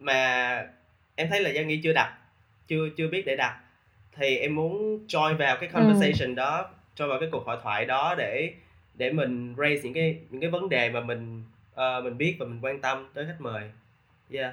[0.00, 0.62] mà
[1.14, 2.12] em thấy là Giang Nghi chưa đặt
[2.68, 3.56] chưa chưa biết để đặt
[4.16, 8.14] thì em muốn join vào cái conversation đó join vào cái cuộc hội thoại đó
[8.18, 8.52] để
[8.94, 12.46] để mình raise những cái những cái vấn đề mà mình ờ, mình biết và
[12.46, 13.62] mình quan tâm tới khách mời.
[14.32, 14.52] Yeah.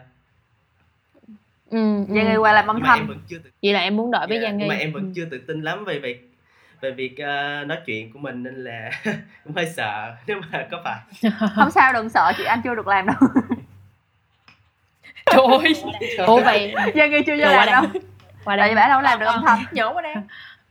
[1.70, 1.78] Ừ,
[2.08, 2.16] ừ.
[2.16, 4.28] Giang Nghi qua làm âm nhưng mà em thanh tự, vậy là em muốn đổi
[4.28, 5.12] với yeah, Giang Nghi nhưng mà em vẫn Ừ.
[5.16, 6.28] chưa tự tin lắm về việc
[6.82, 8.92] về việc ờ, nói chuyện của mình nên là
[9.44, 11.32] cũng hơi sợ nếu mà có phải.
[11.56, 13.16] Không sao đừng sợ chị anh chưa được làm đâu.
[15.26, 15.74] Trời ơi.
[16.28, 17.72] Ủa vậy Giang Nghi chưa qua làm đây.
[17.72, 18.02] đâu.
[18.44, 19.60] Qua tại vì đây bà đâu làm được âm thanh.
[19.72, 20.24] Nhỏ quá đang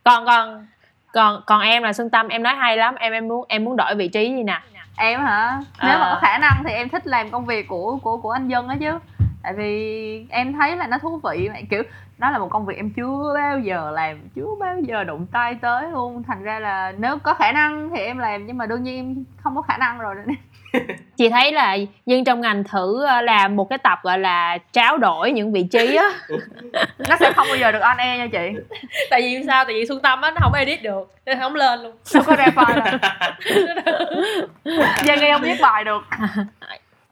[0.04, 0.66] còn còn
[1.12, 3.76] còn còn em là Xuân Tâm em nói hay lắm em em muốn em muốn
[3.76, 4.60] đổi vị trí gì nè?
[4.96, 5.60] Em hả?
[5.82, 6.10] Nếu mà À.
[6.14, 8.76] có khả năng thì em thích làm công việc của của của anh dân á
[8.80, 8.98] chứ.
[9.42, 11.82] Tại vì em thấy là nó thú vị mà kiểu
[12.18, 15.54] nó là một công việc em chưa bao giờ làm chưa bao giờ đụng tay
[15.54, 16.22] tới luôn.
[16.22, 19.24] Thành ra là nếu có khả năng thì em làm nhưng mà đương nhiên em
[19.42, 20.14] không có khả năng rồi.
[20.26, 20.36] nên
[21.16, 21.76] chị thấy là
[22.06, 25.62] dân trong ngành thử ờ, làm một cái tập gọi là tráo đổi những vị
[25.70, 26.10] trí á.
[27.08, 28.76] Nó sẽ không bao giờ được on air nha chị.
[29.10, 29.64] Tại vì sao?
[29.64, 31.92] Tại vì xuân tâm á nó không edit được nên không lên luôn.
[32.12, 32.98] Không có ra file đâu
[35.06, 36.02] Giang Nghi không viết bài được.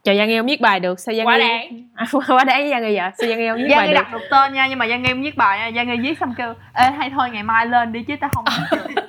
[0.05, 1.89] Trời Giang Nghi không viết bài được sao Giang quá Nghi đáng.
[1.95, 3.11] À, quá đáng với Giang Nghi vậy?
[3.19, 4.01] Sao Giang Nghi không viết Giang bài Nghi được?
[4.03, 5.71] đặt được tên nha nhưng mà Giang Nghi không viết bài nha.
[5.77, 8.45] Giang Nghi viết xong kêu ê hay thôi ngày mai lên đi chứ tao không
[8.45, 9.03] viết được."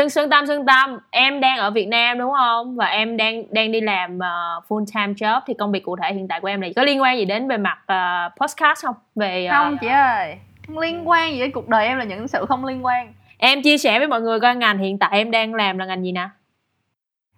[0.00, 0.98] Xuân Xuân Tâm Xuân Tâm.
[1.10, 2.76] Em đang ở Việt Nam đúng không?
[2.76, 5.40] Và em đang đang đi làm uh, full time job.
[5.46, 7.48] Thì công việc cụ thể hiện tại của em là có liên quan gì đến
[7.48, 8.94] về mặt uh, podcast không?
[9.14, 10.36] Về ờ, không chị ơi.
[10.66, 13.12] Không liên quan gì đến cuộc đời em là những sự không liên quan.
[13.38, 16.04] Em chia sẻ với mọi người coi ngành hiện tại em đang làm là ngành
[16.04, 16.28] gì nè.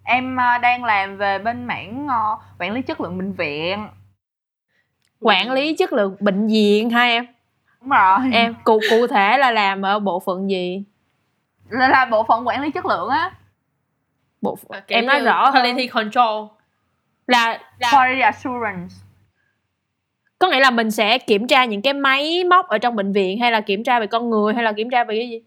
[0.05, 3.89] Em ờ, đang làm về bên mảng ờ, quản lý chất lượng bệnh viện.
[5.21, 7.27] Quản lý chất lượng bệnh viện ha em?
[7.81, 8.19] Đúng rồi.
[8.33, 10.85] Em cụ cụ thể là làm ở bộ phận gì
[11.73, 13.31] là, là bộ phận quản lý chất lượng á.
[14.43, 15.51] Bộ Kiểu em nói rõ.
[15.51, 16.47] hơn quality control.
[17.27, 17.59] Là
[17.93, 18.95] quality assurance.
[20.39, 23.39] Có nghĩa là mình sẽ kiểm tra những cái máy móc ở trong bệnh viện
[23.39, 25.43] hay là kiểm tra về con người hay là kiểm tra về cái gì?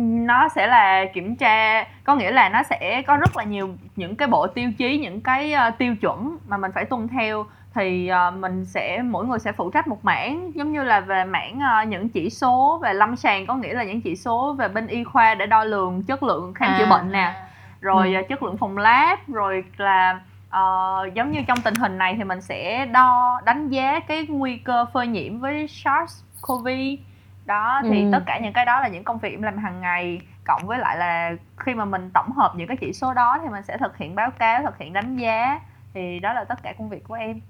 [0.00, 4.16] Nó sẽ là kiểm tra có nghĩa là nó sẽ có rất là nhiều những
[4.16, 8.08] cái bộ tiêu chí những cái ờ, tiêu chuẩn mà mình phải tuân theo thì
[8.08, 11.60] ờ, mình sẽ mỗi người sẽ phụ trách một mảng giống như là về mảng
[11.60, 14.86] ờ, những chỉ số về lâm sàng có nghĩa là những chỉ số về bên
[14.86, 16.90] y khoa để đo lường chất lượng khám chữa À.
[16.90, 17.34] bệnh nè
[17.80, 18.14] rồi Ừ.
[18.14, 20.20] ờ, chất lượng phòng lab rồi là
[20.50, 20.62] ờ,
[21.14, 24.86] giống như trong tình hình này thì mình sẽ đo đánh giá cái nguy cơ
[24.92, 26.68] phơi nhiễm với SARS CoV
[27.46, 28.08] đó thì Ừ.
[28.12, 30.78] tất cả những cái đó là những công việc em làm hàng ngày cộng với
[30.78, 33.76] lại là khi mà mình tổng hợp những cái chỉ số đó thì mình sẽ
[33.76, 35.60] thực hiện báo cáo thực hiện đánh giá
[35.94, 37.40] thì đó là tất cả công việc của em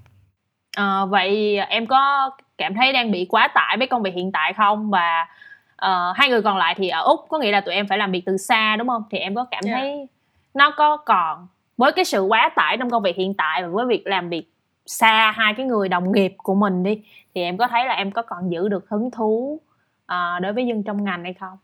[0.77, 4.53] Ờ, vậy em có cảm thấy đang bị quá tải với công việc hiện tại
[4.53, 4.89] không?
[4.89, 5.27] Và
[5.75, 8.11] ờ, hai người còn lại thì ở úc có nghĩa là tụi em phải làm
[8.11, 9.03] việc từ xa đúng không?
[9.11, 9.73] Thì em có cảm Dạ.
[9.77, 10.07] thấy
[10.53, 11.47] nó có còn
[11.77, 14.49] với cái sự quá tải trong công việc hiện tại và với việc làm việc
[14.85, 17.01] xa hai cái người đồng nghiệp của mình đi
[17.35, 19.59] thì em có thấy là em có còn giữ được hứng thú
[20.05, 21.57] ờ, đối với dân trong ngành hay không?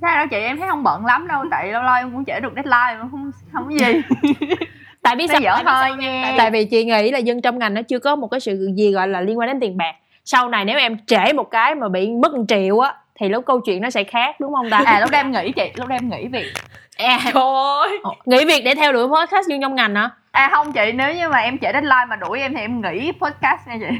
[0.00, 2.40] Sao đâu chị em thấy không bận lắm đâu tại lâu lâu em cũng trễ
[2.40, 4.02] được deadline mà không không có gì
[5.02, 6.22] tại Nói sao tại, thôi sao nha.
[6.22, 6.34] nha?
[6.38, 8.92] tại vì chị nghĩ là dân trong ngành nó chưa có một cái sự gì
[8.92, 9.94] gọi là liên quan đến tiền bạc.
[10.24, 13.44] Sau này nếu em trễ một cái mà bị mất 1 triệu á thì lúc
[13.46, 14.82] câu chuyện nó sẽ khác đúng không ta?
[14.86, 16.52] À lúc đó em nghỉ chị lúc đó em nghỉ việc.
[16.98, 17.42] À, trời.
[17.80, 20.10] Ơi nghỉ việc để theo đuổi podcast dân trong ngành hả?
[20.30, 23.12] À không chị nếu như mà em trễ deadline mà đuổi em thì em nghỉ
[23.20, 23.96] podcast nha chị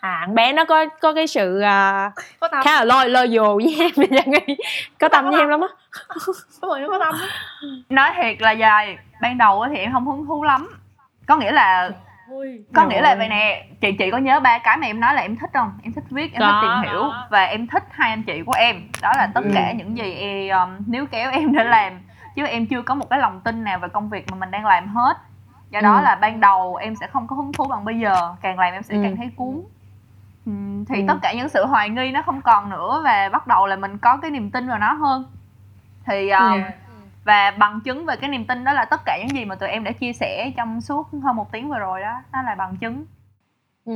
[0.00, 2.64] à bé nó có có cái sự à, có tâm.
[2.64, 4.56] khá là lôi lôi dồ với em thì Giang Nghi
[5.00, 5.68] có tâm với em lắm á.
[6.62, 7.14] Đúng rồi nó có tâm.
[7.88, 10.68] Nói thiệt là dài ban đầu á thì em không hứng thú lắm.
[11.26, 11.90] Có nghĩa là
[12.30, 12.64] Ôi.
[12.74, 12.90] có Rồi.
[12.90, 15.36] nghĩa là vậy nè chị chị có nhớ ba cái mà em nói là em
[15.36, 15.72] thích không?
[15.82, 16.46] Em thích viết em Có.
[16.62, 18.76] thích tìm hiểu và em thích hai anh chị của em.
[19.02, 19.50] Đó là tất Ừ.
[19.54, 22.00] cả những gì em um, níu kéo em để làm.
[22.36, 24.66] Chứ em chưa có một cái lòng tin nào về công việc mà mình đang
[24.66, 25.14] làm hết
[25.74, 26.02] do đó Ừ.
[26.02, 28.82] là ban đầu em sẽ không có hứng thú bằng bây giờ càng làm em
[28.82, 29.00] sẽ Ừ.
[29.02, 29.60] càng thấy cuốn
[30.46, 31.04] Ừm, thì Ừ.
[31.08, 33.98] tất cả những sự hoài nghi nó không còn nữa và bắt đầu là mình
[33.98, 35.24] có cái niềm tin vào nó hơn
[36.06, 36.60] thì um, Ừ.
[37.24, 39.68] và bằng chứng về cái niềm tin đó là tất cả những gì mà tụi
[39.68, 42.76] em đã chia sẻ trong suốt hơn một tiếng vừa rồi đó nó là bằng
[42.76, 43.04] chứng
[43.84, 43.92] ừ.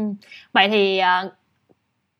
[0.52, 1.24] vậy thì à,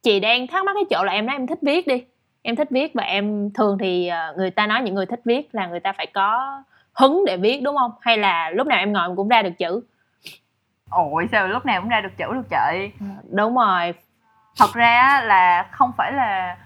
[0.02, 2.04] chị đang thắc mắc cái chỗ là em nói em thích viết đi
[2.42, 5.54] em thích viết và em thường thì à, người ta nói những người thích viết
[5.54, 6.62] là người ta phải có
[6.98, 7.90] hứng để viết đúng không?
[8.00, 9.80] Hay là lúc nào em ngồi em cũng ra được chữ?
[10.90, 12.90] Ôi sao lúc nào cũng ra được chữ được chị?
[13.30, 13.94] Đúng rồi.
[14.58, 16.56] Thật ra á, là không phải là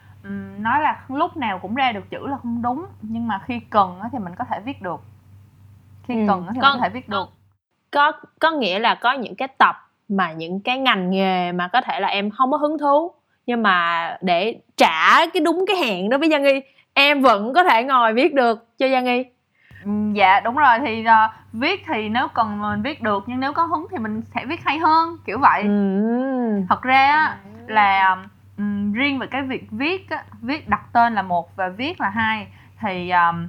[0.59, 3.99] nói là lúc nào cũng ra được chữ là không đúng nhưng mà khi cần
[4.03, 5.01] á thì mình có thể viết được.
[6.09, 7.29] Khi Ừ, cần thì con- mình có thể viết được.
[7.91, 9.77] có có nghĩa là có những cái tập
[10.09, 13.13] mà những cái ngành nghề mà có thể là em không có hứng thú
[13.47, 16.61] nhưng mà để trả cái đúng cái hẹn đó với Giang Nghi
[16.95, 19.19] em vẫn có thể ngồi viết được cho Giang Nghi.
[19.23, 19.25] Ừm,
[20.13, 23.63] dạ đúng rồi thì ờ, viết thì nếu cần mình viết được nhưng nếu có
[23.65, 25.63] hứng thì mình sẽ viết hay hơn kiểu vậy.
[25.63, 26.67] Ừm.
[26.69, 27.37] thật ra á,
[27.67, 28.17] là
[28.57, 32.09] ừm, riêng về cái việc viết á, viết đặt tên là một và viết là
[32.09, 32.47] hai
[32.81, 33.49] thì ừm,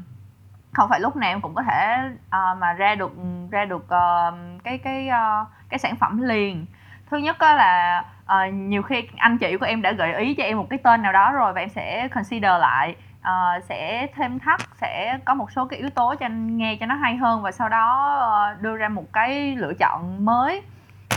[0.74, 1.98] không phải lúc nào em cũng có thể
[2.30, 3.12] ờ, mà ra được
[3.52, 4.34] ra được ờ,
[4.64, 6.66] cái cái ờ, cái sản phẩm liền.
[7.12, 10.44] Thứ nhất á là ờ, nhiều khi anh chị của em đã gợi ý cho
[10.44, 14.40] em một cái tên nào đó rồi và em sẽ consider lại ờ, sẽ thêm
[14.40, 17.42] thắt sẽ có một số cái yếu tố cho anh nghe cho nó hay hơn
[17.42, 20.62] và sau đó ờ, đưa ra một cái lựa chọn mới.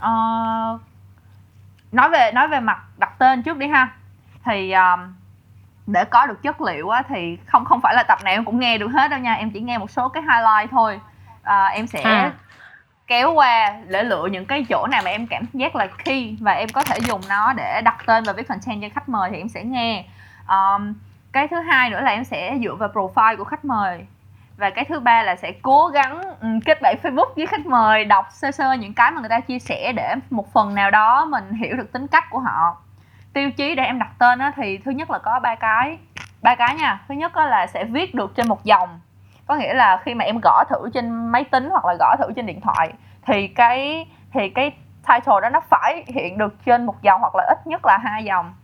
[0.01, 0.13] Ờ,
[1.93, 3.89] nói về nói về mặt đặt tên trước đi ha.
[4.45, 5.15] Thì um,
[5.87, 8.61] để có được chất liệu á, thì không không phải là tập nào em cũng
[8.61, 11.01] nghe được hết đâu nha em chỉ nghe một số cái highlight thôi.
[11.43, 12.33] À, em sẽ À.
[13.07, 16.53] kéo qua để lựa những cái chỗ nào mà em cảm giác là key và
[16.53, 19.39] em có thể dùng nó để đặt tên và viết content cho khách mời thì
[19.39, 20.05] em sẽ nghe.
[20.49, 20.95] Um,
[21.37, 24.07] cái thứ hai nữa là em sẽ dựa vào profile của khách mời.
[24.57, 28.05] Và cái thứ ba là sẽ cố gắng ừ, kết bạn Facebook với khách mời
[28.05, 31.25] đọc sơ sơ những cái mà người ta chia sẻ để một phần nào đó
[31.25, 32.77] mình hiểu được tính cách của họ.
[33.33, 35.99] Tiêu chí để em đặt tên á, thì thứ nhất là có ba cái.
[36.43, 37.01] Ba cái nha.
[37.09, 39.01] Thứ nhất á, là sẽ viết được trên một dòng.
[39.47, 42.33] Có nghĩa là khi mà em gõ thử trên máy tính hoặc là gõ thử
[42.37, 42.93] trên điện thoại
[43.27, 44.71] thì cái thì cái
[45.09, 48.25] title đó nó phải hiện được trên một dòng hoặc là ít nhất là hai
[48.25, 48.55] dòng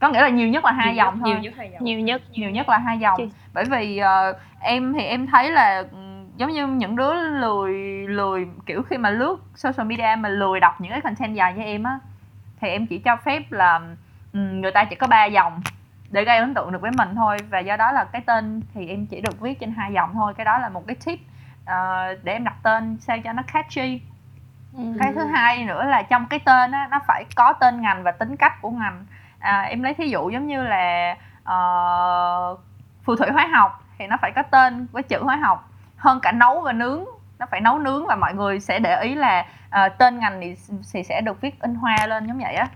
[0.00, 1.34] có nghĩa là nhiều nhất là hai Nhiều dòng nhất- thôi.
[1.34, 1.84] nhiều nhất hai dòng.
[1.84, 3.14] Nhiều nhất nhiều nhất là hai dòng.
[3.16, 7.72] Chị- bởi vì ờ, em thì em thấy là ừm, giống như những đứa lười
[8.08, 11.62] lười kiểu khi mà lướt social media mà lười đọc những cái content dài như
[11.62, 11.98] em á
[12.60, 13.80] thì em chỉ cho phép là
[14.32, 15.60] ừm, người ta chỉ có ba dòng
[16.10, 17.36] để gây ấn tượng được với mình thôi.
[17.50, 20.34] Và do đó là cái tên thì em chỉ được viết trên hai dòng thôi.
[20.36, 21.18] Cái đó là một cái tip
[21.64, 24.00] ờ, để em đặt tên sao cho nó catchy.
[24.76, 24.82] Ừ.
[25.00, 28.10] cái thứ hai nữa là trong cái tên á nó phải có tên ngành và
[28.12, 29.04] tính cách của ngành
[29.40, 32.56] à, em lấy thí dụ giống như là ờ,
[33.04, 36.32] phù thủy hóa học thì nó phải có tên với chữ hóa học hơn cả
[36.32, 37.04] nấu và nướng
[37.38, 40.54] nó phải nấu nướng và mọi người sẽ để ý là ờ, tên ngành thì,
[40.92, 42.66] thì sẽ được viết in hoa lên giống vậy á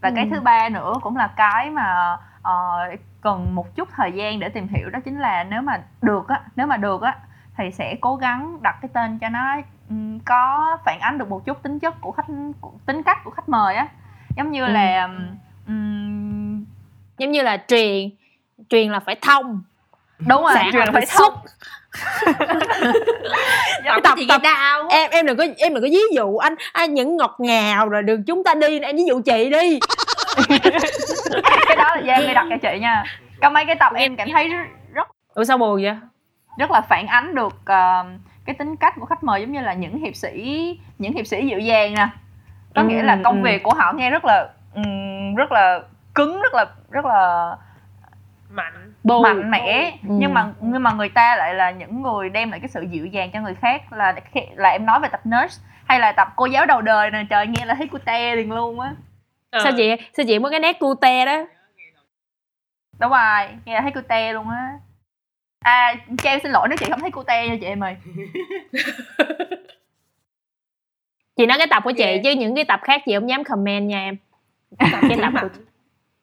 [0.00, 0.30] và cái Ừ.
[0.34, 2.78] thứ ba nữa cũng là cái mà ờ,
[3.20, 6.40] cần một chút thời gian để tìm hiểu đó chính là nếu mà được á
[6.56, 7.16] nếu mà được á
[7.56, 9.56] thì sẽ cố gắng đặt cái tên cho nó
[9.88, 12.26] ừm, có phản ánh được một chút tính chất của khách
[12.60, 13.88] của, tính cách của khách mời á
[14.36, 14.72] giống như Ừ.
[14.72, 15.08] là
[15.66, 16.64] ừm,
[17.18, 18.10] giống như là truyền
[18.68, 19.62] truyền là phải thông.
[20.18, 21.34] Đúng rồi truyền là phải thông.
[23.84, 26.94] Tập tập- tập- đau em em đừng có em đừng có ví dụ anh anh
[26.94, 29.78] những ngọt ngào rồi đường chúng ta đi em ví dụ chị đi.
[31.68, 33.04] Cái đó là Giang đi đặt cho chị nha.
[33.42, 34.48] Có mấy cái tập em cảm thấy
[34.92, 35.94] rất- ủa sao buồn vậy?
[36.58, 38.04] Rất là phản ánh được ờ,
[38.46, 40.58] cái tính cách của khách mời giống như là những hiệp sĩ
[40.98, 42.08] những hiệp sĩ dịu dàng nè.
[42.74, 43.44] Có Ừ, nghĩa là công ừ.
[43.44, 45.80] việc của họ nghe rất là ừm, rất là
[46.14, 47.56] cứng rất là rất là
[48.50, 49.22] mạnh Bù.
[49.22, 50.08] mạnh mẽ Ừ.
[50.18, 53.06] nhưng mà nhưng mà người ta lại là những người đem lại cái sự dịu
[53.06, 54.14] dàng cho người khác là
[54.56, 57.46] là em nói về tập nurse hay là tập cô giáo đầu đời nè trời
[57.46, 58.92] nghe là thấy cute liền luôn á
[59.50, 59.60] Ờ.
[59.64, 61.36] sao chị sao chị có cái nét cute đó
[63.00, 64.72] đúng rồi nghe là thấy cute luôn á
[65.60, 67.96] à cho em xin lỗi nếu chị không thấy cute nha chị em ơi
[71.36, 72.20] chị nói cái tập của chị Yeah.
[72.24, 74.16] chứ những cái tập khác chị không dám comment nha em
[74.78, 75.48] cái tập của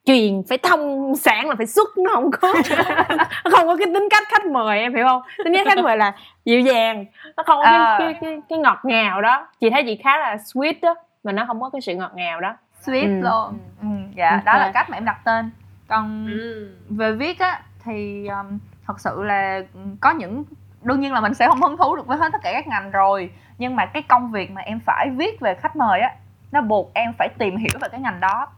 [0.04, 2.54] truyền phải thông sản là phải xuất nó không có
[3.50, 6.12] không có cái tính cách khách mời em hiểu không tính cách khách mời là
[6.44, 7.04] dịu dàng
[7.36, 7.96] nó không có À.
[7.98, 11.32] cái, cái, cái, cái ngọt ngào đó chị thấy chị khá là sweet đó mà
[11.32, 12.54] nó không có cái sự ngọt ngào đó
[12.84, 13.24] sweet Ừ.
[13.24, 14.44] luôn ừ, dạ Ok.
[14.44, 15.50] đó là cách mà em đặt tên
[15.88, 16.76] còn ừ.
[16.90, 19.60] về viết á thì um, thật sự là
[20.00, 20.44] có những
[20.82, 22.90] đương nhiên là mình sẽ không hứng thú được với hết tất cả các ngành
[22.90, 26.10] rồi nhưng mà cái công việc mà em phải viết về khách mời á
[26.52, 28.48] nó buộc em phải tìm hiểu về cái ngành đó.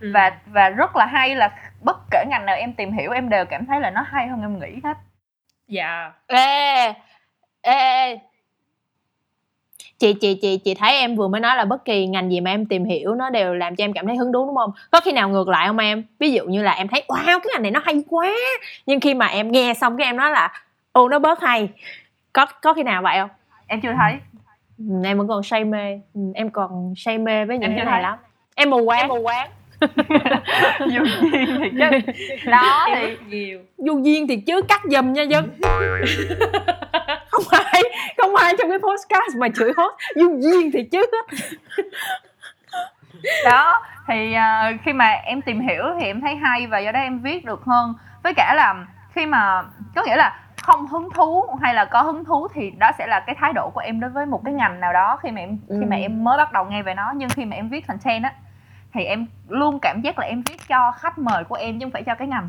[0.00, 0.10] Ừ.
[0.14, 1.50] và và rất là hay là
[1.82, 4.40] bất kể ngành nào em tìm hiểu em đều cảm thấy là nó hay hơn
[4.40, 4.96] em nghĩ hết.
[5.68, 6.12] Dạ.
[6.26, 6.92] Ê ê
[7.62, 8.18] ê.
[9.98, 12.50] Chị chị chị chị thấy em vừa mới nói là bất kỳ ngành gì mà
[12.50, 14.70] em tìm hiểu nó đều làm cho em cảm thấy hứng thú đúng không?
[14.90, 16.04] Có khi nào ngược lại không em?
[16.18, 18.32] Ví dụ như là em thấy wow cái ngành này nó hay quá.
[18.86, 20.52] Nhưng khi mà em nghe xong cái em nói là
[20.92, 21.68] ô nó bớt hay.
[22.32, 23.30] Có có khi nào vậy không?
[23.66, 24.14] Em chưa thấy
[25.04, 26.00] em vẫn còn say mê.
[26.14, 28.18] Ừ, em còn say mê với những Em cái này lắm.
[28.54, 29.00] Em mù quáng.
[29.00, 29.48] em mù quáng.
[30.90, 32.12] Dù gì thì chứ.
[32.50, 33.60] Đó thì nhiều.
[33.78, 35.50] Du duyên thì chứ cắt giùm nha dân.
[37.30, 37.82] Không ai
[38.16, 41.06] không ai trong cái podcast mà chửi host du duyên thì chứ.
[43.44, 47.00] Đó thì à, khi mà em tìm hiểu thì em thấy hay và do đó
[47.00, 47.94] em viết được hơn.
[48.22, 49.62] Với cả là khi mà
[49.94, 53.20] có nghĩa là không hứng thú hay là có hứng thú thì đó sẽ là
[53.20, 55.58] cái thái độ của em đối với một cái ngành nào đó khi mà em
[55.68, 56.00] khi mà Ừ.
[56.02, 58.32] em mới bắt đầu nghe về nó nhưng khi mà em viết content á
[58.92, 61.90] thì em luôn cảm giác là em viết cho khách mời của em chứ không
[61.92, 62.48] phải cho cái ngành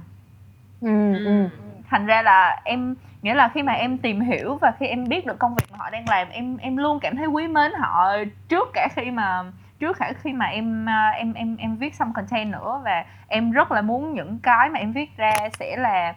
[0.81, 1.49] ừ, ừ.
[1.89, 5.25] thành ra là em nghĩa là khi mà em tìm hiểu và khi em biết
[5.25, 8.11] được công việc mà họ đang làm em em luôn cảm thấy quý mến họ
[8.49, 9.43] trước cả khi mà
[9.79, 13.51] trước cả khi mà em à, em em em viết xong content nữa và em
[13.51, 16.13] rất là muốn những cái mà em viết ra sẽ là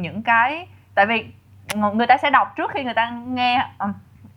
[0.00, 1.26] những cái tại vì
[1.68, 3.92] ng- người ta sẽ đọc trước khi người ta nghe Ừm,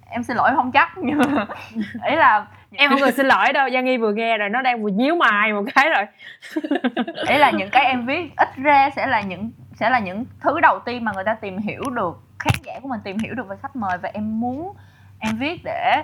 [0.09, 1.45] em xin lỗi em không chắc nhưng mà
[2.09, 4.83] ý là em không cần xin lỗi đâu Giang Nghi vừa nghe rồi nó đang
[4.83, 6.05] vừa nhíu mày một cái rồi.
[7.27, 10.59] Ý là những cái em viết ít ra sẽ là những sẽ là những thứ
[10.59, 13.47] đầu tiên mà người ta tìm hiểu được khán giả của mình tìm hiểu được
[13.47, 14.75] về khách mời và em muốn
[15.19, 16.03] em viết để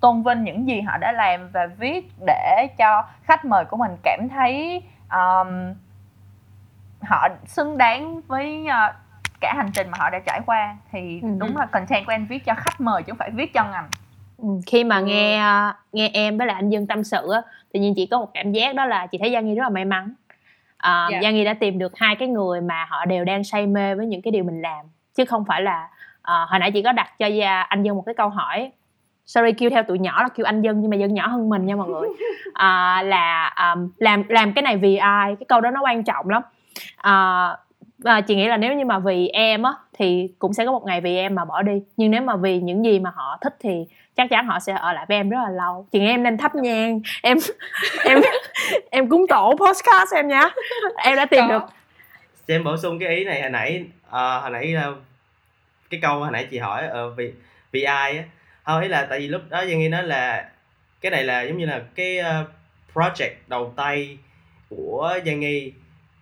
[0.00, 3.90] tôn vinh những gì họ đã làm và viết để cho khách mời của mình
[4.02, 5.74] cảm thấy um,
[7.02, 8.94] họ xứng đáng với uh,
[9.40, 11.28] cả hành trình mà họ đã trải qua thì Ừ.
[11.38, 13.88] đúng là content của em viết cho khách mời chứ không phải viết cho ngành
[14.38, 14.48] ừ.
[14.66, 15.04] khi mà Ừ.
[15.04, 15.42] nghe
[15.92, 17.42] nghe em với lại anh Dương tâm sự á
[17.72, 19.68] tự nhiên chị có một cảm giác đó là chị thấy Giang Nghi rất là
[19.68, 20.12] may mắn
[20.76, 21.20] à, Dạ.
[21.22, 24.06] Giang Nghi đã tìm được hai cái người mà họ đều đang say mê với
[24.06, 24.84] những cái điều mình làm
[25.14, 25.88] chứ không phải là
[26.22, 28.72] à, hồi nãy chị có đặt cho Gia- anh Dương một cái câu hỏi
[29.26, 31.66] sorry kêu theo tụi nhỏ là kêu anh dân nhưng mà dân nhỏ hơn mình
[31.66, 32.08] nha mọi người
[32.54, 36.28] à, là um, làm làm cái này vì ai cái câu đó nó quan trọng
[36.30, 36.42] lắm
[36.96, 37.48] à,
[38.02, 40.84] và chị nghĩ là nếu như mà vì em á thì cũng sẽ có một
[40.86, 41.72] ngày vì em mà bỏ đi.
[41.96, 43.86] Nhưng nếu mà vì những gì mà họ thích thì
[44.16, 45.86] chắc chắn họ sẽ ở lại với em rất là lâu.
[45.92, 47.00] Chị nghĩ em nên thắp nhang.
[47.22, 47.38] Em
[48.04, 48.20] em
[48.90, 50.48] em cúng tổ podcast em nhá
[50.96, 51.58] em đã tìm Có.
[51.58, 51.62] được.
[52.48, 54.94] Cho em bổ sung cái ý này hồi nãy ờ, hồi nãy ờ,
[55.90, 57.32] cái câu hồi nãy chị hỏi ờ, vì
[57.72, 58.18] vì ai
[58.64, 58.80] á.
[58.82, 60.50] Ý là tại vì lúc đó Giang Nghi nói là
[61.00, 62.44] cái này là giống như là cái ờ,
[62.94, 64.18] project đầu tay
[64.68, 65.72] của Giang Nghi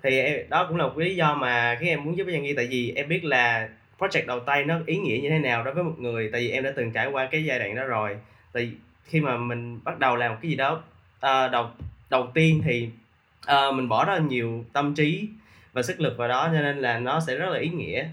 [0.02, 2.42] thì em, đó cũng là một lý do mà khiến em muốn giúp với Giang
[2.42, 3.68] Nghi tại vì em biết là
[3.98, 6.28] project đầu tay nó ý nghĩa như thế nào đối với một người.
[6.32, 8.16] Tại vì em đã từng trải qua cái giai đoạn đó rồi.
[8.52, 8.70] Tại
[9.04, 10.82] khi mà mình bắt đầu làm một cái gì đó
[11.16, 11.70] uh, đầu
[12.10, 12.88] đầu tiên thì
[13.52, 15.28] uh, mình bỏ rất là nhiều tâm trí
[15.72, 18.08] và sức lực vào đó cho nên là nó sẽ rất là ý nghĩa.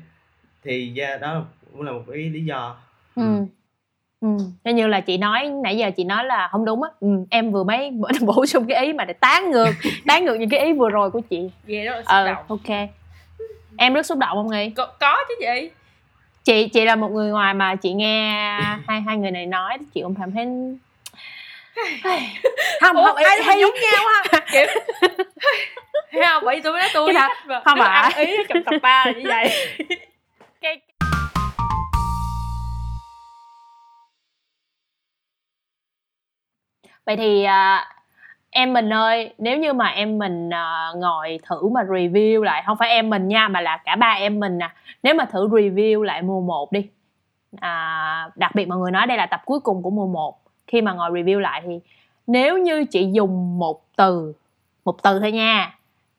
[0.63, 2.77] Thì yeah, đó cũng là một cái lý do.
[3.15, 3.45] Ừ.
[4.21, 4.71] Ừ.
[4.71, 6.89] như là chị nói nãy giờ chị nói là không đúng á.
[6.99, 7.07] Ừ.
[7.29, 9.71] em vừa mới bổ sung cái ý mà để tán ngược
[10.07, 11.49] tán ngược những cái ý vừa rồi của chị.
[11.67, 12.45] Rất là xúc ờ, động.
[12.47, 12.89] ok.
[13.77, 14.69] Em rất xúc động không nghi?
[14.69, 15.69] Có, có chứ chị.
[16.43, 18.49] Chị chị là một người ngoài mà chị nghe
[18.87, 20.45] hai hai người này nói chị cũng cảm thấy
[22.81, 24.65] không Ủa, không ai hay giống nhau ha kiểu
[26.11, 26.43] thấy không?
[26.45, 27.31] Bởi tôi nói tôi thật,
[27.65, 29.49] không ạ ý trong tập ba là như vậy.
[30.61, 30.79] Cái
[37.05, 37.87] vậy thì à,
[38.49, 42.77] em mình ơi nếu như mà em mình à, ngồi thử mà review lại không
[42.77, 44.69] phải em mình nha mà là cả ba em mình nè
[45.03, 46.89] nếu mà thử review lại mùa 1 đi.
[47.59, 50.81] À, đặc biệt mọi người nói đây là tập cuối cùng của mùa 1 khi
[50.81, 51.79] mà ngồi review lại thì
[52.27, 54.33] nếu như chị dùng một từ
[54.85, 55.75] một từ thôi nha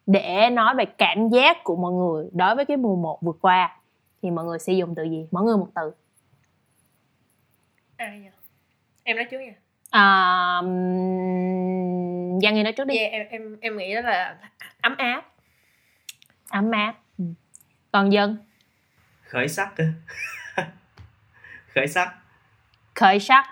[0.06, 3.76] để nói về cảm giác của mọi người đối với cái mùa 1 vừa qua
[4.22, 5.26] thì mọi người sẽ dùng từ gì?
[5.30, 5.92] Mọi người một từ.
[7.96, 8.28] Ai nhỉ
[9.04, 9.65] em nói trước nha
[9.96, 10.60] à,
[12.42, 12.98] Giang Nghi nói trước đi.
[12.98, 14.36] Yeah, em em em nghĩ đó là
[14.80, 15.22] ấm áp.
[16.50, 16.94] Ấm áp.
[17.18, 17.24] Ừ.
[17.92, 18.36] còn dân.
[19.28, 19.74] Khởi sắc
[21.74, 22.14] khởi sắc.
[22.94, 23.46] Khởi sắc.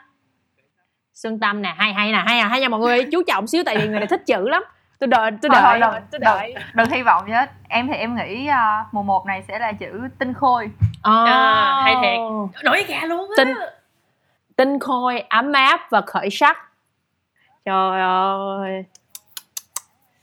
[1.15, 3.05] Xuân tâm nè hay hay nè hay à hay nha mọi người.
[3.12, 4.62] Chú trọng xíu tại vì người này thích chữ lắm.
[4.99, 5.81] Tôi đợi tôi đợi.
[5.81, 7.33] đừng, tôi đợi đừng, hy vọng chứ
[7.69, 10.71] em thì em nghĩ uh, mùa 1 này sẽ là chữ tinh khôi.
[10.99, 11.29] Oh.
[11.29, 12.19] à, hay thiệt.
[12.65, 13.45] Nổi gà luôn á.
[13.45, 13.55] Tinh
[14.57, 16.59] tinh khôi ấm áp và khởi sắc.
[17.65, 18.85] Trời ơi.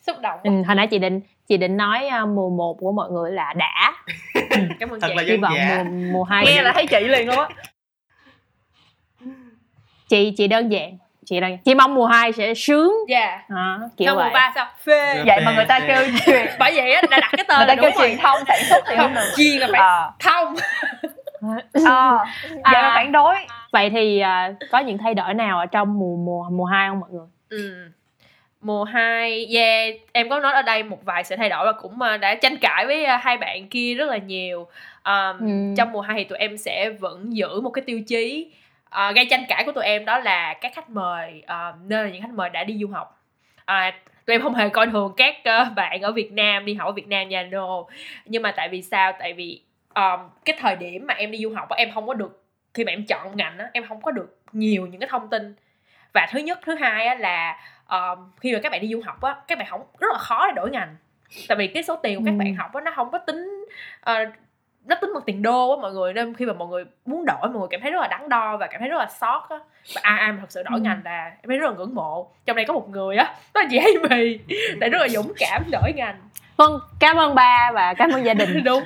[0.08, 3.12] Xúc động ừ, hồi nãy chị định chị định nói uh, mùa 1 của mọi
[3.12, 3.94] người là đã.
[4.80, 5.14] Cảm ơn Thật chị.
[5.16, 5.84] là hy vọng mùa,
[6.14, 7.48] mùa hai nghe là thấy chị liền luôn á.
[10.10, 10.98] Chị chị đơn giản.
[11.26, 12.94] Chị đơn chị mong mùa 2 sẽ sướng.
[13.08, 13.42] Dạ.
[13.50, 14.26] À, kiểu sao vậy.
[14.26, 14.68] mùa ba sao?
[14.84, 15.24] Phê.
[15.26, 16.46] Vậy mà người ta kêu chuyện.
[16.60, 18.84] Bởi vậy á đã đặt cái tên người ta là kêu truyền thông sản xuất
[18.88, 19.34] thì không được.
[19.38, 20.12] chuyên là phải à.
[20.20, 20.56] thông
[21.86, 23.36] à, vậy là phản đối.
[23.72, 27.00] Vậy thì uh, có những thay đổi nào ở trong mùa mùa mùa hai không
[27.00, 27.28] mọi người?
[27.50, 27.90] Ừ.
[28.62, 31.94] mùa 2 yeah em có nói ở đây một vài sự thay đổi và cũng
[31.94, 34.68] uh, đã tranh cãi với uh, hai bạn kia rất là nhiều.
[35.04, 35.74] Um, ừ.
[35.78, 38.52] trong mùa 2 thì tụi em sẽ vẫn giữ một cái tiêu chí.
[38.88, 42.10] Uh, gây tranh cãi của tụi em đó là các khách mời uh, nên là
[42.10, 43.24] những khách mời đã đi du học.
[43.62, 43.94] Uh,
[44.26, 46.92] tụi em không hề coi thường các uh, bạn ở Việt Nam đi học ở
[46.92, 47.84] Việt Nam nha no.
[48.26, 49.12] Nhưng mà tại vì sao?
[49.20, 49.62] Tại vì
[49.96, 52.44] um, cái thời điểm mà em đi du học em không có được
[52.74, 55.56] khi mà em chọn ngành á em không có được nhiều những cái thông tin.
[56.14, 57.58] Và thứ nhất thứ hai á, là
[57.90, 60.48] um, khi mà các bạn đi du học á các bạn không rất là khó
[60.48, 60.96] để đổi ngành.
[61.48, 63.66] Tại vì cái số tiền của các bạn học á nó không có tính
[64.12, 64.30] uh,
[64.86, 67.38] nó tính bằng tiền đô á mọi người nên khi mà mọi người muốn đổi
[67.42, 69.58] mọi người cảm thấy rất là đắn đo và cảm thấy rất là sót á.
[69.96, 70.82] Và ai ai mà thật sự đổi ừ.
[70.82, 72.32] ngành là em thấy rất là ngưỡng mộ.
[72.46, 74.40] Trong đây có một người á đó là chị Amy
[74.80, 76.16] tại rất là dũng cảm đổi ngành
[76.62, 78.64] vâng cảm ơn ba và cảm ơn gia đình.
[78.64, 78.84] Đúng.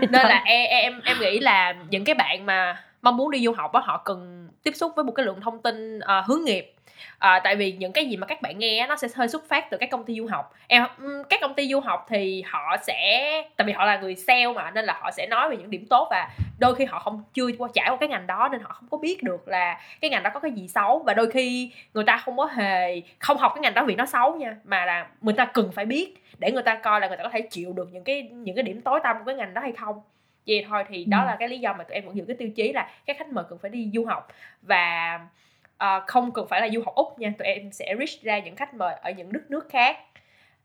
[0.00, 3.52] Nên là em em em nghĩ là những cái bạn mà mong muốn đi du
[3.52, 6.75] học á họ cần tiếp xúc với một cái lượng thông tin uh, hướng nghiệp
[7.18, 9.70] à, tại vì những cái gì mà các bạn nghe nó sẽ hơi xuất phát
[9.70, 10.54] từ các công ty du học.
[10.66, 10.84] Em
[11.28, 14.70] các công ty du học thì họ sẽ tại vì họ là người sale mà
[14.70, 16.28] nên là họ sẽ nói về những điểm tốt và
[16.58, 18.98] đôi khi họ không chưa qua trải qua cái ngành đó nên họ không có
[18.98, 20.98] biết được là cái ngành đó có cái gì xấu.
[20.98, 24.06] Và đôi khi người ta không có hề không học cái ngành đó vì nó
[24.06, 27.16] xấu nha mà là người ta cần phải biết để người ta coi là người
[27.16, 29.54] ta có thể chịu được những cái những cái điểm tối tăm của cái ngành
[29.54, 30.00] đó hay không.
[30.46, 31.26] Vậy thôi thì đó ừ.
[31.26, 33.28] là cái lý do mà tụi em vẫn giữ cái tiêu chí là các khách
[33.28, 34.28] mời cần phải đi du học.
[34.62, 35.18] Và
[35.84, 38.56] uh, không cần phải là du học úc nha tụi em sẽ reach ra những
[38.56, 39.98] khách mời ở những đất nước khác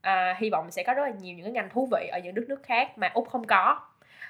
[0.07, 2.35] uh, hy vọng sẽ có rất là nhiều những cái ngành thú vị ở những
[2.35, 3.79] đất nước khác mà úc không có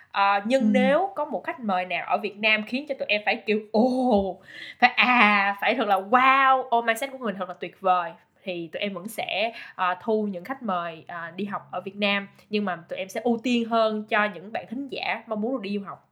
[0.10, 0.68] uh, nhưng ừ.
[0.72, 3.62] nếu có một khách mời nào ở việt nam khiến cho tụi em phải kiểu
[3.72, 4.40] ồ
[4.80, 8.12] phải à phải thật là wow ô mindset của người thật là tuyệt vời
[8.44, 11.96] thì tụi em vẫn sẽ uh, thu những khách mời uh, đi học ở Việt
[11.96, 15.42] Nam nhưng mà tụi em sẽ ưu tiên hơn cho những bạn thính giả mong
[15.42, 16.10] muốn được đi du học.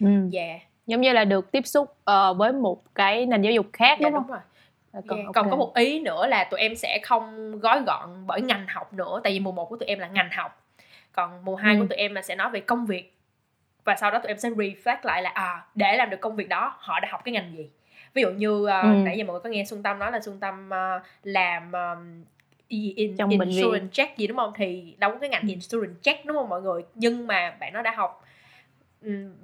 [0.00, 0.30] Ừ.
[0.32, 3.98] Yeah giống như là được tiếp xúc uh, với một cái nền giáo dục khác
[4.00, 4.22] dạ, đúng không?
[4.22, 4.40] Đúng rồi.
[4.92, 5.26] Còn, yeah.
[5.26, 5.32] okay.
[5.34, 8.94] còn có một ý nữa là tụi em sẽ không gói gọn bởi ngành học
[8.94, 10.62] nữa tại vì mùa 1 của tụi em là ngành học
[11.12, 11.80] còn mùa 2 ừ.
[11.80, 13.14] của tụi em là sẽ nói về công việc
[13.84, 16.48] và sau đó tụi em sẽ reflect lại là à để làm được công việc
[16.48, 17.70] đó họ đã học cái ngành gì
[18.14, 18.88] ví dụ như uh, ừ.
[18.88, 22.24] nãy giờ mọi người có nghe Xuân Tâm nói là Xuân Tâm uh, làm um,
[22.68, 26.36] in, Trong insurance check gì đúng không thì đâu có cái ngành insurance check đúng
[26.36, 28.24] không mọi người nhưng mà bạn nó đã học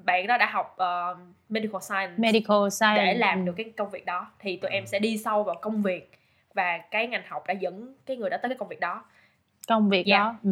[0.04, 1.18] bạn đó đã học uh,
[1.48, 3.04] medical science medical science.
[3.04, 4.26] để làm được cái công việc đó.
[4.38, 6.12] Thì tụi em sẽ đi sâu vào công việc
[6.54, 9.04] và cái ngành học đã dẫn cái người đó tới cái công việc đó.
[9.68, 10.20] Công việc yeah.
[10.20, 10.50] đó ừ.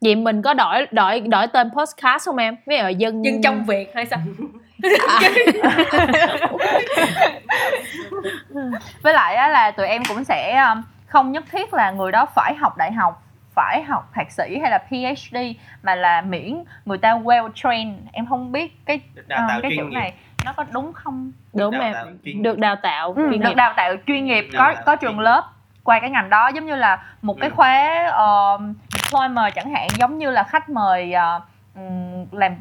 [0.00, 2.56] vậy mình có đổi đổi đổi tên podcast không em?
[2.66, 4.18] Ví dụ dân dân trong việc hay sao?
[9.02, 12.26] Với lại á, là tụi em cũng sẽ um, không nhất thiết là người đó
[12.34, 13.22] phải học đại học
[13.54, 15.36] phải học thạc sĩ hay là PhD
[15.82, 17.94] mà là miễn người ta well trained?
[18.12, 19.94] Em không biết cái đào tạo cái chữ nghiệp.
[19.94, 20.14] này
[20.44, 21.32] nó có đúng không?
[21.54, 22.06] Đúng Đào
[22.42, 24.48] được đào tạo ừ, được đào tạo chuyên nghiệp.
[24.52, 25.44] Đào có có trường lớp
[25.84, 27.54] qua cái ngành đó giống như là một cái Ừ.
[27.56, 28.06] khóa
[28.56, 28.60] uh,
[28.90, 31.14] deployment chẳng hạn giống như là khách mời
[31.74, 32.52] ừm, làm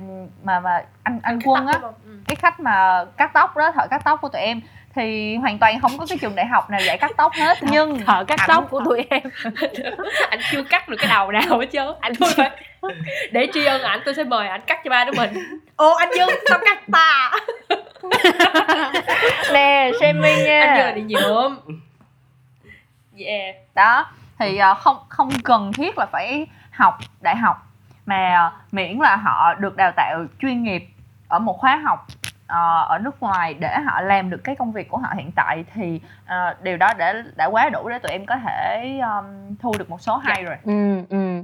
[0.43, 1.79] mà mà anh anh quân á.
[2.05, 2.19] Ừ.
[2.27, 4.61] cái khách mà cắt tóc đó thợ cắt tóc của tụi em
[4.95, 7.57] thì hoàn toàn không có cái trường đại học nào dạy cắt tóc hết.
[7.71, 9.21] Nhưng thợ cắt tóc của tụi em.
[10.29, 12.51] anh chưa cắt được cái đầu nào hết trơn anh thôi phải
[13.31, 15.59] để tri ân ảnh tôi sẽ mời ảnh cắt cho ba đứa mình.
[15.75, 17.31] Ô anh dương sao cắt ta?
[19.53, 20.61] Nè shaming nha.
[20.61, 21.57] Anh dương là đi nhuộm
[23.17, 23.55] yeah.
[23.75, 24.05] Đó
[24.39, 27.67] thì ờ, không không cần thiết là phải học đại học.
[28.05, 30.87] Mà ờ, miễn là họ được đào tạo chuyên nghiệp
[31.27, 32.07] ở một khóa học
[32.51, 35.63] ờ, ở nước ngoài để họ làm được cái công việc của họ hiện tại
[35.73, 39.71] thì ờ, điều đó đã đã quá đủ để tụi em có thể um, thu
[39.79, 40.55] được một số hay rồi.
[40.63, 41.43] Ừ ừ.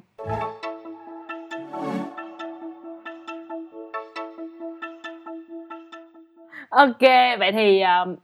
[6.69, 7.01] Ok
[7.39, 8.15] vậy thì um,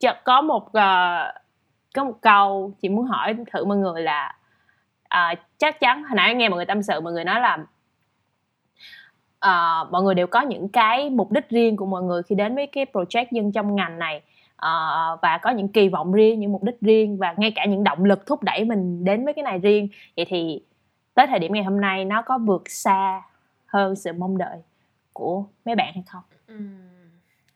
[0.00, 1.34] chợt có một uh,
[1.94, 4.34] có một câu chị muốn hỏi thử mọi người là
[5.08, 7.58] à, chắc chắn hồi nãy nghe mọi người tâm sự mọi người nói là
[9.40, 12.54] à, mọi người đều có những cái mục đích riêng của mọi người khi đến
[12.54, 14.22] với cái project dân trong ngành này.
[14.56, 14.70] À,
[15.22, 18.04] và có những kỳ vọng riêng những mục đích riêng và ngay cả những động
[18.04, 19.88] lực thúc đẩy mình đến với cái này riêng.
[20.16, 20.60] Vậy thì
[21.14, 23.22] tới thời điểm ngày hôm nay nó có vượt xa
[23.66, 24.58] hơn sự mong đợi
[25.12, 26.22] của mấy bạn hay không?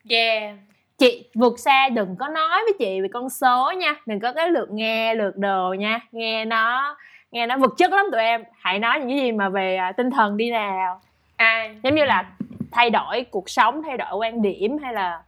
[0.09, 0.57] Yeah.
[0.99, 3.95] Chị vượt xa đừng có nói với chị về con số nha.
[4.07, 6.01] Đừng có cái lượt nghe lượt đồ nha.
[6.13, 6.97] Nghe nó
[7.33, 8.45] nghe nó vật chất lắm tụi em.
[8.53, 11.01] Hãy nói những cái gì mà về à, tinh thần đi nào
[11.43, 12.25] ai giống như là
[12.71, 15.23] thay đổi cuộc sống thay đổi quan điểm hay là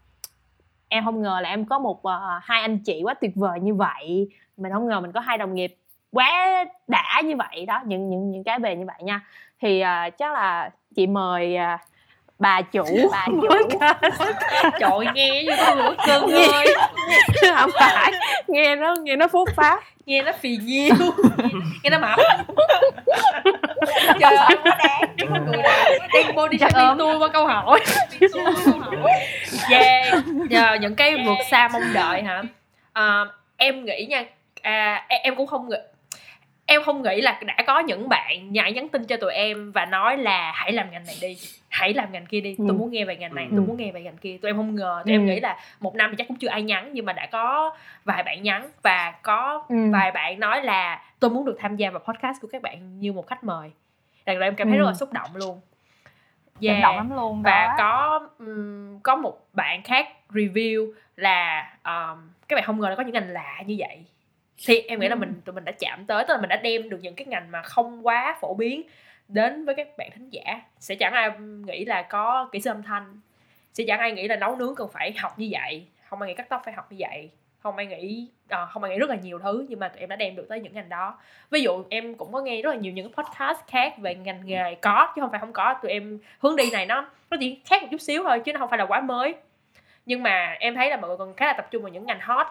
[0.89, 3.75] em không ngờ là em có một ờ, hai anh chị quá tuyệt vời như
[3.75, 4.29] vậy.
[4.57, 5.77] Mình không ngờ mình có hai đồng nghiệp
[6.13, 7.67] quá đã như vậy.
[7.67, 9.21] Đó những những những cái về như vậy nha.
[9.61, 11.77] Thì ờ, chắc là chị mời ờ,
[12.39, 12.85] bà chủ.
[13.13, 13.49] Bà chủ.
[14.81, 16.47] trời nghe như con lửa cưng Nghe.
[16.47, 16.75] ơi.
[17.55, 18.13] Không phải.
[18.49, 20.95] Nghe nó nghe nó phốt pháp nghe nó phì nhiêu.
[21.83, 22.19] Nghe nó mập
[26.37, 27.81] body Chắc shaming tôi qua câu hỏi
[29.71, 30.15] yeah
[30.51, 32.43] Giờ những cái vượt xa mong đợi hả
[32.93, 33.25] à,
[33.57, 34.25] em nghĩ nha
[34.63, 35.77] à, em em cũng không nghĩ
[36.67, 39.87] em không nghĩ là đã có những bạn nhảy nhắn tin cho tụi em và
[39.87, 41.37] nói là hãy làm ngành này đi
[41.69, 42.73] hãy làm ngành kia đi tôi Ừ.
[42.73, 43.57] muốn nghe về ngành này Ừ.
[43.57, 45.31] tôi muốn nghe về ngành kia tụi em không ngờ tụi em Ừ.
[45.31, 48.23] nghĩ là một năm thì chắc cũng chưa ai nhắn nhưng mà đã có vài
[48.23, 49.77] bạn nhắn và có Ừ.
[49.93, 53.13] vài bạn nói là tôi muốn được tham gia vào podcast của các bạn như
[53.13, 53.71] một khách mời
[54.27, 54.81] đặc biệt em cảm thấy Ừ.
[54.81, 55.61] rất là xúc động luôn
[56.61, 62.31] cảm động lắm luôn và đó có ừm, có một bạn khác review là um,
[62.49, 64.05] các bạn không ngờ là có những ngành lạ như vậy.
[64.67, 66.89] Thì em nghĩ là mình tụi mình đã chạm tới tức là mình đã đem
[66.89, 68.83] được những cái ngành mà không quá phổ biến
[69.29, 70.61] đến với các bạn thính giả.
[70.79, 73.21] Sẽ chẳng ai nghĩ là có kỹ sư âm thanh.
[73.73, 76.35] Sẽ chẳng ai nghĩ là nấu nướng cần phải học như vậy không ai nghĩ
[76.35, 77.31] cắt tóc phải học như vậy
[77.65, 80.09] không ai nghĩ à, không ai nghĩ rất là nhiều thứ nhưng mà tụi em
[80.09, 81.19] đã đem được tới những ngành đó.
[81.51, 84.75] Ví dụ em cũng có nghe rất là nhiều những podcast khác về ngành nghề
[84.75, 85.75] có chứ không phải không có.
[85.83, 88.59] Tụi em hướng đi này nó nó chỉ khác một chút xíu thôi chứ nó
[88.59, 89.35] không phải là quá mới.
[90.07, 92.21] Nhưng mà em thấy là mọi người còn khá là tập trung vào những ngành
[92.21, 92.47] hot.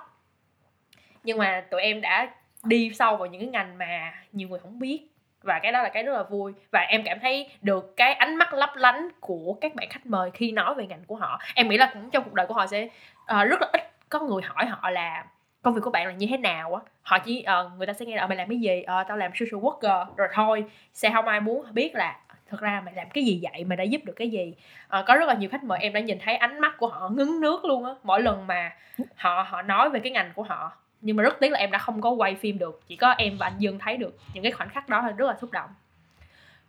[1.24, 2.32] Nhưng mà tụi em đã
[2.64, 5.08] đi sâu vào những cái ngành mà nhiều người không biết.
[5.44, 6.54] Và cái đó là cái rất là vui.
[6.72, 10.32] Và em cảm thấy được cái ánh mắt lấp lánh của các bạn khách mời
[10.34, 11.40] khi nói về ngành của họ.
[11.56, 14.20] Em nghĩ là cũng trong cuộc đời của họ sẽ uh, rất là ít có
[14.20, 15.26] người hỏi họ là
[15.62, 18.06] công việc của bạn là như thế nào á họ chỉ ờ, người ta sẽ
[18.06, 18.82] nghe là "Ờ, mày làm cái gì?
[18.82, 20.66] Ờ, tao làm social worker rồi thôi.
[20.94, 23.64] Sẽ không ai muốn biết là thực ra mày làm cái gì vậy?
[23.64, 24.54] Mày đã giúp được cái gì?
[24.88, 27.10] Ờ, có rất là nhiều khách mời em đã nhìn thấy ánh mắt của họ
[27.10, 27.92] ngấn nước luôn á.
[28.04, 28.72] Mỗi lần mà
[29.16, 30.72] họ họ nói về cái ngành của họ
[31.02, 33.38] nhưng mà rất tiếc là em đã không có quay phim được chỉ có em
[33.38, 35.70] và anh Dương thấy được những cái khoảnh khắc đó rất là xúc động.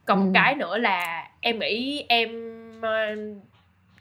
[0.05, 0.31] Còn Ừ.
[0.35, 2.31] cái nữa là em nghĩ em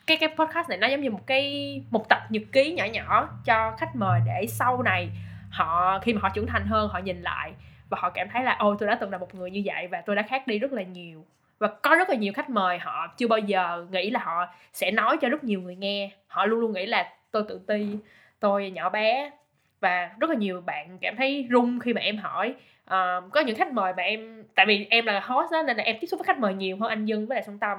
[0.07, 3.29] cái cái podcast này nó giống như một cái một tập nhật ký nhỏ nhỏ
[3.45, 5.09] cho khách mời để sau này
[5.49, 7.53] họ khi mà họ trưởng thành hơn họ nhìn lại
[7.89, 10.01] và họ cảm thấy là ôi tôi đã từng là một người như vậy và
[10.01, 11.25] tôi đã khác đi rất là nhiều.
[11.59, 14.91] Và có rất là nhiều khách mời họ chưa bao giờ nghĩ là họ sẽ
[14.91, 16.11] nói cho rất nhiều người nghe.
[16.27, 17.97] Họ luôn luôn nghĩ là tôi tự ti
[18.39, 19.31] tôi nhỏ bé.
[19.79, 22.55] Và rất là nhiều bạn cảm thấy run khi mà em hỏi.
[22.83, 25.83] Uh, có những khách mời mà em tại vì em là host đó, nên là
[25.83, 27.77] em tiếp xúc với khách mời nhiều hơn anh Dân với lại Song Tâm.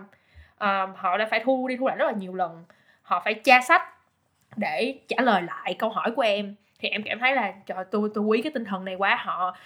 [0.64, 2.64] Ờ, họ đã phải thu đi thu lại rất là nhiều lần.
[3.02, 3.82] Họ phải tra sách
[4.56, 6.54] để trả lời lại câu hỏi của em.
[6.78, 9.16] Thì em cảm thấy là trời tôi tôi quý cái tinh thần này quá.
[9.24, 9.56] Họ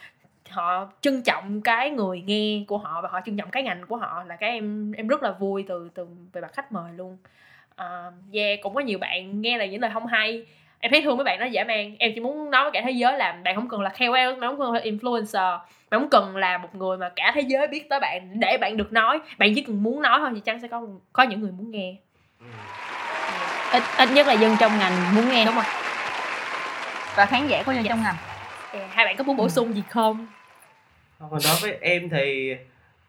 [0.50, 3.96] họ trân trọng cái người nghe của họ và họ trân trọng cái ngành của
[3.96, 7.18] họ là cái em em rất là vui từ từ về mặt khách mời luôn.
[7.80, 10.46] Uh, yeah cũng có nhiều bạn nghe là những lời không hay.
[10.78, 12.90] Em thấy thương mấy bạn nó dễ mang em chỉ muốn nói với cả thế
[12.90, 15.58] giới là bạn không cần là KOL bạn không cần là influencer
[15.90, 18.76] bạn không cần là một người mà cả thế giới biết tới bạn để bạn
[18.76, 19.20] được nói.
[19.38, 21.94] Bạn chỉ cần muốn nói thôi thì chắn sẽ có có những người muốn nghe.
[23.72, 25.44] Ít ít nhất là dân trong ngành muốn nghe.
[25.44, 25.64] Đúng rồi.
[27.16, 27.88] Và khán giả của dân Dạ.
[27.88, 28.16] trong ngành.
[28.72, 30.26] Yeah, hai bạn có muốn bổ sung gì không?
[31.18, 32.54] Còn đối với em thì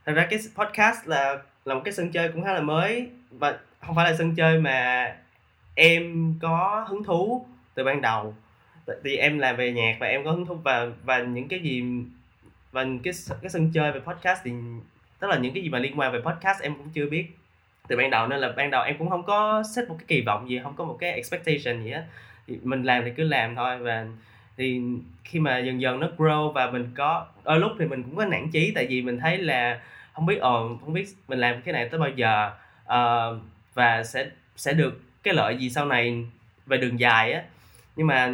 [0.06, 3.10] thật ra cái podcast là là một cái sân chơi cũng khá là mới.
[3.32, 5.08] Và không phải là sân chơi mà
[5.76, 8.36] em có hứng thú từ ban đầu.
[8.86, 11.60] Tại vì em làm về nhạc và em có hứng thú và và những cái
[11.60, 11.84] gì
[12.72, 14.52] và cái cái sân chơi về podcast thì
[15.20, 17.28] tức là những cái gì mà liên quan về podcast em cũng chưa biết
[17.88, 20.22] từ ban đầu nên là ban đầu em cũng không có set một cái kỳ
[20.22, 22.04] vọng gì không có một cái expectation gì hết.
[22.48, 24.06] Thì mình làm thì cứ làm thôi và
[24.58, 24.82] thì
[25.24, 28.26] khi mà dần dần nó grow và mình có đôi lúc thì mình cũng có
[28.26, 29.82] nản chí tại vì mình thấy là
[30.14, 32.52] không biết ờ không biết mình làm cái này tới bao giờ
[32.84, 33.42] uh,
[33.74, 36.26] và sẽ sẽ được cái lợi gì sau này
[36.66, 37.44] về đường dài á.
[37.96, 38.32] Nhưng mà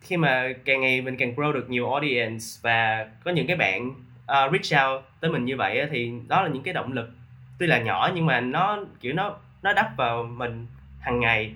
[0.00, 3.90] khi mà càng ngày mình càng grow được nhiều audience và có những cái bạn
[3.90, 7.10] uh, reach out tới mình như vậy thì đó là những cái động lực.
[7.58, 10.66] Tuy là nhỏ nhưng mà nó kiểu nó nó đắp vào mình
[11.00, 11.52] hàng ngày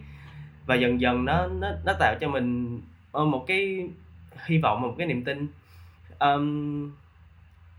[0.66, 2.80] và dần dần nó nó nó tạo cho mình
[3.12, 3.88] ờ, một cái
[4.46, 5.46] hy vọng một cái niềm tin
[6.18, 6.92] um,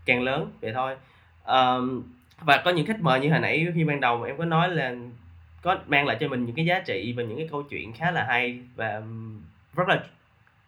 [0.04, 0.96] càng lớn vậy thôi.
[1.46, 2.02] Um,
[2.40, 4.94] và có những khách mời như hồi nãy khi ban đầu em có nói là
[5.62, 8.10] có mang lại cho mình những cái giá trị và những cái câu chuyện khá
[8.10, 9.02] là hay và
[9.76, 10.02] rất là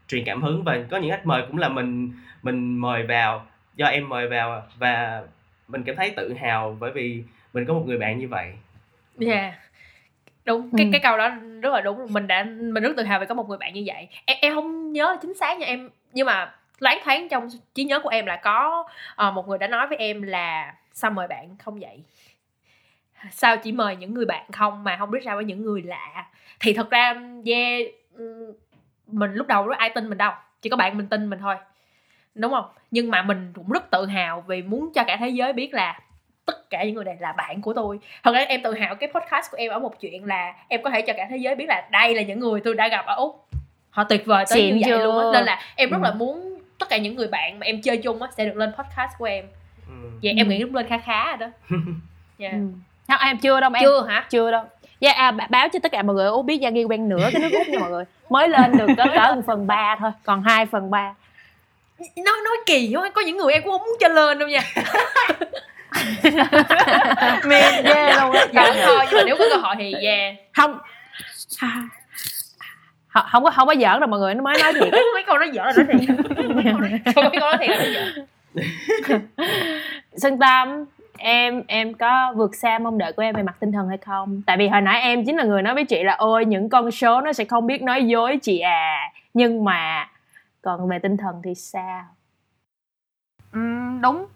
[0.08, 2.12] truyền cảm hứng và có những khách mời cũng là mình
[2.42, 5.22] mình mời vào do em mời vào và
[5.68, 7.22] mình cảm thấy tự hào bởi vì
[7.54, 8.52] mình có một người bạn như vậy.
[9.26, 9.54] Yeah
[10.48, 10.90] đúng cái Ừ.
[10.92, 11.30] cái câu đó
[11.62, 13.84] rất là đúng mình đã mình rất tự hào vì có một người bạn như
[13.86, 14.08] vậy.
[14.24, 18.00] Em em không nhớ chính xác nha em nhưng mà loáng thoáng trong trí nhớ
[18.00, 21.56] của em là có ờ, một người đã nói với em là sao mời bạn
[21.58, 22.02] không vậy?
[23.30, 26.26] Sao chỉ mời những người bạn không mà không biết sao với những người lạ?
[26.60, 27.14] Thì thật ra
[27.46, 27.82] yeah
[29.12, 30.32] mình lúc đầu đó ai tin mình đâu
[30.62, 31.54] chỉ có bạn mình tin mình thôi.
[32.34, 32.64] Đúng không?
[32.90, 36.00] Nhưng mà mình cũng rất tự hào vì muốn cho cả thế giới biết là
[36.46, 37.98] tất cả những người này là bạn của tôi.
[38.22, 40.90] Thật ra em tự hào cái podcast của em ở một chuyện là em có
[40.90, 43.14] thể cho cả thế giới biết là đây là những người tôi đã gặp ở
[43.14, 43.46] úc.
[43.90, 45.04] Họ tuyệt vời tới Xịn như vậy chưa?
[45.04, 45.24] luôn á.
[45.32, 46.02] nên là em rất Ừ.
[46.04, 48.72] là muốn tất cả những người bạn mà em chơi chung á sẽ được lên
[48.78, 49.44] podcast của em.
[49.88, 50.10] Ừ.
[50.22, 51.76] vậy em nghĩ cũng lên khá khá rồi đó.
[52.38, 52.52] Yeah.
[52.54, 52.58] Ừ.
[53.08, 53.38] không em?
[53.38, 54.26] Chưa đâu em chưa hả?
[54.30, 54.64] chưa đâu
[55.00, 57.42] dạ à, b- báo cho tất cả mọi người úc biết Yagi quen nửa cái
[57.42, 58.04] nước úc nha mọi người.
[58.30, 61.14] Mới lên được có cỡ một phần ba thôi còn 2 phần ba.
[61.98, 64.60] Nói nói kỳ quá có những người em cũng không muốn cho lên đâu nha.
[67.44, 68.46] Mềm ghê luôn á.
[68.54, 70.78] Giỡn thôi nhưng mà nếu có cơ hội thì yeah không.
[73.08, 75.38] Không không có không có giỡn đâu mọi người nó mới nói thiệt mấy câu
[75.38, 76.10] nói giỡn là nói thiệt.
[77.16, 78.12] Mấy câu nói thiệt là nói
[79.08, 79.20] giỡn.
[80.16, 80.84] Sơn Tâm
[81.18, 84.42] em em có vượt xa mong đợi của em về mặt tinh thần hay không?
[84.46, 86.90] Tại vì hồi nãy em chính là người nói với chị là ôi những con
[86.90, 89.10] số nó sẽ không biết nói dối chị à.
[89.34, 90.08] Nhưng mà
[90.62, 92.04] còn về tinh thần thì sao?
[93.52, 94.26] Ừm, đúng.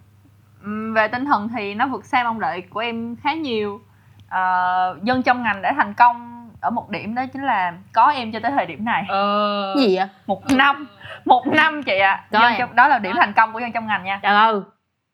[0.95, 3.81] Về tinh thần thì nó vượt xa mong đợi của em khá nhiều.
[4.29, 8.33] Ờ, dân trong ngành đã thành công ở một điểm đó chính là có em
[8.33, 9.05] cho tới thời điểm này.
[9.09, 9.75] Ờ.
[9.79, 10.07] Gì vậy?
[10.27, 10.89] Một năm.
[11.25, 12.25] Một năm chị ạ.
[12.33, 14.21] Có Dân trong, đó là điểm thành công của dân trong ngành nha.
[14.23, 14.61] Trời ơi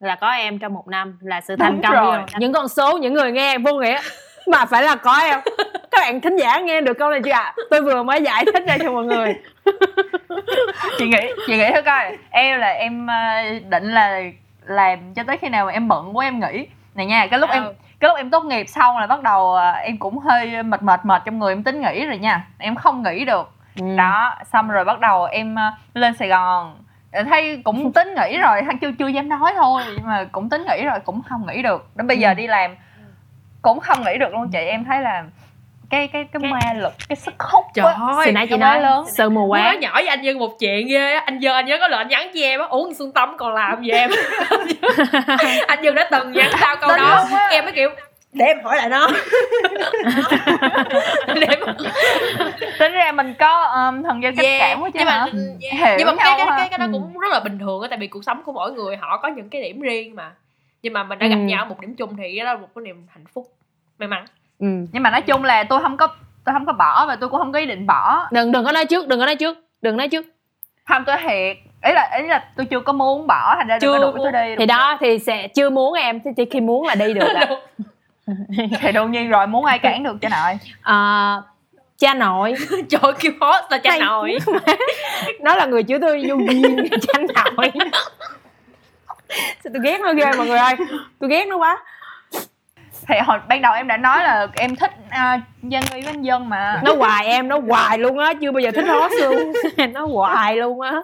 [0.01, 2.17] là có em trong một năm là sự thành Đúng công rồi.
[2.17, 2.25] rồi.
[2.39, 3.99] những con số những người nghe vô nghĩa
[4.47, 5.41] mà phải là có em
[5.91, 8.63] các bạn thính giả nghe được câu này chưa ạ tôi vừa mới giải thích
[8.67, 9.35] ra cho mọi người
[10.99, 13.15] chị nghĩ chị nghĩ thử coi em là em ờ,
[13.69, 14.21] định là
[14.67, 17.51] làm cho tới khi nào mà em bận quá em nghỉ này nha cái lúc
[17.51, 17.73] em Ừ.
[18.01, 21.01] cái lúc em tốt nghiệp xong là bắt đầu ờ, em cũng hơi mệt mệt
[21.05, 23.51] mệt trong người em tính nghỉ rồi nha em không nghỉ được
[23.81, 23.85] Ừ.
[23.97, 25.63] đó xong rồi bắt đầu em ờ,
[25.95, 26.77] lên sài gòn
[27.13, 30.85] thấy cũng tính nghỉ rồi chưa chưa dám nói thôi nhưng mà cũng tính nghỉ
[30.85, 32.35] rồi cũng không nghỉ được đến bây giờ Ừ.
[32.35, 32.77] đi làm
[33.63, 35.25] cũng không nghỉ được luôn chị em thấy là
[35.91, 38.77] cái cái cái ma lực cái sức hút Trời ơi, Hồi nãy chị nó nói
[38.79, 39.05] quá lớn.
[39.09, 41.67] sự mù Muốn nói nhỏ với anh Dân một chuyện ghê á Anh Dân anh
[41.67, 44.11] nhớ có lần anh nhắn cho em á Ủa Xuân Tâm còn làm gì em
[45.69, 47.25] Anh Dân đã từng nhắn tao câu đó.
[47.51, 47.91] Em mới kiểu
[48.39, 49.09] Để em hỏi lại nó.
[52.79, 55.27] Tính ra mình có um, thần giao cách cảm quá chứ nhưng mà, hả?
[55.61, 55.89] yeah.
[55.89, 56.93] Hiểu nhưng mà cái, cái, cái, cái đó Ừ.
[56.93, 59.49] cũng rất là bình thường Tại vì cuộc sống của mỗi người họ có những
[59.49, 60.31] cái điểm riêng mà.
[60.83, 61.41] Nhưng mà mình đã gặp Ừ.
[61.41, 63.47] nhau ở một điểm chung Thì đó là một cái niềm hạnh phúc
[63.99, 64.25] May mắn.
[64.59, 64.67] Ừ.
[64.93, 66.07] nhưng mà nói chung là tôi không có
[66.45, 68.29] tôi không có bỏ và tôi cũng không có ý định bỏ.
[68.31, 70.27] Đừng đừng có nói trước đừng có nói trước đừng nói trước.
[70.89, 71.57] Không tôi thiệt
[71.87, 74.13] ý là ý là tôi chưa có muốn bỏ thành ra đừng có Chưa đuổi
[74.33, 77.15] tôi đi thì đó thì sẽ chưa muốn em thì, thì khi muốn là đi
[77.15, 77.49] được à.
[78.81, 80.59] thì đương nhiên rồi muốn ai cản được cho nội?
[80.83, 81.43] Ờ,
[81.99, 82.55] cha nội.
[82.89, 84.01] Trời ơi, kêu hot là cha Này.
[84.01, 84.39] nội.
[85.41, 87.19] nó là người chữa tôi vô duyên cha
[87.57, 87.71] nội.
[89.65, 90.75] Tôi ghét nó ghê mọi người ơi.
[91.19, 91.79] Tôi ghét nó quá.
[93.09, 96.23] Thì hồi ban đầu em đã nói là em thích uh, dân y với anh
[96.23, 96.81] dân mà.
[96.85, 99.53] Nó hoài em nó hoài luôn á chưa bao giờ thích Ross luôn.
[99.93, 101.03] Nó hoài luôn á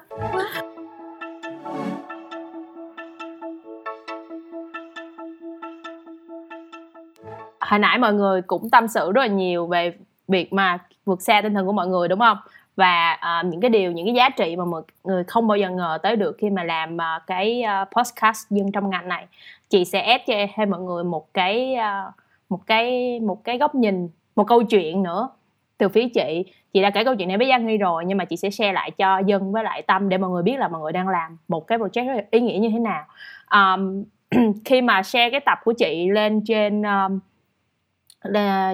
[7.68, 9.92] hồi nãy mọi người cũng tâm sự rất là nhiều về
[10.28, 12.38] việc mà vượt xa tinh thần của mọi người đúng không?
[12.76, 15.70] Và uh, những cái điều những cái giá trị mà mọi người không bao giờ
[15.70, 19.26] ngờ tới được khi mà làm uh, cái uh, podcast dân trong ngành này.
[19.70, 22.14] Chị sẽ ép cho thêm mọi người một cái uh,
[22.48, 25.28] một cái một cái góc nhìn một câu chuyện nữa
[25.78, 26.44] từ phía chị.
[26.72, 28.72] Chị đã kể câu chuyện này với Giang Huy rồi nhưng mà chị sẽ share
[28.72, 31.36] lại cho dân với lại Tâm để mọi người biết là mọi người đang làm
[31.48, 33.04] một cái project rất là ý nghĩa như thế nào.
[33.50, 34.04] Um,
[34.64, 37.20] khi mà share cái tập của chị lên trên um,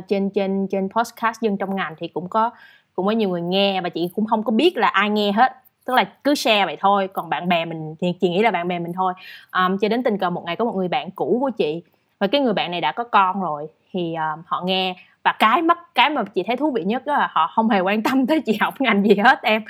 [0.08, 2.50] trên trên trên podcast dân trong ngành thì cũng có
[2.94, 5.52] cũng có nhiều người nghe và chị cũng không có biết là ai nghe hết.
[5.84, 8.68] Tức là cứ share vậy thôi còn bạn bè mình thì chị nghĩ là bạn
[8.68, 9.12] bè mình thôi.
[9.52, 11.82] Um, cho đến tình cờ một ngày có một người bạn cũ của chị
[12.18, 14.96] và cái người bạn này đã có con rồi thì um, họ nghe.
[15.24, 17.80] Và cái mất cái mà chị thấy thú vị nhất đó là họ không hề
[17.80, 19.62] quan tâm tới chị học ngành gì hết em.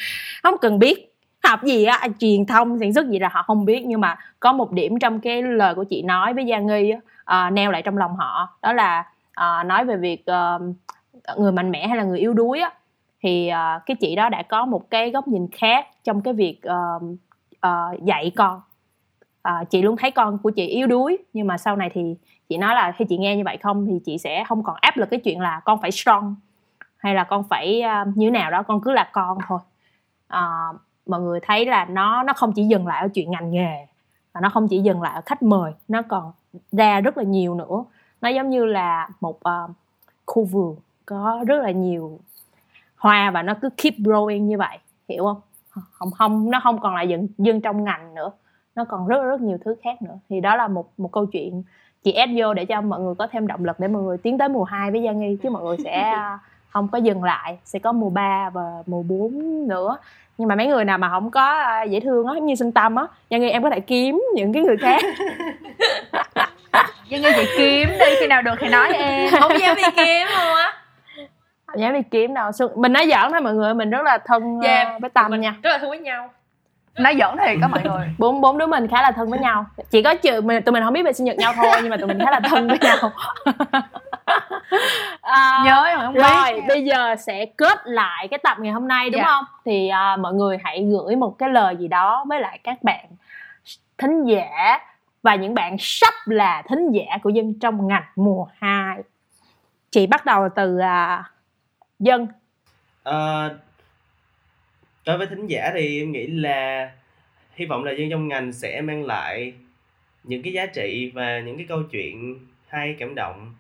[0.42, 3.82] Không cần biết học gì á truyền thông sản xuất gì là họ không biết.
[3.86, 6.92] Nhưng mà có một điểm trong cái lời của chị nói với gia nghi
[7.24, 8.58] á, uh, neo lại trong lòng họ.
[8.62, 9.04] Đó là
[9.42, 12.72] uh, nói về việc uh, người mạnh mẽ hay là người yếu đuối á
[13.22, 16.60] thì uh, cái chị đó đã có một cái góc nhìn khác trong cái việc
[16.68, 17.02] uh,
[17.66, 18.60] uh, dạy con.
[19.48, 22.16] Uh, chị luôn thấy con của chị yếu đuối nhưng mà sau này thì
[22.48, 24.96] chị nói là khi chị nghe như vậy không thì chị sẽ không còn áp
[24.96, 26.36] lực cái chuyện là con phải strong
[26.96, 29.58] hay là con phải uh, như thế nào đó con cứ là con thôi.
[30.34, 33.86] Uh, mọi người thấy là nó nó không chỉ dừng lại ở chuyện ngành nghề
[34.34, 36.32] mà nó không chỉ dừng lại ở khách mời nó còn
[36.72, 37.84] ra rất là nhiều nữa
[38.20, 39.70] nó giống như là một uh,
[40.26, 40.76] khu vườn
[41.06, 42.18] có rất là nhiều
[42.96, 44.78] hoa và nó cứ keep growing như vậy
[45.08, 45.40] hiểu không?
[45.92, 48.30] Không không nó không còn là dừng dừng trong ngành nữa.
[48.74, 50.18] Nó còn rất rất nhiều thứ khác nữa.
[50.28, 51.62] Thì đó là một một câu chuyện
[52.02, 54.38] chị ép vô để cho mọi người có thêm động lực để mọi người tiến
[54.38, 56.14] tới mùa 2 với Giang Nghi chứ mọi người sẽ
[56.70, 59.96] không có dừng lại sẽ có mùa 3 và mùa 4 nữa.
[60.38, 62.72] Nhưng mà mấy người nào mà không có à, dễ thương á giống như sinh
[62.72, 65.02] tâm á Giang Nghi em có thể kiếm những cái người khác
[67.10, 69.30] Giang Nghi chị kiếm đi khi nào được thì nói em.
[69.40, 70.72] Không dám đi kiếm luôn á.
[71.66, 72.50] Không dám đi kiếm đâu.
[72.76, 75.54] Mình nói giỡn thôi mọi người mình rất là thân yeah, ờ, với tâm nha.
[75.62, 76.30] rất là thân với nhau.
[76.98, 78.08] Nói giỡn thì có mọi người.
[78.18, 79.66] Bốn bốn đứa mình khá là thân với nhau.
[79.90, 81.96] Chỉ có trừ mình tụi mình không biết về sinh nhật nhau thôi nhưng mà
[81.96, 82.96] tụi mình khá là thân với nhau.
[85.20, 86.62] À, nhớ không rồi biết.
[86.68, 89.26] bây giờ sẽ kết lại cái tập ngày hôm nay đúng dạ.
[89.26, 89.44] không?
[89.64, 93.06] Thì à, mọi người hãy gửi một cái lời gì đó với lại các bạn
[93.98, 94.78] thính giả
[95.22, 99.02] và những bạn sắp là thính giả của dân trong ngành mùa 2
[99.90, 101.24] chị bắt đầu từ uh,
[101.98, 102.26] dân.
[103.04, 103.50] À,
[105.06, 106.90] đối với thính giả thì em nghĩ là
[107.54, 109.54] hy vọng là dân trong ngành sẽ mang lại
[110.24, 112.38] những cái giá trị và những cái câu chuyện
[112.68, 113.54] hay cảm động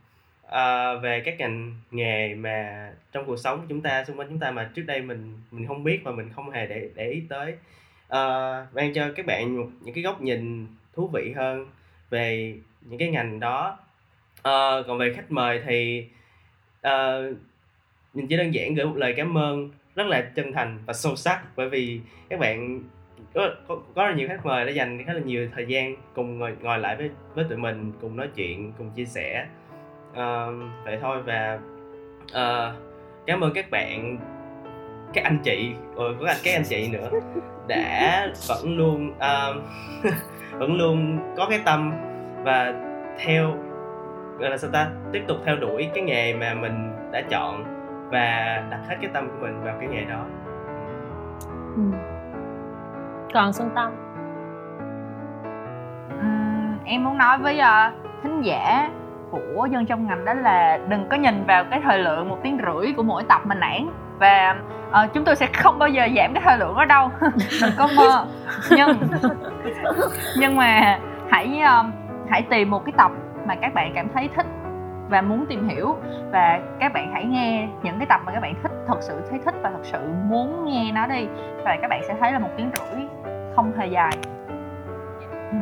[0.46, 4.38] uh, về các ngành nghề mà trong cuộc sống của chúng ta xung quanh chúng
[4.38, 7.22] ta mà trước đây mình mình không biết và mình không hề để để ý
[7.28, 7.52] tới.
[8.06, 11.66] Uh, mang cho các bạn những cái góc nhìn thú vị hơn
[12.10, 13.78] về những cái ngành đó.
[14.42, 16.06] À, còn về khách mời thì
[16.82, 17.18] à,
[18.14, 21.16] mình chỉ đơn giản gửi một lời cảm ơn rất là chân thành và sâu
[21.16, 22.82] sắc bởi vì các bạn
[23.34, 25.96] có, có, có rất là nhiều khách mời đã dành khá là nhiều thời gian
[26.14, 29.46] cùng ngồi, ngồi lại với với tụi mình cùng nói chuyện cùng chia sẻ.
[30.14, 30.46] À,
[30.84, 31.58] vậy thôi và
[32.32, 32.72] à,
[33.26, 34.18] cảm ơn các bạn
[35.14, 37.10] các anh chị rồi có các anh chị nữa
[37.68, 39.62] đã vẫn luôn uh,
[40.52, 41.92] vẫn luôn có cái tâm
[42.42, 42.74] và
[43.24, 43.54] theo
[44.38, 47.64] gọi là sao ta tiếp tục theo đuổi cái nghề mà mình đã chọn
[48.10, 50.24] và đặt hết cái tâm của mình vào cái nghề đó
[51.76, 51.82] ừ.
[53.34, 53.92] còn xuân tâm
[56.14, 58.90] uhm, em muốn nói với uh, thính giả
[59.30, 62.58] của dân trong ngành đó là đừng có nhìn vào cái thời lượng một tiếng
[62.66, 63.90] rưỡi của mỗi tập mà nản.
[64.18, 64.56] Và
[64.88, 67.10] uh, chúng tôi sẽ không bao giờ giảm cái thời lượng đó đâu.
[67.62, 68.26] Đừng có mơ.
[68.70, 68.98] Nhưng
[70.38, 70.98] nhưng mà
[71.30, 71.86] hãy uh,
[72.30, 73.10] hãy tìm một cái tập
[73.46, 74.46] mà các bạn cảm thấy thích
[75.08, 75.96] và muốn tìm hiểu.
[76.32, 79.40] Và các bạn hãy nghe những cái tập mà các bạn thích thật sự thấy
[79.44, 79.98] thích và thật sự
[80.28, 81.26] muốn nghe nó đi.
[81.64, 83.02] Và các bạn sẽ thấy là một tiếng rưỡi
[83.56, 84.12] không hề dài.
[85.30, 85.58] Ừ.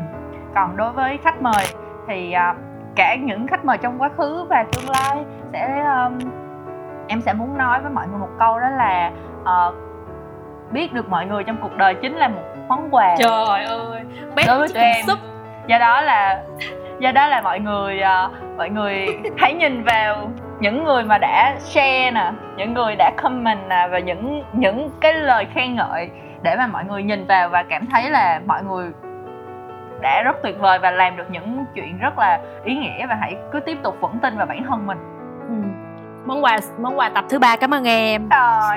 [0.54, 1.64] Còn đối với khách mời
[2.08, 2.67] thì uh,
[2.98, 6.18] cả những khách mời trong quá khứ và tương lai sẽ um,
[7.06, 9.10] em sẽ muốn nói với mọi người một câu đó là
[9.42, 9.74] uh,
[10.72, 14.02] biết được mọi người trong cuộc đời chính là một món quà trời ơi
[14.46, 15.18] đối với tụi em súp.
[15.66, 16.42] do đó là
[16.98, 19.06] do đó là mọi người uh, mọi người
[19.38, 20.30] hãy nhìn vào
[20.60, 25.12] những người mà đã share nè những người đã comment nè và những những cái
[25.14, 26.10] lời khen ngợi
[26.42, 28.90] để mà mọi người nhìn vào và cảm thấy là mọi người
[30.00, 33.36] đã rất tuyệt vời và làm được những chuyện rất là ý nghĩa và hãy
[33.52, 34.98] cứ tiếp tục vững tin vào bản thân mình.
[35.48, 35.54] Ừ.
[36.24, 38.28] món quà món quà tập thứ ba cảm ơn em.
[38.28, 38.76] Rồi.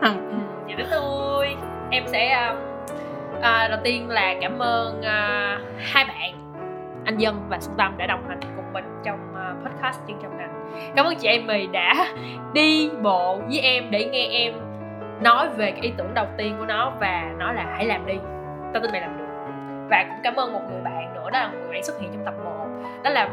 [0.00, 0.10] Ừ,
[0.66, 1.56] vậy đến tôi
[1.90, 6.34] em sẽ uh, à, đầu tiên là cảm ơn uh, hai bạn
[7.04, 10.38] anh dân và xuân tâm đã đồng hành cùng mình trong uh, podcast chân trong
[10.38, 10.70] ngành.
[10.96, 12.06] Cảm ơn chị em mì đã
[12.52, 14.54] đi bộ với em để nghe em
[15.22, 18.14] nói về cái ý tưởng đầu tiên của nó và nói là hãy làm đi.
[18.72, 19.23] Tao tin mày làm được
[19.90, 22.10] và cũng cảm ơn một người bạn nữa đó là một người bạn xuất hiện
[22.12, 22.66] trong tập 1
[23.02, 23.28] đó là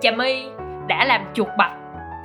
[0.00, 0.46] Trà my
[0.86, 1.72] đã làm chuột bạch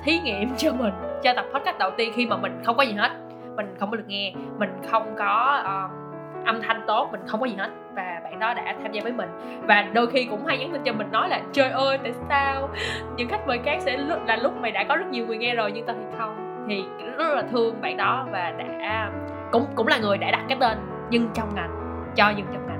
[0.04, 2.92] thí nghiệm cho mình cho tập podcast đầu tiên khi mà mình không có gì
[2.92, 3.10] hết.
[3.56, 7.46] Mình không có được nghe mình không có uh, âm thanh tốt mình không có
[7.46, 7.70] gì hết.
[7.94, 9.28] Và bạn đó đã tham gia với mình.
[9.62, 12.68] Và đôi khi cũng hay nhắn tin cho mình nói là trời ơi tại sao
[13.16, 13.96] những khách mời khác sẽ
[14.26, 16.64] là lúc mày đã có rất nhiều người nghe rồi nhưng tao thì không.
[16.68, 16.84] Thì
[17.16, 19.10] rất là thương bạn đó và đã
[19.52, 20.78] cũng cũng là người đã đặt cái tên
[21.10, 21.70] nhưng trong ngành
[22.16, 22.71] cho dừng trong ngành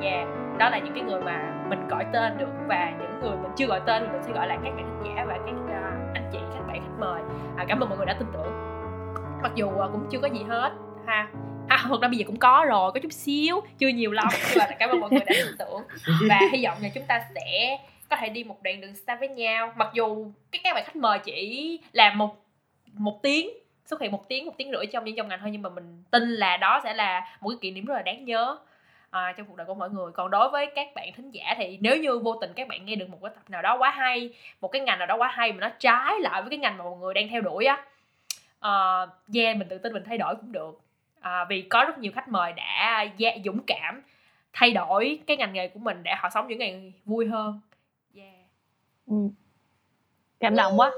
[0.00, 0.26] nhà.
[0.58, 3.66] Đó là những cái người mà mình gọi tên được và những người mình chưa
[3.66, 6.30] gọi tên thì mình sẽ gọi là các bạn khán giả và các uh, anh
[6.32, 7.22] chị các bạn khách mời.
[7.56, 8.52] À, cảm ơn mọi người đã tin tưởng.
[9.42, 10.72] Mặc dù uh, cũng chưa có gì hết
[11.06, 11.28] ha.
[11.68, 14.58] À, thật ra bây giờ cũng có rồi có chút xíu chưa nhiều lắm nhưng
[14.58, 15.82] mà cảm ơn mọi người đã tin tưởng.
[16.28, 17.78] Và hy vọng là chúng ta sẽ
[18.08, 19.72] có thể đi một đoạn đường xa với nhau.
[19.76, 22.36] Mặc dù các các bạn khách mời chỉ làm một
[22.92, 23.50] một tiếng
[23.84, 26.04] xuất hiện một tiếng một tiếng rưỡi trong những trong ngành thôi nhưng mà mình
[26.10, 28.58] tin là đó sẽ là một cái kỷ niệm rất là đáng nhớ
[29.10, 31.78] à, trong cuộc đời của mọi người còn đối với các bạn thính giả thì
[31.80, 34.34] nếu như vô tình các bạn nghe được một cái tập nào đó quá hay
[34.60, 36.84] một cái ngành nào đó quá hay mà nó trái lại với cái ngành mà
[36.84, 37.84] mọi người đang theo đuổi á
[38.58, 40.80] uh, yeah mình tự tin mình thay đổi cũng được
[41.20, 44.02] à, vì có rất nhiều khách mời đã yeah, dũng cảm
[44.52, 47.60] thay đổi cái ngành nghề của mình để họ sống những ngày vui hơn
[48.16, 48.34] yeah.
[49.06, 49.14] ừ.
[50.40, 50.90] cảm động quá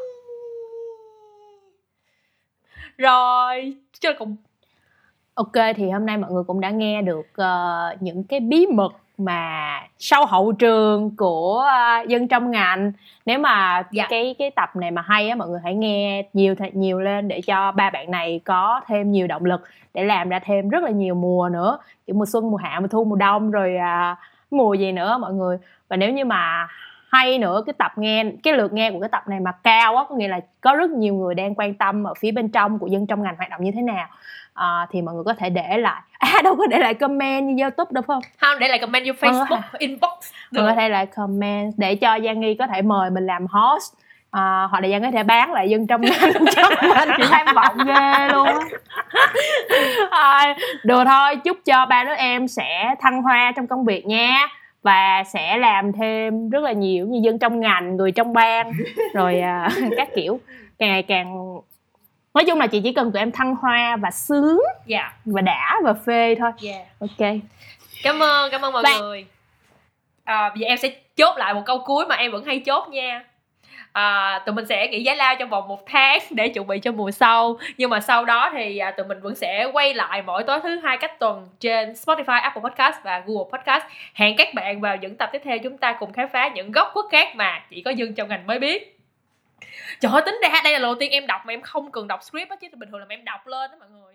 [2.99, 4.37] rồi cho cùng
[5.35, 8.93] ok thì hôm nay mọi người cũng đã nghe được uh, những cái bí mật
[9.19, 11.65] mà sau hậu trường của
[12.03, 12.93] uh, dân trong ngành.
[13.27, 14.07] Nếu mà dạ.
[14.11, 17.41] cái cái tập này mà hay á mọi người hãy nghe nhiều nhiều lên để
[17.41, 19.61] cho ba bạn này có thêm nhiều động lực
[19.95, 21.79] để làm ra thêm rất là nhiều mùa nữa.
[22.07, 24.19] Kiểu mùa xuân mùa hạ mùa thu mùa đông rồi uh,
[24.51, 25.59] mùa gì nữa mọi người.
[25.89, 26.69] Và nếu như mà
[27.09, 30.05] hay nữa cái tập nghe cái lượt nghe của cái tập này mà cao á
[30.09, 32.87] có nghĩa là có rất nhiều người đang quan tâm ở phía bên trong của
[32.87, 34.09] dân trong ngành hoạt động như thế nào
[34.55, 36.03] à, thì mọi người có thể để lại.
[36.19, 38.23] À đâu có để lại comment như youtube đâu phải không?
[38.41, 39.71] Không để lại comment như facebook à.
[39.79, 40.61] inbox được.
[40.61, 43.47] mọi người có thể lại comment để cho giang nghi có thể mời mình làm
[43.47, 43.95] host.
[44.31, 47.47] À, hoặc là giang có thể bán lại dân trong ngành trong ngành chị tham
[47.55, 48.49] vọng ghê luôn
[50.11, 54.47] à, được thôi chúc cho ba đứa em sẽ thăng hoa trong công việc nha.
[54.83, 58.73] Và sẽ làm thêm rất là nhiều như dân trong ngành người trong ban
[59.15, 60.41] rồi uh, các kiểu.
[60.79, 61.57] Càng ngày càng
[62.35, 64.79] nói chung là chị chỉ cần tụi em thăng hoa và sướng yeah.
[64.87, 65.13] Dạ.
[65.25, 66.87] và đã và phê thôi yeah.
[67.01, 67.29] ok
[68.03, 68.99] cảm ơn cảm ơn mọi Bye.
[68.99, 69.27] người
[70.25, 72.89] à, bây giờ em sẽ chốt lại một câu cuối mà em vẫn hay chốt
[72.89, 73.25] nha
[73.93, 76.93] à, tụi mình sẽ nghỉ giải lao trong vòng một tháng để chuẩn bị cho
[76.93, 80.43] mùa sau nhưng mà sau đó thì à, tụi mình vẫn sẽ quay lại mỗi
[80.43, 83.85] tối thứ hai cách tuần trên Spotify, Apple Podcast và Google Podcast
[84.15, 86.91] hẹn các bạn vào những tập tiếp theo chúng ta cùng khám phá những góc
[86.93, 89.02] khuất khác mà chỉ có dân trong ngành mới biết
[90.01, 92.09] trời ơi, tính ra đây là lần đầu tiên em đọc mà em không cần
[92.09, 94.12] đọc script á, chứ bình thường là em đọc lên đó mọi người.